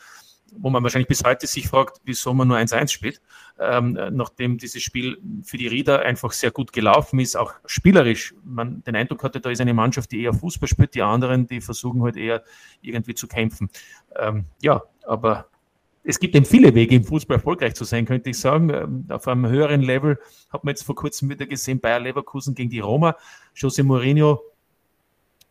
wo 0.56 0.70
man 0.70 0.82
wahrscheinlich 0.82 1.08
bis 1.08 1.24
heute 1.24 1.46
sich 1.46 1.68
fragt, 1.68 2.00
wieso 2.04 2.34
man 2.34 2.48
nur 2.48 2.56
1-1 2.56 2.88
spielt, 2.88 3.20
ähm, 3.58 3.98
nachdem 4.12 4.58
dieses 4.58 4.82
Spiel 4.82 5.18
für 5.42 5.56
die 5.56 5.66
Rieder 5.66 6.02
einfach 6.02 6.32
sehr 6.32 6.50
gut 6.50 6.72
gelaufen 6.72 7.20
ist, 7.20 7.36
auch 7.36 7.54
spielerisch. 7.66 8.34
Man 8.44 8.82
den 8.84 8.96
Eindruck 8.96 9.22
hatte, 9.22 9.40
da 9.40 9.50
ist 9.50 9.60
eine 9.60 9.74
Mannschaft, 9.74 10.12
die 10.12 10.22
eher 10.22 10.34
Fußball 10.34 10.68
spielt, 10.68 10.94
die 10.94 11.02
anderen, 11.02 11.46
die 11.46 11.60
versuchen 11.60 12.02
halt 12.02 12.16
eher 12.16 12.42
irgendwie 12.80 13.14
zu 13.14 13.26
kämpfen. 13.26 13.70
Ähm, 14.16 14.46
ja, 14.60 14.82
aber 15.04 15.46
es 16.04 16.18
gibt 16.18 16.34
eben 16.34 16.44
viele 16.44 16.74
Wege, 16.74 16.96
im 16.96 17.04
Fußball 17.04 17.36
erfolgreich 17.36 17.74
zu 17.74 17.84
sein, 17.84 18.04
könnte 18.04 18.30
ich 18.30 18.38
sagen. 18.38 18.70
Ähm, 18.70 19.06
auf 19.08 19.28
einem 19.28 19.46
höheren 19.48 19.82
Level 19.82 20.18
hat 20.50 20.64
man 20.64 20.72
jetzt 20.72 20.82
vor 20.82 20.96
kurzem 20.96 21.28
wieder 21.30 21.46
gesehen, 21.46 21.80
Bayer 21.80 22.00
Leverkusen 22.00 22.54
gegen 22.54 22.70
die 22.70 22.80
Roma. 22.80 23.16
Jose 23.54 23.82
Mourinho 23.82 24.40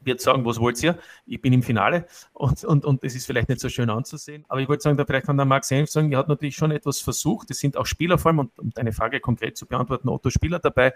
wird 0.04 0.22
sagen, 0.22 0.46
was 0.46 0.60
wollt 0.60 0.82
ihr? 0.84 0.98
Ich 1.26 1.42
bin 1.42 1.54
im 1.54 1.64
Finale 1.64 2.06
und, 2.34 2.64
und, 2.64 2.86
und 2.86 3.04
es 3.04 3.16
ist 3.16 3.26
vielleicht 3.26 3.50
nicht 3.50 3.62
so 3.62 3.70
schön 3.70 3.90
anzusehen. 3.90 4.46
Aber 4.48 4.62
ich 4.62 4.70
wollte 4.70 4.84
sagen, 4.84 4.98
da 4.98 5.06
vielleicht 5.06 5.26
kann 5.26 5.38
der 5.38 5.46
Max 5.46 5.68
Senf 5.68 5.90
sagen, 5.90 6.12
er 6.12 6.20
hat 6.20 6.28
natürlich 6.28 6.56
schon 6.56 6.72
etwas 6.72 7.00
versucht. 7.00 7.52
Es 7.52 7.60
sind 7.60 7.78
auch 7.78 7.86
Spieler 7.86 8.18
vor 8.18 8.30
allem, 8.30 8.40
und 8.40 8.60
um 8.60 8.72
deine 8.72 8.94
Frage 8.94 9.20
konkret 9.20 9.58
zu 9.58 9.66
beantworten, 9.66 10.10
Otto 10.10 10.30
Spieler 10.30 10.60
dabei, 10.60 10.94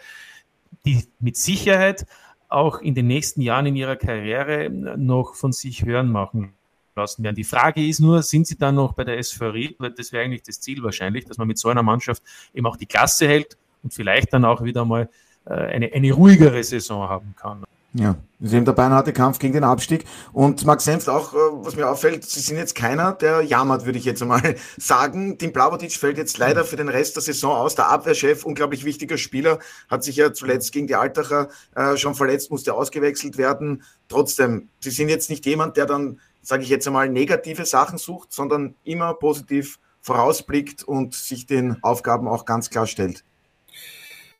die 0.85 1.03
mit 1.19 1.37
Sicherheit 1.37 2.05
auch 2.47 2.79
in 2.79 2.95
den 2.95 3.07
nächsten 3.07 3.41
Jahren 3.41 3.65
in 3.65 3.75
ihrer 3.75 3.95
Karriere 3.95 4.69
noch 4.69 5.35
von 5.35 5.51
sich 5.51 5.83
hören 5.83 6.11
machen 6.11 6.53
lassen 6.95 7.23
werden. 7.23 7.35
Die 7.35 7.43
Frage 7.43 7.85
ist 7.85 7.99
nur, 7.99 8.23
sind 8.23 8.47
sie 8.47 8.57
dann 8.57 8.75
noch 8.75 8.93
bei 8.93 9.03
der 9.03 9.17
SV 9.17 9.49
Ried? 9.49 9.77
Das 9.97 10.11
wäre 10.11 10.23
eigentlich 10.23 10.43
das 10.43 10.61
Ziel 10.61 10.81
wahrscheinlich, 10.83 11.25
dass 11.25 11.37
man 11.37 11.47
mit 11.47 11.57
so 11.57 11.69
einer 11.69 11.83
Mannschaft 11.83 12.23
eben 12.53 12.65
auch 12.65 12.77
die 12.77 12.85
Klasse 12.85 13.27
hält 13.27 13.57
und 13.83 13.93
vielleicht 13.93 14.33
dann 14.33 14.45
auch 14.45 14.63
wieder 14.63 14.85
mal 14.85 15.09
äh, 15.45 15.53
eine, 15.53 15.91
eine 15.91 16.11
ruhigere 16.11 16.63
Saison 16.63 17.09
haben 17.09 17.35
kann. 17.37 17.63
Ja, 17.97 18.17
das 18.39 18.49
ist 18.49 18.55
eben 18.55 18.65
der 18.65 18.73
beinharte 18.73 19.13
Kampf 19.13 19.39
gegen 19.39 19.53
den 19.53 19.63
Abstieg. 19.63 20.03
Und 20.33 20.65
Max 20.65 20.83
Senft 20.83 21.07
auch, 21.07 21.33
äh, 21.33 21.37
was 21.37 21.77
mir 21.77 21.89
auffällt, 21.89 22.25
sie 22.25 22.41
sind 22.41 22.57
jetzt 22.57 22.75
keiner, 22.75 23.13
der 23.13 23.41
jammert, 23.41 23.85
würde 23.85 23.97
ich 23.97 24.03
jetzt 24.03 24.21
einmal 24.21 24.55
sagen. 24.77 25.37
Tim 25.37 25.53
Blavotic 25.53 25.93
fällt 25.93 26.17
jetzt 26.17 26.37
leider 26.37 26.65
für 26.65 26.75
den 26.75 26.89
Rest 26.89 27.15
der 27.15 27.23
Saison 27.23 27.55
aus. 27.55 27.75
Der 27.75 27.87
Abwehrchef, 27.87 28.45
unglaublich 28.45 28.83
wichtiger 28.83 29.17
Spieler, 29.17 29.59
hat 29.89 30.03
sich 30.03 30.17
ja 30.17 30.33
zuletzt 30.33 30.73
gegen 30.73 30.87
die 30.87 30.95
Altacher 30.95 31.47
äh, 31.73 31.95
schon 31.95 32.15
verletzt, 32.15 32.51
musste 32.51 32.73
ausgewechselt 32.73 33.37
werden. 33.37 33.83
Trotzdem, 34.09 34.67
sie 34.81 34.91
sind 34.91 35.07
jetzt 35.07 35.29
nicht 35.29 35.45
jemand, 35.45 35.77
der 35.77 35.85
dann, 35.85 36.19
sage 36.41 36.63
ich 36.63 36.69
jetzt 36.69 36.87
einmal, 36.87 37.07
negative 37.07 37.65
Sachen 37.65 37.97
sucht, 37.97 38.33
sondern 38.33 38.75
immer 38.83 39.13
positiv 39.13 39.79
vorausblickt 40.01 40.83
und 40.83 41.13
sich 41.13 41.45
den 41.45 41.81
Aufgaben 41.81 42.27
auch 42.27 42.43
ganz 42.43 42.69
klar 42.69 42.87
stellt. 42.87 43.23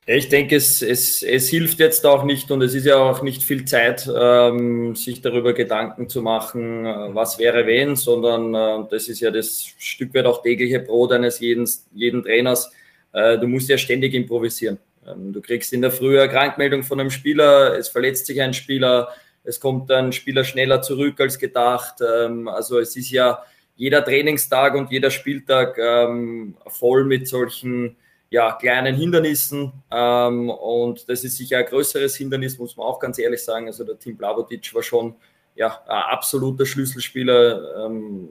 Ich 0.08 0.30
denke, 0.30 0.56
es, 0.56 0.84
es, 0.84 1.24
es 1.24 1.50
hilft 1.50 1.80
jetzt 1.80 2.06
auch 2.06 2.26
nicht 2.26 2.52
und 2.52 2.62
es 2.62 2.76
ist 2.76 2.86
ja 2.86 2.98
auch 2.98 3.24
nicht 3.24 3.42
viel 3.42 3.66
Zeit, 3.66 4.08
ähm, 4.16 4.96
sich 4.96 5.22
darüber 5.22 5.54
Gedanken 5.54 6.08
zu 6.10 6.22
machen, 6.22 6.86
äh, 6.86 7.16
was 7.16 7.40
wäre 7.40 7.66
wenn, 7.66 7.96
sondern 7.96 8.54
äh, 8.54 8.88
das 8.92 9.08
ist 9.08 9.20
ja 9.22 9.32
das 9.32 9.66
Stück 9.80 10.14
weit 10.14 10.28
auch 10.28 10.44
tägliche 10.44 10.80
Brot 10.80 11.12
eines 11.12 11.40
jeden, 11.40 11.68
jeden 11.92 12.22
Trainers. 12.22 12.72
Äh, 13.14 13.40
du 13.40 13.48
musst 13.48 13.68
ja 13.68 13.80
ständig 13.80 14.14
improvisieren. 14.14 14.78
Ähm, 15.08 15.34
du 15.34 15.42
kriegst 15.42 15.74
in 15.74 15.82
der 15.82 15.90
Früh 15.92 16.20
eine 16.20 16.32
Krankmeldung 16.32 16.84
von 16.84 17.00
einem 17.00 17.10
Spieler, 17.10 17.76
es 17.76 17.90
verletzt 17.90 18.28
sich 18.28 18.40
ein 18.40 18.54
Spieler, 18.54 19.10
es 19.44 19.60
kommt 19.60 19.90
ein 19.92 20.12
Spieler 20.12 20.44
schneller 20.44 20.84
zurück 20.84 21.20
als 21.20 21.40
gedacht. 21.40 21.96
Ähm, 22.02 22.48
also 22.48 22.78
es 22.78 22.96
ist 22.96 23.10
ja 23.10 23.44
jeder 23.76 24.06
Trainingstag 24.06 24.76
und 24.76 24.92
jeder 24.92 25.10
Spieltag 25.10 25.80
ähm, 25.80 26.56
voll 26.68 27.06
mit 27.06 27.28
solchen 27.28 27.96
ja, 28.36 28.52
kleinen 28.52 28.98
Hindernissen. 28.98 29.72
Ähm, 29.90 30.50
und 30.50 31.08
das 31.08 31.24
ist 31.24 31.38
sicher 31.38 31.60
ein 31.60 31.66
größeres 31.66 32.18
Hindernis, 32.18 32.60
muss 32.60 32.76
man 32.76 32.86
auch 32.86 33.00
ganz 33.00 33.18
ehrlich 33.18 33.42
sagen. 33.42 33.68
Also 33.68 33.86
der 33.86 33.98
Tim 33.98 34.18
Blavotic 34.18 34.76
war 34.76 34.84
schon 34.84 35.16
ja, 35.56 35.82
ein 35.88 36.04
absoluter 36.12 36.66
Schlüsselspieler 36.66 37.86
ähm, 37.86 38.28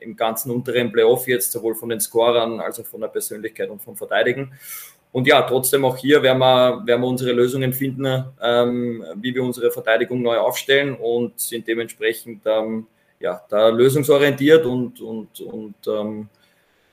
im 0.00 0.16
ganzen 0.16 0.50
unteren 0.50 0.90
Playoff 0.90 1.28
jetzt, 1.28 1.52
sowohl 1.52 1.76
von 1.76 1.88
den 1.88 2.00
Scorern 2.00 2.58
als 2.58 2.80
auch 2.80 2.84
von 2.84 3.00
der 3.00 3.08
Persönlichkeit 3.08 3.70
und 3.70 3.80
vom 3.80 3.96
Verteidigen. 3.96 4.52
Und 5.12 5.28
ja, 5.28 5.40
trotzdem 5.42 5.84
auch 5.84 5.96
hier 5.96 6.20
werden 6.20 6.40
wir, 6.40 6.82
werden 6.84 7.02
wir 7.02 7.08
unsere 7.08 7.30
Lösungen 7.30 7.72
finden, 7.72 8.24
ähm, 8.42 9.04
wie 9.14 9.32
wir 9.36 9.44
unsere 9.44 9.70
Verteidigung 9.70 10.20
neu 10.20 10.36
aufstellen 10.38 10.96
und 10.96 11.38
sind 11.38 11.68
dementsprechend 11.68 12.42
ähm, 12.44 12.88
ja, 13.20 13.40
da 13.48 13.68
lösungsorientiert 13.68 14.66
und, 14.66 15.00
und, 15.00 15.40
und 15.42 15.76
ähm, 15.86 16.28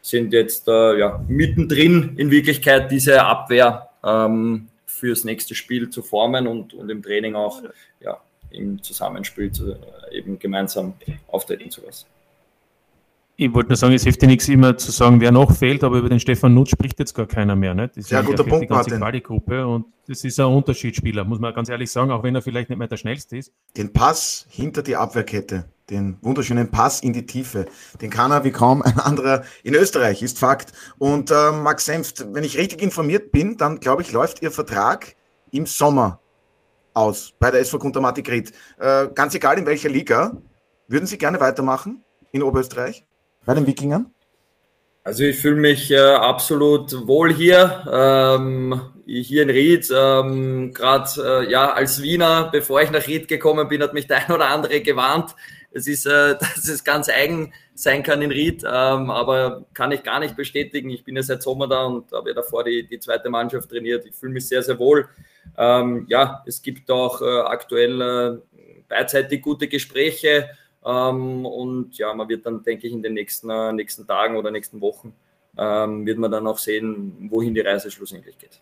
sind 0.02 0.34
jetzt 0.34 0.68
äh, 0.68 1.00
ja, 1.00 1.24
mittendrin 1.28 2.16
in 2.18 2.32
Wirklichkeit 2.32 2.92
diese 2.92 3.24
Abwehr 3.24 3.90
ähm, 4.04 4.68
fürs 4.86 5.24
nächste 5.24 5.56
Spiel 5.56 5.90
zu 5.90 6.02
formen 6.02 6.48
und, 6.48 6.74
und 6.74 6.90
im 6.90 7.02
Training 7.04 7.36
auch 7.36 7.62
ja, 8.00 8.20
im 8.50 8.82
Zusammenspiel 8.82 9.52
zu, 9.52 9.72
äh, 9.74 9.78
eben 10.12 10.40
gemeinsam 10.40 10.94
auftreten 11.28 11.72
zu 11.72 11.82
lassen. 11.82 12.06
Ich 13.42 13.52
wollte 13.56 13.70
nur 13.70 13.76
sagen, 13.76 13.96
es 13.96 14.04
hilft 14.04 14.22
dir 14.22 14.28
nichts 14.28 14.48
immer 14.50 14.78
zu 14.78 14.92
sagen, 14.92 15.20
wer 15.20 15.32
noch 15.32 15.52
fehlt, 15.52 15.84
aber 15.84 15.98
über 15.98 16.10
den 16.10 16.20
Stefan 16.20 16.54
Nutz 16.54 16.70
spricht 16.70 17.00
jetzt 17.00 17.16
gar 17.16 17.26
keiner 17.26 17.56
mehr. 17.56 17.74
Ne? 17.74 17.88
Das 17.88 17.98
ist 17.98 18.12
ja, 18.12 18.22
guter 18.22 18.44
Punkt, 18.44 18.66
die 18.66 18.68
ganze 18.68 18.96
Quali-Gruppe 18.96 19.66
und 19.66 19.86
das 20.08 20.24
ist 20.24 20.40
ein 20.40 20.46
Unterschiedsspieler, 20.46 21.24
muss 21.24 21.40
man 21.40 21.52
ganz 21.52 21.68
ehrlich 21.68 21.90
sagen, 21.92 22.12
auch 22.12 22.22
wenn 22.22 22.36
er 22.36 22.44
vielleicht 22.44 22.70
nicht 22.70 22.78
mehr 22.78 22.88
der 22.88 22.98
schnellste 22.98 23.38
ist. 23.38 23.52
Den 23.76 23.94
Pass 23.94 24.46
hinter 24.48 24.84
die 24.84 24.96
Abwehrkette, 24.96 25.66
den 25.90 26.20
wunderschönen 26.22 26.70
Pass 26.70 27.02
in 27.02 27.14
die 27.14 27.26
Tiefe, 27.26 27.66
den 28.00 28.12
kann 28.12 28.30
er 28.30 28.44
wie 28.44 28.52
kaum 28.52 28.84
ein 28.84 29.00
anderer 29.00 29.44
in 29.64 29.74
Österreich, 29.74 30.22
ist 30.22 30.38
Fakt. 30.38 30.72
Und 31.00 31.32
äh, 31.32 31.52
Max 31.52 31.86
Senft, 31.86 32.24
wenn 32.36 32.44
ich 32.44 32.60
richtig 32.60 32.80
informiert 32.84 33.32
bin, 33.32 33.58
dann 33.58 33.80
glaube 33.80 34.04
ich, 34.04 34.12
läuft 34.12 34.44
Ihr 34.44 34.52
Vertrag 34.52 35.16
im 35.50 35.66
Sommer 35.66 36.20
aus 36.94 37.34
bei 37.40 37.50
der 37.50 37.62
SV 37.62 37.80
Kuntermatik 37.80 38.30
Ried. 38.30 38.54
Äh, 38.78 39.08
ganz 39.16 39.34
egal 39.34 39.58
in 39.58 39.66
welcher 39.66 39.90
Liga, 39.90 40.38
würden 40.88 41.08
Sie 41.08 41.18
gerne 41.18 41.40
weitermachen 41.40 42.04
in 42.32 42.44
Oberösterreich? 42.44 43.04
Bei 43.46 43.54
den 43.54 43.68
Wikingern? 43.68 44.14
Also 45.04 45.24
ich 45.24 45.38
fühle 45.38 45.56
mich 45.56 45.90
äh, 45.90 45.98
absolut 45.98 47.08
wohl 47.08 47.34
hier, 47.34 47.86
ähm, 47.92 48.82
hier 49.08 49.42
in 49.42 49.50
Ried. 49.50 49.92
Ähm, 49.92 50.74
Gerade 50.74 51.10
äh, 51.48 51.52
ja 51.52 51.74
als 51.74 52.04
Wiener, 52.04 52.50
bevor 52.52 52.84
ich 52.84 52.92
nach 52.92 53.08
Ried 53.08 53.28
gekommen 53.28 53.68
bin, 53.68 53.82
hat 53.82 53.96
mich 53.96 54.08
der 54.08 54.18
ein 54.28 54.34
oder 54.36 54.50
andere 54.50 54.82
gewarnt. 54.82 55.36
Es 55.72 55.88
ist, 55.88 56.06
äh, 56.06 56.36
dass 56.40 56.68
es 56.68 56.84
ganz 56.84 57.10
eigen 57.10 57.52
sein 57.74 58.04
kann 58.04 58.22
in 58.22 58.30
Ried, 58.30 58.64
ähm, 58.64 59.10
aber 59.10 59.66
kann 59.74 59.92
ich 59.92 60.04
gar 60.04 60.20
nicht 60.20 60.36
bestätigen. 60.36 60.92
Ich 60.92 61.04
bin 61.04 61.16
ja 61.16 61.24
seit 61.24 61.42
Sommer 61.42 61.68
da 61.68 61.86
und 61.86 62.12
habe 62.12 62.30
ja 62.30 62.36
davor 62.36 62.64
die, 62.64 62.86
die 62.86 63.00
zweite 63.00 63.32
Mannschaft 63.32 63.70
trainiert. 63.70 64.06
Ich 64.06 64.14
fühle 64.14 64.34
mich 64.34 64.48
sehr, 64.48 64.62
sehr 64.62 64.78
wohl. 64.78 65.08
Ähm, 65.58 66.06
ja, 66.10 66.44
es 66.46 66.62
gibt 66.62 66.92
auch 66.92 67.22
äh, 67.24 67.40
aktuell 67.40 68.02
äh, 68.02 68.38
beidseitig 68.88 69.42
gute 69.42 69.68
Gespräche. 69.68 70.50
Ähm, 70.86 71.46
und 71.46 71.98
ja, 71.98 72.14
man 72.14 72.28
wird 72.30 72.46
dann, 72.46 72.64
denke 72.64 72.88
ich, 72.88 72.94
in 72.94 73.04
den 73.04 73.14
nächsten, 73.14 73.50
äh, 73.50 73.72
nächsten 73.74 74.08
Tagen 74.08 74.36
oder 74.36 74.52
nächsten 74.52 74.82
Wochen 74.82 75.14
ähm, 75.58 76.06
wird 76.06 76.18
man 76.18 76.32
dann 76.32 76.48
auch 76.48 76.58
sehen, 76.58 77.28
wohin 77.30 77.54
die 77.54 77.62
Reise 77.62 77.92
schlussendlich 77.92 78.38
geht. 78.38 78.62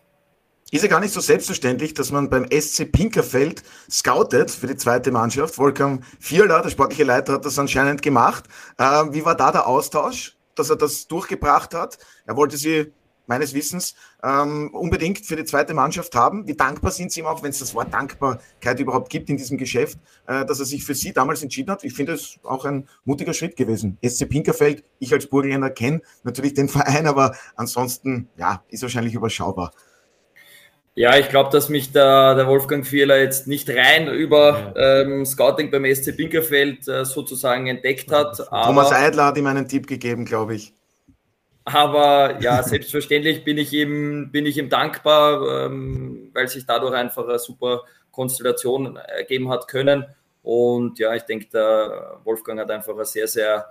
Ist 0.72 0.82
ja 0.82 0.88
gar 0.88 1.00
nicht 1.00 1.12
so 1.12 1.20
selbstverständlich, 1.20 1.94
dass 1.94 2.12
man 2.12 2.30
beim 2.30 2.46
SC 2.48 2.90
Pinkerfeld 2.90 3.64
scoutet 3.90 4.52
für 4.52 4.68
die 4.68 4.76
zweite 4.76 5.10
Mannschaft. 5.10 5.58
Wolfgang 5.58 6.04
Vierler, 6.20 6.62
der 6.62 6.70
sportliche 6.70 7.02
Leiter, 7.02 7.32
hat 7.32 7.44
das 7.44 7.58
anscheinend 7.58 8.02
gemacht. 8.02 8.44
Äh, 8.78 8.84
wie 9.10 9.24
war 9.24 9.34
da 9.34 9.50
der 9.50 9.66
Austausch, 9.66 10.36
dass 10.54 10.70
er 10.70 10.76
das 10.76 11.08
durchgebracht 11.08 11.74
hat? 11.74 11.98
Er 12.24 12.36
wollte 12.36 12.56
sie 12.56 12.92
meines 13.30 13.54
Wissens 13.54 13.94
ähm, 14.22 14.74
unbedingt 14.74 15.24
für 15.24 15.36
die 15.36 15.44
zweite 15.44 15.72
Mannschaft 15.72 16.14
haben. 16.14 16.46
Wie 16.46 16.54
dankbar 16.54 16.90
sind 16.90 17.12
Sie 17.12 17.20
ihm 17.20 17.26
auch, 17.26 17.42
wenn 17.42 17.50
es 17.50 17.60
das 17.60 17.74
Wort 17.74 17.94
Dankbarkeit 17.94 18.78
überhaupt 18.80 19.08
gibt 19.08 19.30
in 19.30 19.38
diesem 19.38 19.56
Geschäft, 19.56 19.98
äh, 20.26 20.44
dass 20.44 20.58
er 20.58 20.66
sich 20.66 20.84
für 20.84 20.94
Sie 20.94 21.12
damals 21.12 21.42
entschieden 21.42 21.70
hat? 21.70 21.84
Ich 21.84 21.94
finde 21.94 22.12
es 22.12 22.38
auch 22.42 22.64
ein 22.66 22.88
mutiger 23.04 23.32
Schritt 23.32 23.56
gewesen. 23.56 23.96
SC 24.04 24.28
Pinkerfeld, 24.28 24.84
ich 24.98 25.12
als 25.12 25.26
Burgenländer 25.26 25.70
kenne 25.70 26.02
natürlich 26.24 26.54
den 26.54 26.68
Verein, 26.80 27.06
aber 27.06 27.34
ansonsten, 27.56 28.28
ja, 28.36 28.62
ist 28.68 28.82
wahrscheinlich 28.82 29.14
überschaubar. 29.14 29.72
Ja, 30.96 31.16
ich 31.16 31.28
glaube, 31.28 31.50
dass 31.50 31.68
mich 31.68 31.92
der, 31.92 32.34
der 32.34 32.48
Wolfgang 32.48 32.84
Fieler 32.84 33.20
jetzt 33.20 33.46
nicht 33.46 33.70
rein 33.70 34.08
über 34.08 34.74
ähm, 34.76 35.24
Scouting 35.24 35.70
beim 35.70 35.86
SC 35.86 36.16
Binkerfeld 36.16 36.88
äh, 36.88 37.04
sozusagen 37.04 37.68
entdeckt 37.68 38.10
hat. 38.10 38.36
Thomas 38.50 38.90
Eidler 38.90 39.26
hat 39.26 39.38
ihm 39.38 39.46
einen 39.46 39.68
Tipp 39.68 39.86
gegeben, 39.86 40.24
glaube 40.24 40.56
ich. 40.56 40.74
Aber 41.64 42.40
ja, 42.40 42.62
selbstverständlich 42.62 43.44
bin 43.44 43.58
ich 43.58 43.72
ihm, 43.72 44.30
bin 44.32 44.46
ich 44.46 44.56
ihm 44.58 44.68
dankbar, 44.68 45.66
ähm, 45.66 46.30
weil 46.32 46.48
sich 46.48 46.66
dadurch 46.66 46.94
einfach 46.94 47.28
eine 47.28 47.38
super 47.38 47.82
Konstellation 48.10 48.96
ergeben 48.96 49.50
hat 49.50 49.68
können. 49.68 50.04
Und 50.42 50.98
ja, 50.98 51.14
ich 51.14 51.22
denke, 51.22 51.46
der 51.52 52.20
Wolfgang 52.24 52.60
hat 52.60 52.70
einfach 52.70 52.96
ein 52.96 53.04
sehr, 53.04 53.28
sehr 53.28 53.70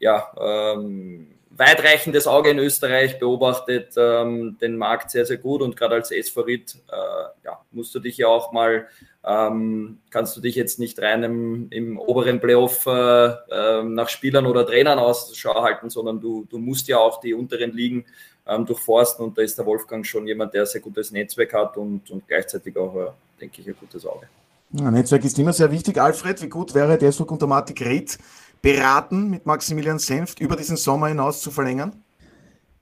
ja, 0.00 0.32
ähm, 0.40 1.28
weitreichendes 1.50 2.26
Auge 2.26 2.50
in 2.50 2.58
Österreich, 2.58 3.18
beobachtet 3.18 3.92
ähm, 3.96 4.56
den 4.60 4.76
Markt 4.76 5.10
sehr, 5.10 5.26
sehr 5.26 5.36
gut 5.36 5.60
und 5.60 5.76
gerade 5.76 5.96
als 5.96 6.10
S-Favorit 6.10 6.76
äh, 6.88 7.44
ja, 7.44 7.60
musst 7.70 7.94
du 7.94 8.00
dich 8.00 8.16
ja 8.16 8.28
auch 8.28 8.50
mal, 8.52 8.86
ähm, 9.24 9.98
kannst 10.08 10.36
du 10.36 10.40
dich 10.40 10.54
jetzt 10.54 10.78
nicht 10.78 10.98
rein 11.00 11.22
im, 11.22 11.66
im 11.70 11.98
oberen 11.98 12.40
Playoff 12.40 12.86
äh, 12.86 13.26
äh, 13.26 13.82
nach 13.82 14.08
Spielern 14.08 14.46
oder 14.46 14.66
Trainern 14.66 14.98
Ausschau 14.98 15.62
halten, 15.62 15.90
sondern 15.90 16.18
du, 16.18 16.46
du 16.48 16.58
musst 16.58 16.88
ja 16.88 16.98
auch 16.98 17.20
die 17.20 17.34
unteren 17.34 17.72
Ligen 17.72 18.06
ähm, 18.46 18.64
durchforsten 18.64 19.24
und 19.24 19.36
da 19.36 19.42
ist 19.42 19.58
der 19.58 19.66
Wolfgang 19.66 20.06
schon 20.06 20.26
jemand, 20.26 20.54
der 20.54 20.64
sehr 20.64 20.80
gutes 20.80 21.10
Netzwerk 21.10 21.52
hat 21.52 21.76
und, 21.76 22.10
und 22.10 22.26
gleichzeitig 22.26 22.74
auch, 22.76 22.96
äh, 22.96 23.10
denke 23.38 23.60
ich, 23.60 23.68
ein 23.68 23.76
gutes 23.78 24.06
Auge. 24.06 24.28
Ja, 24.72 24.90
Netzwerk 24.90 25.24
ist 25.24 25.38
immer 25.38 25.52
sehr 25.52 25.70
wichtig. 25.72 26.00
Alfred, 26.00 26.40
wie 26.42 26.48
gut 26.48 26.74
wäre 26.74 26.96
der 26.96 27.10
so 27.10 27.24
unter 27.24 27.48
Matik 27.48 27.84
Red 27.84 28.16
beraten, 28.62 29.30
mit 29.30 29.46
Maximilian 29.46 29.98
Senft 29.98 30.40
über 30.40 30.56
diesen 30.56 30.76
Sommer 30.76 31.08
hinaus 31.08 31.40
zu 31.40 31.50
verlängern? 31.50 32.02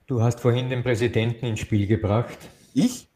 Du 0.07 0.23
hast 0.23 0.41
vorhin 0.41 0.71
den 0.71 0.83
Präsidenten 0.83 1.47
ins 1.47 1.61
Spiel 1.61 1.87
gebracht. 1.87 2.39
Ich? 2.75 3.09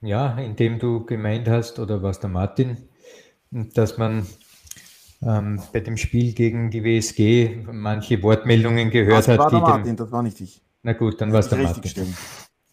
Ja, 0.00 0.38
indem 0.38 0.78
du 0.78 1.04
gemeint 1.04 1.48
hast, 1.48 1.78
oder 1.78 2.02
was 2.02 2.20
der 2.20 2.30
Martin, 2.30 2.88
dass 3.50 3.98
man 3.98 4.26
ähm, 5.22 5.60
bei 5.72 5.80
dem 5.80 5.96
Spiel 5.96 6.32
gegen 6.32 6.70
die 6.70 6.84
WSG 6.84 7.64
manche 7.72 8.22
Wortmeldungen 8.22 8.90
gehört 8.90 9.18
das 9.18 9.28
hat. 9.28 9.38
War 9.38 9.50
der 9.50 9.60
Martin, 9.60 9.84
dem, 9.84 9.96
das 9.96 10.12
war 10.12 10.22
nicht 10.22 10.40
ich. 10.40 10.62
Na 10.82 10.92
gut, 10.92 11.20
dann 11.20 11.32
war 11.32 11.40
es 11.40 11.48
der 11.48 11.58
Martin. 11.58 11.84
Stellen. 11.84 12.16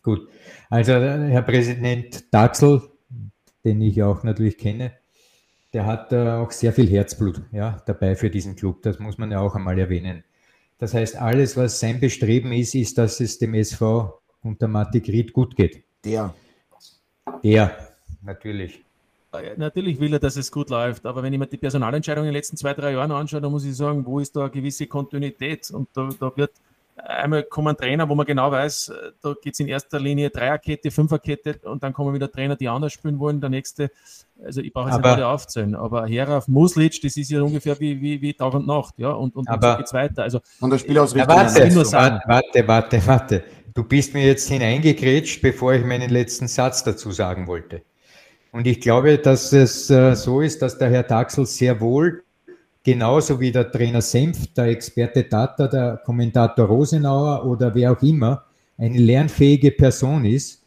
Gut. 0.03 0.27
Also, 0.69 0.93
Herr 0.93 1.41
Präsident 1.43 2.33
Daxel, 2.33 2.81
den 3.63 3.81
ich 3.81 4.03
auch 4.03 4.23
natürlich 4.23 4.57
kenne, 4.57 4.91
der 5.73 5.85
hat 5.85 6.11
äh, 6.11 6.29
auch 6.31 6.51
sehr 6.51 6.73
viel 6.73 6.89
Herzblut 6.89 7.41
ja, 7.51 7.81
dabei 7.85 8.15
für 8.15 8.29
diesen 8.29 8.55
Club. 8.55 8.81
Das 8.81 8.99
muss 8.99 9.17
man 9.17 9.31
ja 9.31 9.39
auch 9.39 9.55
einmal 9.55 9.77
erwähnen. 9.79 10.23
Das 10.77 10.93
heißt, 10.93 11.15
alles, 11.15 11.55
was 11.55 11.79
sein 11.79 11.99
Bestreben 11.99 12.51
ist, 12.51 12.75
ist, 12.75 12.97
dass 12.97 13.19
es 13.19 13.37
dem 13.37 13.53
SV 13.53 14.19
unter 14.41 14.67
Matti 14.67 14.97
Ried 14.99 15.31
gut 15.33 15.55
geht. 15.55 15.83
Der. 16.03 16.33
Der, 17.43 17.95
natürlich. 18.23 18.83
Natürlich 19.55 19.99
will 19.99 20.11
er, 20.13 20.19
dass 20.19 20.35
es 20.35 20.51
gut 20.51 20.69
läuft, 20.69 21.05
aber 21.05 21.23
wenn 21.23 21.31
ich 21.31 21.39
mir 21.39 21.47
die 21.47 21.55
Personalentscheidungen 21.55 22.27
in 22.27 22.33
den 22.33 22.37
letzten 22.37 22.57
zwei, 22.57 22.73
drei 22.73 22.91
Jahren 22.91 23.11
anschaue, 23.11 23.39
dann 23.39 23.51
muss 23.51 23.63
ich 23.63 23.75
sagen, 23.75 24.05
wo 24.05 24.19
ist 24.19 24.35
da 24.35 24.41
eine 24.41 24.49
gewisse 24.49 24.87
Kontinuität? 24.87 25.71
Und 25.71 25.87
da, 25.93 26.09
da 26.19 26.35
wird 26.35 26.51
einmal 27.05 27.43
kommen 27.43 27.75
Trainer, 27.75 28.07
wo 28.07 28.15
man 28.15 28.25
genau 28.25 28.51
weiß, 28.51 28.91
da 29.21 29.33
geht 29.41 29.53
es 29.53 29.59
in 29.59 29.67
erster 29.67 29.99
Linie 29.99 30.29
Dreierkette, 30.29 30.91
Fünferkette 30.91 31.59
und 31.63 31.83
dann 31.83 31.93
kommen 31.93 32.13
wieder 32.13 32.31
Trainer, 32.31 32.55
die 32.55 32.67
anders 32.67 32.93
spielen 32.93 33.19
wollen. 33.19 33.41
Der 33.41 33.49
nächste, 33.49 33.91
also 34.43 34.61
ich 34.61 34.73
brauche 34.73 34.89
jetzt 34.89 34.95
aber, 34.95 35.09
nicht 35.09 35.17
alle 35.17 35.27
aufzählen, 35.27 35.75
aber 35.75 36.07
Herauf 36.07 36.47
Muslic, 36.47 37.01
das 37.01 37.17
ist 37.17 37.31
ja 37.31 37.41
ungefähr 37.41 37.79
wie, 37.79 38.01
wie, 38.01 38.21
wie 38.21 38.33
Tag 38.33 38.53
und 38.53 38.67
Nacht, 38.67 38.95
ja, 38.97 39.11
und, 39.11 39.35
und, 39.35 39.47
aber, 39.49 39.67
und 39.67 39.71
so 39.71 39.77
geht 39.77 39.87
es 39.87 39.93
weiter. 39.93 40.23
Also, 40.23 40.39
und 40.59 40.71
der 40.71 40.77
Spielausrichtung. 40.77 41.29
Ja, 41.29 41.37
warte, 41.37 41.75
warte, 41.75 42.27
warte, 42.27 42.67
warte, 42.67 43.07
warte. 43.07 43.43
Du 43.73 43.83
bist 43.83 44.13
mir 44.13 44.25
jetzt 44.25 44.49
hineingekrätscht, 44.49 45.41
bevor 45.41 45.73
ich 45.73 45.85
meinen 45.85 46.09
letzten 46.09 46.47
Satz 46.47 46.83
dazu 46.83 47.11
sagen 47.11 47.47
wollte. 47.47 47.83
Und 48.51 48.67
ich 48.67 48.81
glaube, 48.81 49.17
dass 49.17 49.53
es 49.53 49.89
äh, 49.89 50.13
so 50.15 50.41
ist, 50.41 50.61
dass 50.61 50.77
der 50.77 50.89
Herr 50.89 51.07
Taxel 51.07 51.45
sehr 51.45 51.79
wohl 51.79 52.23
genauso 52.83 53.39
wie 53.39 53.51
der 53.51 53.71
Trainer 53.71 54.01
Senf, 54.01 54.53
der 54.53 54.65
Experte 54.65 55.27
Tata, 55.27 55.67
der 55.67 56.01
Kommentator 56.05 56.65
Rosenauer 56.65 57.45
oder 57.45 57.73
wer 57.75 57.91
auch 57.91 58.01
immer, 58.01 58.45
eine 58.77 58.97
lernfähige 58.97 59.71
Person 59.71 60.25
ist, 60.25 60.63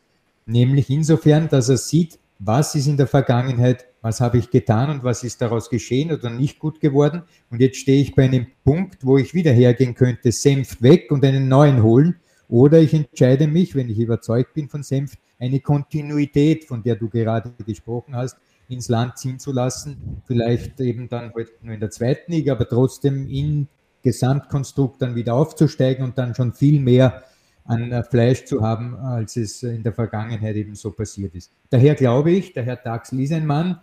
nämlich 0.47 0.91
insofern, 0.91 1.49
dass 1.49 1.69
er 1.69 1.79
sieht, 1.79 2.19
was 2.39 2.75
ist 2.75 2.87
in 2.87 2.97
der 2.97 3.07
Vergangenheit, 3.07 3.87
was 4.03 4.21
habe 4.21 4.39
ich 4.39 4.51
getan 4.51 4.91
und 4.91 5.05
was 5.05 5.25
ist 5.25 5.41
daraus 5.41 5.71
geschehen 5.71 6.13
oder 6.13 6.31
nicht 6.31 6.59
gut 6.59 6.81
geworden. 6.81 7.23
Und 7.51 7.61
jetzt 7.61 7.79
stehe 7.79 8.03
ich 8.03 8.15
bei 8.15 8.25
einem 8.25 8.47
Punkt, 8.65 9.05
wo 9.05 9.17
ich 9.17 9.35
wieder 9.35 9.53
hergehen 9.53 9.95
könnte, 9.95 10.31
Senf 10.31 10.83
weg 10.83 11.11
und 11.11 11.25
einen 11.25 11.49
neuen 11.49 11.83
holen. 11.83 12.17
Oder 12.49 12.81
ich 12.81 12.93
entscheide 12.93 13.47
mich, 13.47 13.75
wenn 13.75 13.89
ich 13.89 13.99
überzeugt 13.99 14.53
bin 14.55 14.69
von 14.69 14.83
Senf, 14.83 15.15
eine 15.39 15.61
Kontinuität, 15.61 16.65
von 16.65 16.83
der 16.83 16.97
du 16.97 17.09
gerade 17.09 17.53
gesprochen 17.65 18.15
hast, 18.15 18.37
ins 18.69 18.89
Land 18.89 19.19
ziehen 19.19 19.39
zu 19.39 19.53
lassen. 19.53 20.23
Vielleicht 20.27 20.81
eben 20.81 21.09
dann 21.09 21.33
halt 21.35 21.63
nur 21.63 21.75
in 21.75 21.81
der 21.81 21.91
zweiten 21.91 22.33
Liga, 22.33 22.53
aber 22.53 22.69
trotzdem 22.69 23.29
im 23.29 23.69
Gesamtkonstrukt 24.03 25.01
dann 25.03 25.15
wieder 25.15 25.35
aufzusteigen 25.35 26.05
und 26.05 26.19
dann 26.19 26.35
schon 26.35 26.53
viel 26.53 26.81
mehr 26.81 27.25
an 27.65 27.93
äh, 27.93 28.03
Fleisch 28.05 28.45
zu 28.45 28.63
haben, 28.63 28.95
als 28.97 29.37
es 29.37 29.63
in 29.63 29.83
der 29.83 29.93
Vergangenheit 29.93 30.57
eben 30.57 30.75
so 30.75 30.91
passiert 30.91 31.35
ist. 31.35 31.51
Daher 31.71 31.95
glaube 31.95 32.31
ich, 32.31 32.53
der 32.53 32.65
Herr 32.65 32.77
Daxl 32.77 33.19
ist 33.21 33.33
ein 33.33 33.47
Mann, 33.47 33.81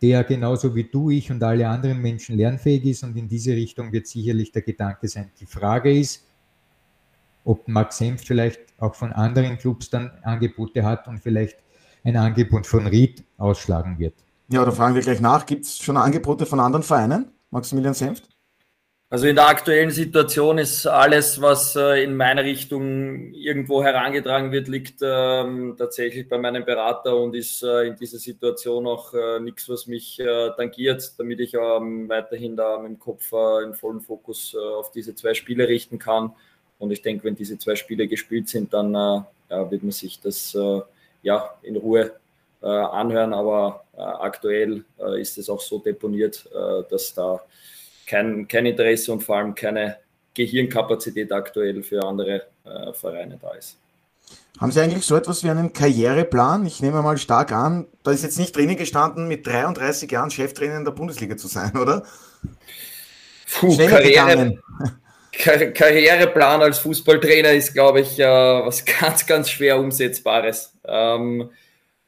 der 0.00 0.22
genauso 0.22 0.74
wie 0.74 0.84
du, 0.84 1.10
ich 1.10 1.30
und 1.30 1.42
alle 1.42 1.68
anderen 1.68 2.00
Menschen 2.00 2.36
lernfähig 2.36 2.84
ist 2.84 3.02
und 3.02 3.16
in 3.16 3.28
diese 3.28 3.52
Richtung 3.52 3.92
wird 3.92 4.06
sicherlich 4.06 4.52
der 4.52 4.62
Gedanke 4.62 5.08
sein. 5.08 5.30
Die 5.40 5.46
Frage 5.46 5.98
ist, 5.98 6.24
ob 7.44 7.66
Max 7.68 7.98
Senf 7.98 8.22
vielleicht 8.24 8.60
auch 8.78 8.94
von 8.94 9.12
anderen 9.12 9.58
Clubs 9.58 9.90
dann 9.90 10.10
Angebote 10.22 10.84
hat 10.84 11.08
und 11.08 11.18
vielleicht 11.18 11.56
ein 12.04 12.16
Angebot 12.16 12.66
von 12.66 12.86
Ried 12.86 13.24
ausschlagen 13.38 13.98
wird. 13.98 14.14
Ja, 14.48 14.64
da 14.64 14.70
fragen 14.70 14.94
wir 14.94 15.02
gleich 15.02 15.20
nach. 15.20 15.46
Gibt 15.46 15.64
es 15.64 15.78
schon 15.78 15.96
Angebote 15.96 16.46
von 16.46 16.60
anderen 16.60 16.82
Vereinen, 16.82 17.32
Maximilian 17.50 17.94
Senft? 17.94 18.28
Also 19.10 19.26
in 19.28 19.36
der 19.36 19.46
aktuellen 19.46 19.92
Situation 19.92 20.58
ist 20.58 20.86
alles, 20.86 21.40
was 21.40 21.76
äh, 21.76 22.02
in 22.02 22.16
meine 22.16 22.42
Richtung 22.42 23.32
irgendwo 23.32 23.82
herangetragen 23.82 24.50
wird, 24.50 24.66
liegt 24.66 25.00
ähm, 25.02 25.76
tatsächlich 25.78 26.28
bei 26.28 26.36
meinem 26.36 26.64
Berater 26.64 27.16
und 27.16 27.34
ist 27.36 27.62
äh, 27.62 27.86
in 27.86 27.96
dieser 27.96 28.18
Situation 28.18 28.86
auch 28.88 29.14
äh, 29.14 29.38
nichts, 29.38 29.68
was 29.68 29.86
mich 29.86 30.18
äh, 30.18 30.50
tangiert, 30.56 31.12
damit 31.16 31.38
ich 31.38 31.54
ähm, 31.54 32.08
weiterhin 32.08 32.56
da 32.56 32.78
mit 32.78 32.90
dem 32.90 32.98
Kopf 32.98 33.32
im 33.32 33.74
vollen 33.74 34.00
Fokus 34.00 34.56
auf 34.56 34.90
diese 34.90 35.14
zwei 35.14 35.34
Spiele 35.34 35.68
richten 35.68 35.98
kann. 35.98 36.32
Und 36.78 36.90
ich 36.90 37.00
denke, 37.00 37.24
wenn 37.24 37.36
diese 37.36 37.56
zwei 37.56 37.76
Spiele 37.76 38.08
gespielt 38.08 38.48
sind, 38.48 38.74
dann 38.74 38.94
ja, 38.94 39.70
wird 39.70 39.84
man 39.84 39.92
sich 39.92 40.20
das 40.20 40.56
ja, 41.24 41.50
in 41.62 41.76
Ruhe 41.76 42.12
äh, 42.62 42.66
anhören, 42.66 43.34
aber 43.34 43.84
äh, 43.96 44.00
aktuell 44.00 44.84
äh, 44.98 45.20
ist 45.20 45.36
es 45.38 45.50
auch 45.50 45.60
so 45.60 45.80
deponiert, 45.80 46.48
dass 46.90 47.12
da 47.12 47.40
kein, 48.06 48.46
kein 48.46 48.66
Interesse 48.66 49.12
und 49.12 49.22
vor 49.22 49.36
allem 49.36 49.54
keine 49.54 49.96
Gehirnkapazität 50.34 51.32
aktuell 51.32 51.82
für 51.82 52.02
andere 52.02 52.42
Vereine 52.92 53.38
da 53.40 53.52
ist. 53.52 53.76
Haben 54.60 54.72
Sie 54.72 54.80
eigentlich 54.80 55.04
so 55.04 55.16
etwas 55.16 55.44
wie 55.44 55.50
einen 55.50 55.72
Karriereplan? 55.72 56.64
Ich 56.66 56.80
nehme 56.80 57.02
mal 57.02 57.18
stark 57.18 57.52
an, 57.52 57.86
da 58.02 58.12
ist 58.12 58.22
jetzt 58.22 58.38
nicht 58.38 58.56
drinnen 58.56 58.76
gestanden, 58.76 59.28
mit 59.28 59.46
33 59.46 60.10
Jahren 60.10 60.30
Cheftrainer 60.30 60.76
in 60.76 60.84
der 60.84 60.92
Bundesliga 60.92 61.36
zu 61.36 61.48
sein, 61.48 61.76
oder? 61.76 62.04
Puh, 63.52 63.76
Karriere, 63.76 64.58
Kar 65.38 65.58
Karriereplan 65.66 66.62
als 66.62 66.78
Fußballtrainer 66.78 67.52
ist, 67.52 67.72
glaube 67.74 68.00
ich, 68.00 68.18
äh, 68.18 68.24
was 68.24 68.84
ganz, 69.00 69.26
ganz 69.26 69.50
schwer 69.50 69.78
umsetzbares. 69.78 70.73
Ähm, 70.86 71.50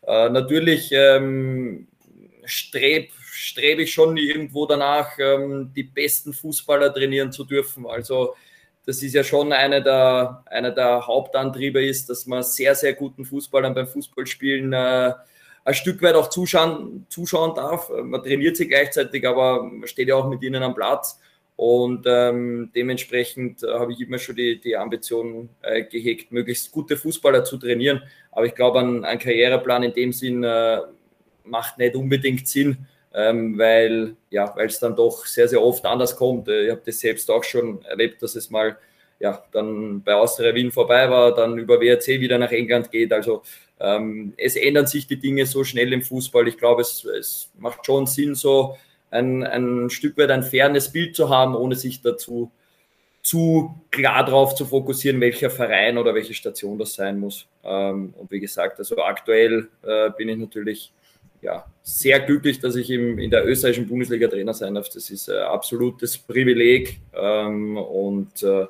äh, 0.03 0.29
natürlich 0.29 0.91
ähm, 0.93 1.89
strebe 2.45 3.09
streb 3.37 3.79
ich 3.81 3.93
schon 3.93 4.17
irgendwo 4.17 4.67
danach, 4.67 5.19
ähm, 5.19 5.73
die 5.75 5.83
besten 5.83 6.33
Fußballer 6.33 6.93
trainieren 6.93 7.33
zu 7.33 7.45
dürfen. 7.45 7.87
Also 7.87 8.35
das 8.87 9.03
ist 9.03 9.15
ja 9.15 9.25
schon 9.25 9.53
einer 9.53 9.81
der, 9.81 10.43
einer 10.47 10.71
der 10.71 11.07
Hauptantriebe 11.07 11.85
ist, 11.85 12.09
dass 12.09 12.27
man 12.27 12.43
sehr, 12.43 12.75
sehr 12.75 12.95
guten 12.95 13.25
Fußballern 13.25 13.75
beim 13.75 13.87
Fußballspielen 13.87 14.73
äh, 14.73 15.13
ein 15.65 15.75
Stück 15.75 16.01
weit 16.03 16.15
auch 16.15 16.29
zuschauen, 16.31 17.07
zuschauen 17.09 17.55
darf. 17.55 17.91
Man 17.91 18.23
trainiert 18.23 18.57
sie 18.57 18.69
gleichzeitig, 18.69 19.27
aber 19.27 19.65
man 19.65 19.89
steht 19.89 20.09
ja 20.09 20.15
auch 20.15 20.29
mit 20.29 20.43
ihnen 20.43 20.63
am 20.63 20.75
Platz. 20.75 21.21
Und 21.57 22.05
ähm, 22.07 22.71
dementsprechend 22.75 23.63
äh, 23.63 23.69
habe 23.69 23.93
ich 23.93 24.01
immer 24.01 24.19
schon 24.19 24.37
die, 24.37 24.61
die 24.61 24.77
Ambition 24.77 25.49
äh, 25.63 25.85
gehegt, 25.85 26.31
möglichst 26.31 26.71
gute 26.71 26.99
Fußballer 26.99 27.45
zu 27.45 27.57
trainieren. 27.57 28.03
Aber 28.31 28.45
ich 28.45 28.55
glaube, 28.55 28.81
ein, 28.81 29.05
ein 29.05 29.19
Karriereplan 29.19 29.83
in 29.85 29.95
dem 29.95 30.13
Sinn 30.13 30.45
äh, 30.45 30.81
macht 31.45 31.79
nicht 31.79 31.95
unbedingt 31.95 32.47
Sinn, 32.47 32.87
ähm, 33.15 33.57
weil 33.59 34.17
ja, 34.29 34.55
es 34.59 34.79
dann 34.81 34.95
doch 34.95 35.25
sehr, 35.25 35.49
sehr 35.49 35.63
oft 35.63 35.87
anders 35.87 36.15
kommt. 36.15 36.49
Äh, 36.49 36.67
ich 36.67 36.71
habe 36.71 36.83
das 36.85 37.01
selbst 37.01 37.31
auch 37.31 37.43
schon 37.43 37.83
erlebt, 37.87 38.23
dass 38.23 38.37
es 38.37 38.51
mal 38.51 38.77
ja, 39.19 39.43
dann 39.53 40.03
bei 40.03 40.15
Austria 40.15 40.55
Wien 40.55 40.71
vorbei 40.71 41.09
war, 41.09 41.35
dann 41.35 41.57
über 41.57 41.81
WRC 41.81 42.21
wieder 42.21 42.37
nach 42.37 42.53
England 42.53 42.91
geht. 42.91 43.15
Also 43.15 43.43
ähm, 43.81 44.35
es 44.37 44.57
ändern 44.57 44.87
sich 44.87 45.07
die 45.07 45.19
Dinge 45.19 45.47
so 45.47 45.65
schnell 45.65 45.91
im 45.95 46.03
Fußball. 46.03 46.47
Ich 46.49 46.59
glaube, 46.59 46.83
es, 46.83 47.03
es 47.05 47.51
macht 47.59 47.87
schon 47.87 48.07
Sinn, 48.07 48.35
so 48.35 48.77
ein, 49.11 49.45
ein 49.45 49.91
Stück 49.91 50.17
weit 50.19 50.31
ein 50.31 50.43
fairness 50.43 50.93
Bild 50.93 51.17
zu 51.17 51.29
haben, 51.29 51.55
ohne 51.55 51.75
sich 51.75 52.03
dazu 52.03 52.51
zu 53.23 53.75
klar 53.91 54.25
darauf 54.25 54.55
zu 54.55 54.65
fokussieren, 54.65 55.21
welcher 55.21 55.51
Verein 55.51 55.99
oder 55.99 56.15
welche 56.15 56.33
Station 56.33 56.79
das 56.79 56.95
sein 56.95 57.19
muss. 57.19 57.47
Ähm, 57.65 58.15
und 58.17 58.31
wie 58.31 58.39
gesagt, 58.39 58.79
also 58.79 59.03
aktuell 59.03 59.69
äh, 59.83 60.11
bin 60.17 60.29
ich 60.29 60.39
natürlich 60.39 60.93
ja, 61.43 61.67
sehr 61.83 62.21
glücklich, 62.21 62.61
dass 62.61 62.77
ich 62.77 62.91
im, 62.91 63.19
in 63.19 63.31
der 63.31 63.47
österreichischen 63.47 63.89
Bundesliga 63.89 64.29
Trainer 64.29 64.55
sein 64.55 64.75
darf. 64.75 64.89
Das 64.89 65.11
ist 65.11 65.29
ein 65.29 65.39
absolutes 65.39 66.17
Privileg 66.19 67.01
ähm, 67.15 67.77
und 67.77 68.43
äh, 68.43 68.67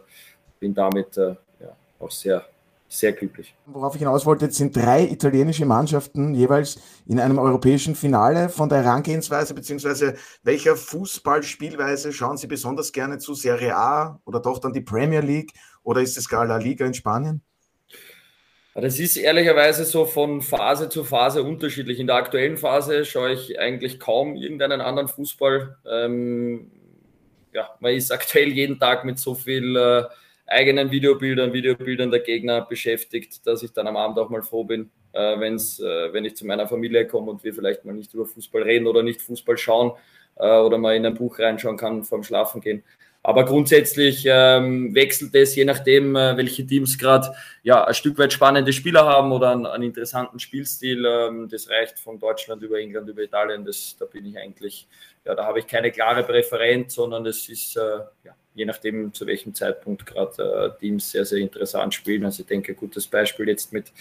bin 0.59 0.75
damit 0.75 1.17
äh, 1.19 1.35
ja, 1.61 1.77
auch 1.99 2.11
sehr, 2.11 2.45
sehr 2.89 3.13
glücklich. 3.13 3.55
Worauf 3.67 3.95
ich 3.95 4.01
hinaus 4.01 4.27
wollte, 4.27 4.51
sind 4.51 4.77
drei 4.77 5.05
italienische 5.05 5.67
Mannschaften 5.67 6.35
jeweils 6.35 6.79
in 7.07 7.19
einem 7.19 7.39
europäischen 7.39 7.95
Finale 7.95 8.49
von 8.49 8.69
der 8.69 8.83
Herangehensweise, 8.83 9.55
beziehungsweise 9.55 10.15
welcher 10.43 10.77
Fußballspielweise 10.77 12.13
schauen 12.13 12.37
Sie 12.37 12.47
besonders 12.47 12.93
gerne 12.93 13.19
zu? 13.19 13.35
Serie 13.35 13.77
A 13.77 14.21
oder 14.25 14.41
doch 14.41 14.59
dann 14.59 14.73
die 14.73 14.81
Premier 14.81 15.21
League 15.21 15.53
oder 15.83 16.01
ist 16.01 16.17
es 16.17 16.29
gar 16.29 16.47
La 16.47 16.57
Liga 16.57 16.87
in 16.87 16.95
Spanien? 16.95 17.43
Das 18.75 18.99
ist 18.99 19.17
ehrlicherweise 19.17 19.87
so 19.87 20.05
von 20.05 20.43
Phase 20.43 20.91
zu 20.91 21.03
Phase 21.03 21.43
unterschiedlich. 21.43 21.99
In 21.99 22.07
der 22.07 22.17
aktuellen 22.17 22.59
Phase 22.59 23.07
schaue 23.07 23.33
ich 23.33 23.59
eigentlich 23.59 23.99
kaum 23.99 24.37
irgendeinen 24.37 24.83
anderen 24.83 25.09
Fußball. 25.09 25.79
Ähm, 25.91 26.71
ja, 27.55 27.71
man 27.81 27.95
ist 27.95 28.13
aktuell 28.13 28.49
jeden 28.49 28.79
Tag 28.79 29.07
mit 29.07 29.19
so 29.19 29.35
viel 29.35 29.77
äh, 29.77 30.05
eigenen 30.47 30.91
Videobildern, 30.91 31.53
Videobildern 31.53 32.11
der 32.11 32.21
Gegner 32.21 32.63
beschäftigt, 32.63 33.47
dass 33.47 33.63
ich 33.63 33.73
dann 33.73 33.87
am 33.87 33.97
Abend 33.97 34.19
auch 34.19 34.29
mal 34.29 34.43
froh 34.43 34.65
bin, 34.65 34.91
äh, 35.13 35.39
wenn's, 35.41 35.81
äh, 35.81 36.13
wenn 36.13 36.25
ich 36.25 36.37
zu 36.37 36.47
meiner 36.47 36.69
Familie 36.69 37.07
komme 37.07 37.31
und 37.31 37.45
wir 37.45 37.55
vielleicht 37.55 37.85
mal 37.85 37.95
nicht 37.95 38.15
über 38.15 38.27
Fußball 38.27 38.63
reden 38.63 38.87
oder 38.87 39.03
nicht 39.03 39.23
Fußball 39.23 39.59
schauen 39.59 39.93
äh, 40.37 40.59
oder 40.59 40.79
mal 40.79 40.95
in 40.95 41.07
ein 41.07 41.15
Buch 41.15 41.39
reinschauen 41.39 41.77
kann 41.77 42.05
vorm 42.05 42.23
Schlafen 42.23 42.61
gehen. 42.61 42.83
Aber 43.27 43.45
grundsätzlich 43.45 44.25
ähm, 44.29 44.95
wechselt 44.95 45.35
es, 45.35 45.57
je 45.57 45.65
nachdem, 45.65 46.15
äh, 46.15 46.37
welche 46.37 46.65
Teams 46.65 46.97
gerade 46.97 47.35
ja, 47.65 47.85
ein 47.85 47.93
Stück 47.93 48.17
weit 48.19 48.33
spannende 48.33 48.73
Spieler 48.73 49.05
haben 49.05 49.33
oder 49.33 49.51
einen, 49.51 49.67
einen 49.67 49.83
interessanten 49.83 50.39
Spielstil. 50.39 51.05
Ähm, 51.05 51.49
das 51.49 51.69
reicht 51.69 51.99
von 51.99 52.21
Deutschland 52.21 52.63
über 52.63 52.79
England, 52.79 53.09
über 53.09 53.23
Italien. 53.23 53.65
Das, 53.65 53.97
da 53.99 54.05
bin 54.05 54.27
ich 54.27 54.39
eigentlich, 54.39 54.87
ja, 55.25 55.35
da 55.35 55.45
habe 55.45 55.59
ich 55.59 55.67
keine 55.67 55.91
klare 55.91 56.23
Präferenz, 56.23 56.95
sondern 56.95 57.27
es 57.27 57.49
ist, 57.49 57.77
äh, 57.77 57.99
ja, 58.23 58.37
je 58.57 58.65
nachdem, 58.65 59.13
zu 59.13 59.27
welchem 59.27 59.55
Zeitpunkt 59.55 60.05
gerade 60.07 60.75
äh, 60.75 60.81
Teams 60.81 61.11
sehr, 61.11 61.25
sehr 61.25 61.39
interessant 61.39 61.95
spielen. 61.95 62.25
Also 62.25 62.41
ich 62.41 62.47
denke, 62.49 62.75
gutes 62.75 63.07
Beispiel 63.07 63.49
jetzt 63.49 63.73
mit, 63.73 63.93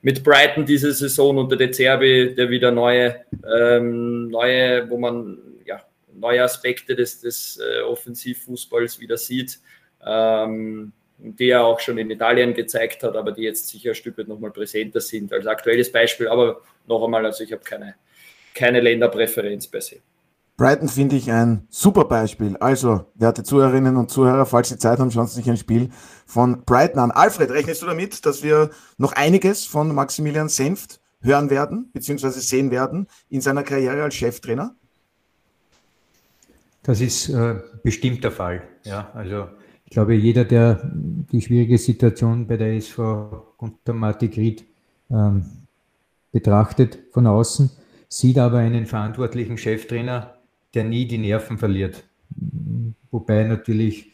mit 0.00 0.24
Brighton 0.24 0.64
diese 0.64 0.92
Saison 0.92 1.36
unter 1.36 1.56
der 1.56 1.72
Zerbi, 1.72 2.34
der 2.34 2.48
wieder 2.48 2.70
neue, 2.70 3.24
ähm, 3.44 4.28
neue, 4.28 4.88
wo 4.88 4.96
man 4.96 5.38
neue 6.18 6.42
Aspekte 6.42 6.94
des, 6.94 7.20
des 7.20 7.58
äh, 7.58 7.82
Offensivfußballs 7.82 9.00
wieder 9.00 9.16
sieht, 9.16 9.60
ähm, 10.04 10.92
die 11.18 11.50
er 11.50 11.64
auch 11.64 11.80
schon 11.80 11.98
in 11.98 12.10
Italien 12.10 12.54
gezeigt 12.54 13.02
hat, 13.02 13.16
aber 13.16 13.32
die 13.32 13.42
jetzt 13.42 13.68
sicher 13.68 13.90
ein 13.90 13.94
Stück 13.94 14.18
weit 14.18 14.28
nochmal 14.28 14.50
präsenter 14.50 15.00
sind 15.00 15.32
als 15.32 15.46
aktuelles 15.46 15.90
Beispiel. 15.90 16.28
Aber 16.28 16.62
noch 16.86 17.04
einmal, 17.04 17.24
also 17.24 17.44
ich 17.44 17.52
habe 17.52 17.62
keine, 17.62 17.94
keine 18.54 18.80
Länderpräferenz 18.80 19.66
per 19.66 19.80
se. 19.80 19.96
Brighton 20.56 20.88
finde 20.88 21.16
ich 21.16 21.30
ein 21.30 21.66
super 21.68 22.06
Beispiel. 22.06 22.56
Also, 22.56 23.04
werte 23.14 23.42
Zuhörerinnen 23.42 23.96
und 23.96 24.10
Zuhörer, 24.10 24.46
falls 24.46 24.70
Sie 24.70 24.78
Zeit 24.78 24.98
haben, 24.98 25.10
schauen 25.10 25.26
Sie 25.26 25.34
sich 25.34 25.50
ein 25.50 25.58
Spiel 25.58 25.90
von 26.24 26.64
Brighton 26.64 26.98
an. 26.98 27.10
Alfred, 27.10 27.50
rechnest 27.50 27.82
du 27.82 27.86
damit, 27.86 28.24
dass 28.24 28.42
wir 28.42 28.70
noch 28.96 29.12
einiges 29.12 29.66
von 29.66 29.94
Maximilian 29.94 30.48
Senft 30.48 31.00
hören 31.20 31.50
werden, 31.50 31.90
beziehungsweise 31.92 32.40
sehen 32.40 32.70
werden 32.70 33.06
in 33.28 33.42
seiner 33.42 33.64
Karriere 33.64 34.02
als 34.02 34.14
Cheftrainer? 34.14 34.74
Das 36.82 37.00
ist 37.00 37.28
äh, 37.28 37.56
bestimmt 37.82 38.24
der 38.24 38.30
Fall. 38.30 38.62
Ja, 38.84 39.10
also 39.12 39.48
ich 39.84 39.90
glaube, 39.90 40.14
jeder, 40.14 40.44
der 40.44 40.80
die 40.92 41.42
schwierige 41.42 41.78
Situation 41.78 42.46
bei 42.46 42.56
der 42.56 42.76
SV 42.76 43.54
Guntermatik 43.58 44.36
Ried 44.36 44.64
ähm, 45.10 45.44
betrachtet 46.32 46.98
von 47.12 47.26
außen, 47.26 47.70
sieht 48.08 48.38
aber 48.38 48.58
einen 48.58 48.86
verantwortlichen 48.86 49.58
Cheftrainer, 49.58 50.35
der 50.76 50.84
nie 50.84 51.06
die 51.06 51.18
Nerven 51.18 51.58
verliert. 51.58 52.04
Wobei 53.10 53.44
natürlich 53.44 54.12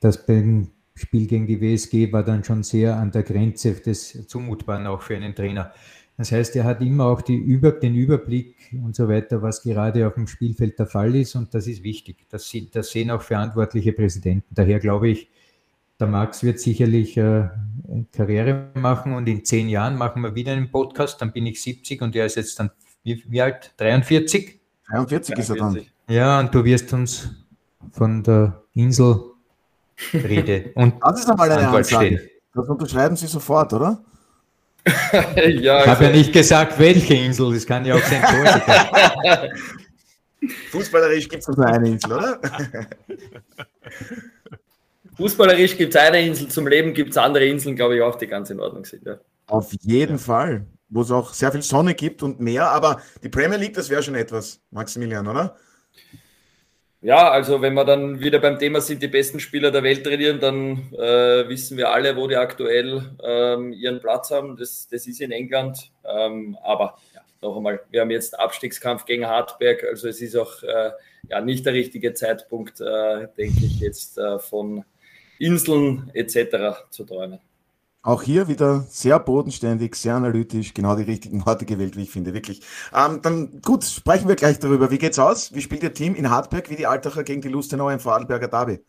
das 0.00 0.24
beim 0.26 0.68
Spiel 0.94 1.26
gegen 1.26 1.46
die 1.46 1.60
WSG 1.60 2.12
war 2.12 2.22
dann 2.22 2.44
schon 2.44 2.62
sehr 2.62 2.96
an 2.96 3.10
der 3.10 3.22
Grenze 3.22 3.72
des 3.74 4.26
Zumutbaren 4.26 4.86
auch 4.86 5.02
für 5.02 5.16
einen 5.16 5.34
Trainer. 5.34 5.72
Das 6.18 6.30
heißt, 6.30 6.54
er 6.56 6.64
hat 6.64 6.82
immer 6.82 7.06
auch 7.06 7.26
Über, 7.26 7.72
den 7.72 7.94
Überblick 7.94 8.54
und 8.84 8.94
so 8.94 9.08
weiter, 9.08 9.40
was 9.40 9.62
gerade 9.62 10.06
auf 10.06 10.14
dem 10.14 10.26
Spielfeld 10.26 10.78
der 10.78 10.86
Fall 10.86 11.14
ist 11.16 11.34
und 11.34 11.54
das 11.54 11.66
ist 11.66 11.82
wichtig. 11.82 12.26
Das, 12.28 12.52
das 12.72 12.90
sehen 12.90 13.10
auch 13.10 13.22
verantwortliche 13.22 13.92
Präsidenten. 13.92 14.54
Daher 14.54 14.78
glaube 14.78 15.08
ich, 15.08 15.30
der 15.98 16.08
Max 16.08 16.42
wird 16.42 16.58
sicherlich 16.58 17.16
äh, 17.16 17.48
Karriere 18.12 18.70
machen 18.74 19.14
und 19.14 19.28
in 19.28 19.44
zehn 19.44 19.68
Jahren 19.68 19.96
machen 19.96 20.22
wir 20.22 20.34
wieder 20.34 20.52
einen 20.52 20.70
Podcast, 20.70 21.22
dann 21.22 21.32
bin 21.32 21.46
ich 21.46 21.62
70 21.62 22.02
und 22.02 22.14
er 22.14 22.26
ist 22.26 22.36
jetzt 22.36 22.58
dann, 22.58 22.70
wie, 23.02 23.22
wie 23.28 23.40
alt? 23.40 23.72
43? 23.78 24.60
43 24.88 25.38
ist 25.38 25.50
er 25.50 25.56
dann. 25.56 25.80
Ja, 26.12 26.40
und 26.40 26.54
du 26.54 26.62
wirst 26.62 26.92
uns 26.92 27.30
von 27.90 28.22
der 28.22 28.62
Insel 28.74 29.18
Rede 30.12 30.70
und 30.74 30.94
das 31.00 31.20
ist 31.20 31.30
einmal 31.30 31.50
eine 31.50 31.66
Antwort 31.66 31.86
stellen. 31.86 32.20
Das 32.54 32.68
unterschreiben 32.68 33.16
Sie 33.16 33.26
sofort, 33.26 33.72
oder? 33.72 34.04
ja, 34.84 35.48
ich 35.48 35.66
habe 35.66 36.04
ja 36.04 36.10
also- 36.10 36.10
nicht 36.10 36.34
gesagt, 36.34 36.78
welche 36.78 37.14
Insel, 37.14 37.54
das 37.54 37.64
kann 37.64 37.86
ja 37.86 37.94
auch 37.94 38.02
sein. 38.02 38.22
Fußballerisch 40.70 41.30
gibt 41.30 41.48
es 41.48 41.56
nur 41.56 41.64
eine 41.64 41.88
Insel, 41.88 42.12
oder? 42.12 42.40
Fußballerisch 45.16 45.78
gibt 45.78 45.94
es 45.94 46.00
eine 46.00 46.20
Insel, 46.20 46.48
zum 46.48 46.66
Leben 46.66 46.92
gibt 46.92 47.12
es 47.12 47.16
andere 47.16 47.46
Inseln, 47.46 47.74
glaube 47.74 47.96
ich, 47.96 48.02
auch, 48.02 48.16
die 48.16 48.26
ganz 48.26 48.50
in 48.50 48.60
Ordnung 48.60 48.84
sind. 48.84 49.06
Ja. 49.06 49.16
Auf 49.46 49.72
jeden 49.80 50.16
ja. 50.16 50.18
Fall, 50.18 50.66
wo 50.90 51.00
es 51.00 51.10
auch 51.10 51.32
sehr 51.32 51.52
viel 51.52 51.62
Sonne 51.62 51.94
gibt 51.94 52.22
und 52.22 52.38
mehr, 52.38 52.68
aber 52.68 53.00
die 53.22 53.30
Premier 53.30 53.56
League, 53.56 53.72
das 53.74 53.88
wäre 53.88 54.02
schon 54.02 54.14
etwas, 54.14 54.60
Maximilian, 54.70 55.26
oder? 55.26 55.56
Ja, 57.04 57.32
also 57.32 57.60
wenn 57.60 57.74
wir 57.74 57.84
dann 57.84 58.20
wieder 58.20 58.38
beim 58.38 58.60
Thema 58.60 58.80
sind, 58.80 59.02
die 59.02 59.08
besten 59.08 59.40
Spieler 59.40 59.72
der 59.72 59.82
Welt 59.82 60.04
trainieren, 60.04 60.38
dann 60.38 60.92
äh, 60.92 61.48
wissen 61.48 61.76
wir 61.76 61.90
alle, 61.90 62.16
wo 62.16 62.28
die 62.28 62.36
aktuell 62.36 63.16
ähm, 63.24 63.72
ihren 63.72 64.00
Platz 64.00 64.30
haben. 64.30 64.56
Das, 64.56 64.86
das 64.88 65.08
ist 65.08 65.20
in 65.20 65.32
England. 65.32 65.90
Ähm, 66.04 66.56
aber 66.62 66.96
ja, 67.12 67.22
noch 67.40 67.56
einmal, 67.56 67.80
wir 67.90 68.02
haben 68.02 68.12
jetzt 68.12 68.38
Abstiegskampf 68.38 69.04
gegen 69.04 69.26
Hartberg. 69.26 69.82
Also 69.82 70.06
es 70.06 70.22
ist 70.22 70.36
auch 70.36 70.62
äh, 70.62 70.92
ja, 71.28 71.40
nicht 71.40 71.66
der 71.66 71.72
richtige 71.72 72.14
Zeitpunkt, 72.14 72.80
äh, 72.80 73.26
denke 73.36 73.64
ich, 73.64 73.80
jetzt 73.80 74.16
äh, 74.18 74.38
von 74.38 74.84
Inseln 75.40 76.08
etc. 76.14 76.86
zu 76.90 77.02
träumen. 77.02 77.40
Auch 78.04 78.22
hier 78.22 78.48
wieder 78.48 78.84
sehr 78.88 79.20
bodenständig, 79.20 79.94
sehr 79.94 80.16
analytisch, 80.16 80.74
genau 80.74 80.96
die 80.96 81.04
richtigen 81.04 81.46
Worte 81.46 81.64
gewählt, 81.64 81.96
wie 81.96 82.02
ich 82.02 82.10
finde, 82.10 82.34
wirklich. 82.34 82.60
Ähm, 82.92 83.20
dann 83.22 83.60
gut, 83.62 83.84
sprechen 83.84 84.28
wir 84.28 84.34
gleich 84.34 84.58
darüber. 84.58 84.90
Wie 84.90 84.98
geht's 84.98 85.20
aus? 85.20 85.54
Wie 85.54 85.60
spielt 85.60 85.84
Ihr 85.84 85.94
Team 85.94 86.16
in 86.16 86.28
Hartberg 86.28 86.68
wie 86.68 86.76
die 86.76 86.86
Altacher 86.86 87.22
gegen 87.22 87.42
die 87.42 87.48
Lustenauer 87.48 87.92
im 87.92 88.00
Vorarlberger 88.00 88.48
Derby? 88.48 88.80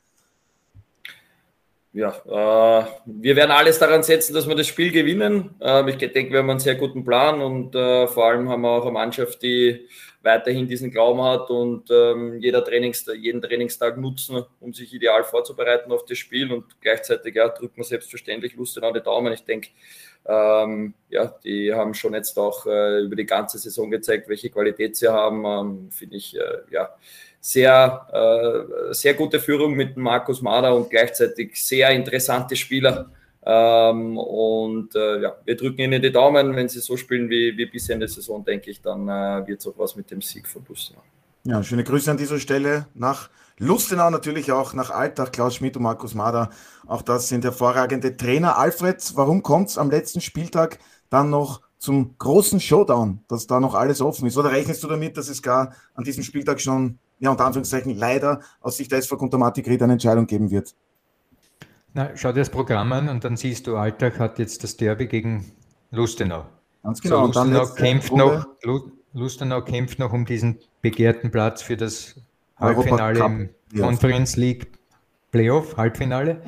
Ja, 1.95 2.09
äh, 2.25 2.85
wir 3.05 3.35
werden 3.35 3.51
alles 3.51 3.77
daran 3.77 4.01
setzen, 4.01 4.33
dass 4.33 4.47
wir 4.47 4.55
das 4.55 4.65
Spiel 4.65 4.91
gewinnen. 4.91 5.53
Äh, 5.61 5.87
ich 5.91 5.97
denke, 5.97 6.31
wir 6.31 6.39
haben 6.39 6.49
einen 6.49 6.59
sehr 6.59 6.73
guten 6.73 7.05
Plan 7.05 7.39
und 7.39 7.75
äh, 7.75 8.07
vor 8.07 8.25
allem 8.25 8.49
haben 8.49 8.61
wir 8.61 8.69
auch 8.69 8.81
eine 8.81 8.93
Mannschaft, 8.93 9.43
die 9.43 9.87
weiterhin 10.23 10.67
diesen 10.67 10.89
Glauben 10.89 11.21
hat 11.21 11.49
und 11.49 11.91
ähm, 11.91 12.39
jeder 12.39 12.63
Trainings, 12.63 13.05
jeden 13.15 13.41
Trainingstag 13.41 13.97
nutzen, 13.97 14.43
um 14.61 14.73
sich 14.73 14.93
ideal 14.93 15.23
vorzubereiten 15.23 15.91
auf 15.91 16.05
das 16.05 16.17
Spiel 16.17 16.51
und 16.51 16.79
gleichzeitig 16.81 17.35
ja, 17.35 17.49
drückt 17.49 17.77
man 17.77 17.83
selbstverständlich 17.83 18.55
Lust 18.55 18.81
an 18.81 18.93
die 18.93 19.01
Daumen. 19.01 19.33
Ich 19.33 19.43
denke, 19.43 19.69
ähm, 20.25 20.93
ja, 21.09 21.35
die 21.43 21.73
haben 21.73 21.93
schon 21.93 22.13
jetzt 22.13 22.39
auch 22.39 22.65
äh, 22.65 23.01
über 23.01 23.17
die 23.17 23.25
ganze 23.25 23.59
Saison 23.59 23.91
gezeigt, 23.91 24.29
welche 24.29 24.49
Qualität 24.49 24.95
sie 24.95 25.09
haben. 25.09 25.45
Ähm, 25.45 25.91
Finde 25.91 26.15
ich, 26.15 26.37
äh, 26.37 26.61
ja, 26.71 26.95
sehr, 27.41 28.07
äh, 28.89 28.93
sehr 28.93 29.15
gute 29.15 29.41
Führung 29.41 29.73
mit 29.73 29.97
Markus 29.97 30.41
Mader 30.41 30.73
und 30.73 30.89
gleichzeitig 30.89 31.61
sehr 31.61 31.89
interessante 31.89 32.55
Spieler. 32.55 33.11
Ähm, 33.45 34.17
und 34.17 34.95
äh, 34.95 35.21
ja, 35.21 35.35
wir 35.43 35.57
drücken 35.57 35.81
ihnen 35.81 36.01
die 36.01 36.11
Daumen. 36.11 36.55
Wenn 36.55 36.69
sie 36.69 36.79
so 36.79 36.95
spielen 36.95 37.29
wie, 37.29 37.57
wie 37.57 37.65
bisher 37.65 37.95
in 37.95 37.99
der 37.99 38.09
Saison, 38.09 38.43
denke 38.43 38.71
ich, 38.71 38.81
dann 38.81 39.07
äh, 39.07 39.45
wird 39.47 39.59
es 39.59 39.67
auch 39.67 39.77
was 39.77 39.95
mit 39.95 40.09
dem 40.11 40.21
Sieg 40.21 40.47
von 40.47 40.63
Lustenau. 40.67 41.01
Ja, 41.45 41.61
schöne 41.61 41.83
Grüße 41.83 42.09
an 42.09 42.17
dieser 42.17 42.39
Stelle 42.39 42.87
nach 42.93 43.29
Lustenau, 43.59 44.09
natürlich 44.09 44.51
auch 44.51 44.73
nach 44.73 44.91
Alltag, 44.91 45.33
Klaus 45.33 45.55
Schmidt 45.55 45.75
und 45.75 45.83
Markus 45.83 46.15
Mader. 46.15 46.49
Auch 46.87 47.01
das 47.01 47.27
sind 47.27 47.43
hervorragende 47.43 48.15
Trainer. 48.15 48.57
Alfred, 48.57 49.11
warum 49.15 49.43
kommt 49.43 49.69
es 49.69 49.77
am 49.77 49.91
letzten 49.91 50.21
Spieltag 50.21 50.79
dann 51.09 51.29
noch 51.29 51.61
zum 51.77 52.17
großen 52.17 52.61
Showdown, 52.61 53.25
dass 53.27 53.45
da 53.45 53.59
noch 53.59 53.75
alles 53.75 53.99
offen 53.99 54.25
ist? 54.25 54.37
Oder 54.37 54.51
rechnest 54.51 54.83
du 54.83 54.87
damit, 54.87 55.17
dass 55.17 55.27
es 55.27 55.41
gar 55.41 55.75
an 55.95 56.05
diesem 56.05 56.23
Spieltag 56.23 56.61
schon, 56.61 56.97
ja, 57.19 57.29
unter 57.29 57.45
Anführungszeichen, 57.45 57.95
leider 57.97 58.39
aus 58.61 58.77
Sicht 58.77 58.91
der 58.91 58.99
SV 58.99 59.17
Kontomatik 59.17 59.67
eine 59.67 59.93
Entscheidung 59.93 60.27
geben 60.27 60.49
wird? 60.49 60.73
Na, 61.93 62.11
schau 62.15 62.31
dir 62.31 62.39
das 62.39 62.49
Programm 62.49 62.91
an 62.91 63.07
und 63.07 63.23
dann 63.23 63.37
siehst 63.37 63.67
du, 63.67 63.77
Alltag 63.77 64.19
hat 64.19 64.39
jetzt 64.39 64.63
das 64.63 64.77
Derby 64.77 65.07
gegen 65.07 65.51
Lustenau. 65.91 66.45
Ganz 66.81 67.01
genau. 67.01 67.31
So, 67.31 67.43
Lustenau, 67.43 67.67
kämpft 67.75 68.13
noch, 68.13 68.45
Lustenau 69.13 69.61
kämpft 69.61 69.99
noch 69.99 70.11
um 70.11 70.25
diesen 70.25 70.59
begehrten 70.81 71.29
Platz 71.29 71.61
für 71.61 71.77
das 71.77 72.15
Halbfinale 72.57 73.19
im. 73.19 73.49
Conference 73.77 74.35
League 74.37 74.67
Playoff, 75.31 75.77
Halbfinale. 75.77 76.41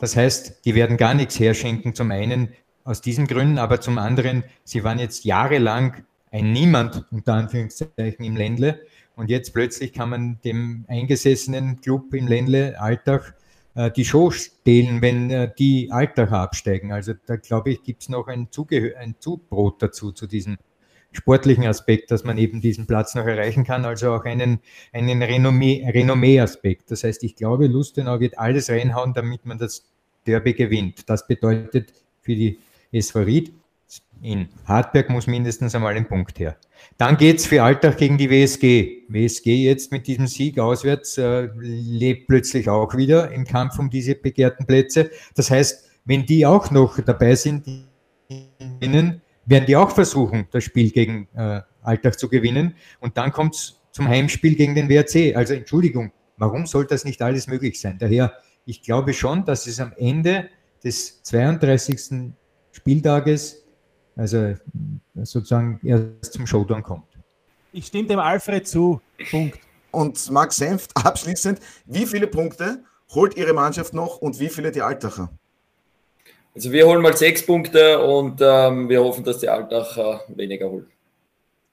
Das 0.00 0.16
heißt, 0.16 0.64
die 0.64 0.74
werden 0.74 0.96
gar 0.96 1.14
nichts 1.14 1.38
herschenken. 1.38 1.94
Zum 1.94 2.10
einen 2.10 2.48
aus 2.84 3.00
diesen 3.00 3.26
Gründen, 3.26 3.58
aber 3.58 3.80
zum 3.80 3.98
anderen, 3.98 4.44
sie 4.64 4.84
waren 4.84 4.98
jetzt 4.98 5.24
jahrelang 5.24 6.04
ein 6.30 6.52
Niemand, 6.52 7.04
unter 7.10 7.34
Anführungszeichen, 7.34 8.24
im 8.24 8.36
Ländle. 8.36 8.80
Und 9.14 9.30
jetzt 9.30 9.54
plötzlich 9.54 9.92
kann 9.92 10.10
man 10.10 10.38
dem 10.44 10.84
eingesessenen 10.88 11.80
Club 11.80 12.12
im 12.12 12.26
Ländle 12.26 12.78
Alltag 12.80 13.34
die 13.90 14.04
Show 14.04 14.30
stehlen, 14.30 15.02
wenn 15.02 15.30
äh, 15.30 15.50
die 15.58 15.90
Altacher 15.90 16.38
absteigen. 16.38 16.92
Also 16.92 17.12
da 17.26 17.36
glaube 17.36 17.70
ich, 17.70 17.82
gibt 17.82 18.02
es 18.02 18.08
noch 18.08 18.26
ein, 18.26 18.48
Zugehör 18.50 18.98
ein 18.98 19.16
Zubrot 19.18 19.82
dazu, 19.82 20.12
zu 20.12 20.26
diesem 20.26 20.56
sportlichen 21.12 21.66
Aspekt, 21.66 22.10
dass 22.10 22.24
man 22.24 22.38
eben 22.38 22.60
diesen 22.60 22.86
Platz 22.86 23.14
noch 23.14 23.26
erreichen 23.26 23.64
kann, 23.64 23.84
also 23.84 24.12
auch 24.12 24.24
einen, 24.24 24.60
einen 24.92 25.22
Renommee-Aspekt. 25.22 26.90
Das 26.90 27.04
heißt, 27.04 27.24
ich 27.24 27.36
glaube, 27.36 27.66
Lustenau 27.66 28.20
wird 28.20 28.38
alles 28.38 28.70
reinhauen, 28.70 29.14
damit 29.14 29.46
man 29.46 29.58
das 29.58 29.84
Derby 30.26 30.54
gewinnt. 30.54 31.08
Das 31.08 31.26
bedeutet 31.26 31.92
für 32.20 32.34
die 32.34 32.58
SV 32.92 33.20
Ried, 33.20 33.52
in 34.22 34.48
Hartberg 34.64 35.10
muss 35.10 35.26
mindestens 35.26 35.74
einmal 35.74 35.94
ein 35.94 36.08
Punkt 36.08 36.38
her. 36.38 36.56
Dann 36.98 37.16
geht 37.16 37.38
es 37.38 37.46
für 37.46 37.62
Alltag 37.62 37.98
gegen 37.98 38.18
die 38.18 38.30
WSG. 38.30 39.04
WSG 39.08 39.64
jetzt 39.64 39.92
mit 39.92 40.06
diesem 40.06 40.26
Sieg 40.26 40.58
auswärts 40.58 41.18
äh, 41.18 41.48
lebt 41.60 42.28
plötzlich 42.28 42.68
auch 42.68 42.94
wieder 42.96 43.30
im 43.30 43.44
Kampf 43.44 43.78
um 43.78 43.90
diese 43.90 44.14
begehrten 44.14 44.66
Plätze. 44.66 45.10
Das 45.34 45.50
heißt, 45.50 45.90
wenn 46.04 46.24
die 46.24 46.46
auch 46.46 46.70
noch 46.70 47.00
dabei 47.00 47.34
sind, 47.34 47.66
werden 48.80 49.66
die 49.66 49.76
auch 49.76 49.90
versuchen, 49.90 50.46
das 50.50 50.64
Spiel 50.64 50.90
gegen 50.90 51.28
äh, 51.34 51.60
Alltag 51.82 52.18
zu 52.18 52.28
gewinnen. 52.28 52.74
Und 53.00 53.16
dann 53.16 53.32
kommt 53.32 53.54
es 53.54 53.80
zum 53.92 54.08
Heimspiel 54.08 54.54
gegen 54.54 54.74
den 54.74 54.88
WRC. 54.88 55.36
Also 55.36 55.54
Entschuldigung, 55.54 56.12
warum 56.36 56.66
soll 56.66 56.86
das 56.86 57.04
nicht 57.04 57.22
alles 57.22 57.46
möglich 57.46 57.80
sein? 57.80 57.98
Daher, 57.98 58.32
ich 58.64 58.82
glaube 58.82 59.12
schon, 59.14 59.44
dass 59.44 59.66
es 59.66 59.80
am 59.80 59.92
Ende 59.96 60.48
des 60.82 61.22
32. 61.22 62.32
Spieltages 62.72 63.65
also 64.16 64.54
sozusagen 65.14 65.78
erst 65.84 66.32
zum 66.32 66.46
Showdown 66.46 66.82
kommt. 66.82 67.04
Ich 67.72 67.86
stimme 67.86 68.08
dem 68.08 68.18
Alfred 68.18 68.66
zu. 68.66 69.00
Punkt. 69.30 69.60
Und 69.90 70.30
Max 70.30 70.56
Senft, 70.56 70.90
abschließend, 70.96 71.60
wie 71.84 72.06
viele 72.06 72.26
Punkte 72.26 72.82
holt 73.14 73.36
Ihre 73.36 73.52
Mannschaft 73.52 73.94
noch 73.94 74.18
und 74.18 74.40
wie 74.40 74.48
viele 74.48 74.72
die 74.72 74.82
Altacher? 74.82 75.30
Also 76.54 76.72
wir 76.72 76.86
holen 76.86 77.02
mal 77.02 77.16
sechs 77.16 77.44
Punkte 77.44 78.00
und 78.00 78.40
ähm, 78.40 78.88
wir 78.88 79.04
hoffen, 79.04 79.22
dass 79.24 79.38
die 79.38 79.48
Altacher 79.48 80.22
weniger 80.28 80.70
holen. 80.70 80.86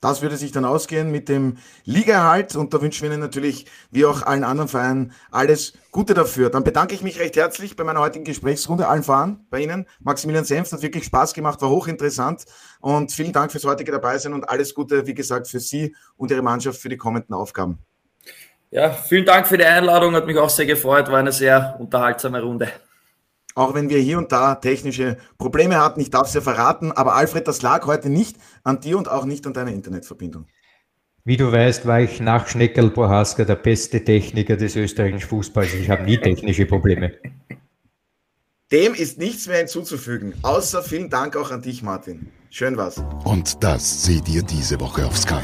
Das 0.04 0.22
würde 0.22 0.36
sich 0.36 0.52
dann 0.52 0.66
ausgehen 0.66 1.12
mit 1.12 1.30
dem 1.30 1.56
Ligaerhalt 1.86 2.58
und 2.58 2.74
da 2.74 2.82
wünschen 2.82 3.04
wir 3.04 3.12
Ihnen 3.12 3.22
natürlich, 3.22 3.68
wie 3.90 4.04
auch 4.04 4.22
allen 4.22 4.44
anderen 4.44 4.68
Vereinen, 4.68 5.14
alles 5.32 5.74
Gute 5.92 6.14
dafür. 6.14 6.50
Dann 6.50 6.66
bedanke 6.66 6.94
ich 6.94 7.04
mich 7.04 7.22
recht 7.22 7.38
herzlich 7.38 7.78
bei 7.78 7.86
meiner 7.86 8.02
heutigen 8.02 8.26
Gesprächsrunde, 8.26 8.90
allen 8.90 9.04
Fahren 9.04 9.48
bei 9.50 9.62
Ihnen. 9.62 9.86
Maximilian 10.02 10.44
Senft 10.44 10.74
hat 10.74 10.82
wirklich 10.82 11.06
Spaß 11.06 11.34
gemacht, 11.34 11.62
war 11.62 11.70
hochinteressant 11.70 12.44
und 12.82 13.14
vielen 13.14 13.32
Dank 13.32 13.54
fürs 13.54 13.64
heutige 13.64 13.94
Dabeisein 13.94 14.34
und 14.34 14.50
alles 14.50 14.74
Gute, 14.74 15.08
wie 15.08 15.14
gesagt, 15.14 15.48
für 15.48 15.62
Sie 15.62 15.96
und 16.18 16.32
Ihre 16.32 16.42
Mannschaft 16.42 16.82
für 16.82 16.90
die 16.90 16.98
kommenden 16.98 17.34
Aufgaben. 17.34 17.80
Ja, 18.72 18.92
vielen 18.92 19.24
Dank 19.26 19.48
für 19.48 19.58
die 19.58 19.64
Einladung, 19.64 20.16
hat 20.16 20.26
mich 20.26 20.38
auch 20.38 20.50
sehr 20.50 20.66
gefreut, 20.66 21.10
war 21.10 21.20
eine 21.20 21.32
sehr 21.32 21.78
unterhaltsame 21.80 22.42
Runde. 22.42 22.68
Auch 23.56 23.76
wenn 23.76 23.90
wir 23.90 24.00
hier 24.00 24.18
und 24.18 24.32
da 24.32 24.56
technische 24.56 25.18
Probleme 25.38 25.80
hatten, 25.80 26.02
ich 26.02 26.10
darf 26.10 26.28
es 26.28 26.34
ja 26.34 26.42
verraten, 26.42 26.92
aber 26.92 27.16
Alfred, 27.16 27.48
das 27.48 27.62
lag 27.62 27.86
heute 27.86 28.10
nicht 28.10 28.38
an 28.64 28.80
dir 28.80 28.98
und 28.98 29.10
auch 29.10 29.26
nicht 29.26 29.46
an 29.46 29.54
deiner 29.54 29.72
Internetverbindung. 29.72 30.46
Wie 31.26 31.38
du 31.38 31.52
weißt, 31.52 31.86
war 31.86 32.02
ich 32.02 32.20
nach 32.20 32.48
Schneckel 32.48 32.90
Bohaska 32.90 33.46
der 33.46 33.56
beste 33.56 34.04
Techniker 34.04 34.58
des 34.58 34.76
österreichischen 34.76 35.30
Fußballs. 35.30 35.74
Ich 35.74 35.90
habe 35.90 36.04
nie 36.04 36.18
technische 36.18 36.66
Probleme. 36.66 37.14
Dem 38.72 38.94
ist 38.94 39.20
nichts 39.20 39.48
mehr 39.48 39.60
hinzuzufügen, 39.60 40.34
außer 40.42 40.82
vielen 40.82 41.10
Dank 41.10 41.38
auch 41.38 41.52
an 41.52 41.62
dich, 41.62 41.84
Martin. 41.84 42.32
Schön 42.50 42.76
was. 42.76 43.02
Und 43.24 43.64
das 43.64 44.04
seht 44.04 44.28
ihr 44.28 44.42
diese 44.42 44.80
Woche 44.80 45.06
auf 45.06 45.16
Sky. 45.16 45.44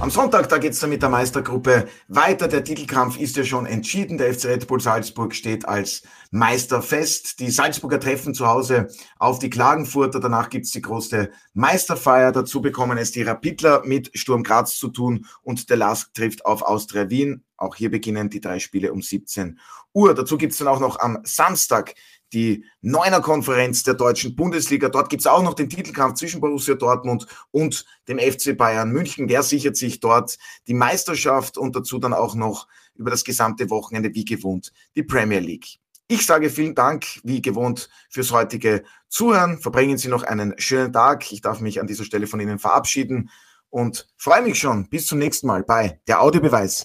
Am 0.00 0.10
Sonntag, 0.10 0.48
da 0.48 0.58
geht 0.58 0.72
es 0.72 0.80
dann 0.80 0.90
mit 0.90 1.00
der 1.02 1.08
Meistergruppe 1.08 1.88
weiter. 2.08 2.48
Der 2.48 2.62
Titelkampf 2.62 3.18
ist 3.18 3.36
ja 3.36 3.44
schon 3.44 3.64
entschieden. 3.64 4.18
Der 4.18 4.34
FC 4.34 4.46
Red 4.46 4.66
Bull 4.66 4.80
Salzburg 4.80 5.34
steht 5.34 5.66
als 5.66 6.02
Meister 6.30 6.82
fest. 6.82 7.40
Die 7.40 7.50
Salzburger 7.50 8.00
treffen 8.00 8.34
zu 8.34 8.46
Hause 8.46 8.88
auf 9.18 9.38
die 9.38 9.48
Klagenfurter. 9.48 10.20
Danach 10.20 10.50
gibt's 10.50 10.72
die 10.72 10.82
große 10.82 11.30
Meisterfeier. 11.54 12.32
Dazu 12.32 12.60
bekommen 12.60 12.98
es 12.98 13.12
die 13.12 13.22
Rapidler 13.22 13.82
mit 13.86 14.10
Sturm 14.18 14.42
Graz 14.42 14.76
zu 14.76 14.88
tun 14.88 15.26
und 15.42 15.70
der 15.70 15.78
Lask 15.78 16.12
trifft 16.12 16.44
auf 16.44 16.62
Austria 16.62 17.08
Wien. 17.08 17.44
Auch 17.56 17.76
hier 17.76 17.90
beginnen 17.90 18.28
die 18.28 18.40
drei 18.40 18.58
Spiele 18.58 18.92
um 18.92 19.00
17 19.00 19.58
Uhr. 19.94 20.14
Dazu 20.14 20.36
gibt's 20.36 20.58
dann 20.58 20.68
auch 20.68 20.80
noch 20.80 20.98
am 20.98 21.20
Samstag 21.22 21.94
die 22.32 22.64
Neuner-Konferenz 22.80 23.82
der 23.82 23.94
deutschen 23.94 24.34
Bundesliga. 24.34 24.88
Dort 24.88 25.08
gibt 25.08 25.20
es 25.20 25.26
auch 25.26 25.42
noch 25.42 25.54
den 25.54 25.68
Titelkampf 25.68 26.18
zwischen 26.18 26.40
Borussia 26.40 26.74
Dortmund 26.74 27.26
und 27.50 27.84
dem 28.08 28.18
FC 28.18 28.56
Bayern 28.56 28.90
München. 28.90 29.28
Der 29.28 29.42
sichert 29.42 29.76
sich 29.76 30.00
dort 30.00 30.38
die 30.66 30.74
Meisterschaft 30.74 31.58
und 31.58 31.76
dazu 31.76 31.98
dann 31.98 32.12
auch 32.12 32.34
noch 32.34 32.66
über 32.94 33.10
das 33.10 33.24
gesamte 33.24 33.70
Wochenende 33.70 34.14
wie 34.14 34.24
gewohnt 34.24 34.72
die 34.96 35.02
Premier 35.02 35.40
League. 35.40 35.78
Ich 36.06 36.26
sage 36.26 36.50
vielen 36.50 36.74
Dank, 36.74 37.06
wie 37.22 37.40
gewohnt, 37.40 37.88
fürs 38.10 38.30
heutige 38.30 38.84
Zuhören. 39.08 39.58
Verbringen 39.58 39.96
Sie 39.96 40.08
noch 40.08 40.22
einen 40.22 40.54
schönen 40.58 40.92
Tag. 40.92 41.32
Ich 41.32 41.40
darf 41.40 41.60
mich 41.60 41.80
an 41.80 41.86
dieser 41.86 42.04
Stelle 42.04 42.26
von 42.26 42.40
Ihnen 42.40 42.58
verabschieden 42.58 43.30
und 43.70 44.06
freue 44.16 44.42
mich 44.42 44.58
schon. 44.58 44.88
Bis 44.88 45.06
zum 45.06 45.18
nächsten 45.18 45.46
Mal 45.46 45.62
bei 45.62 46.00
der 46.06 46.20
Audiobeweis. 46.20 46.84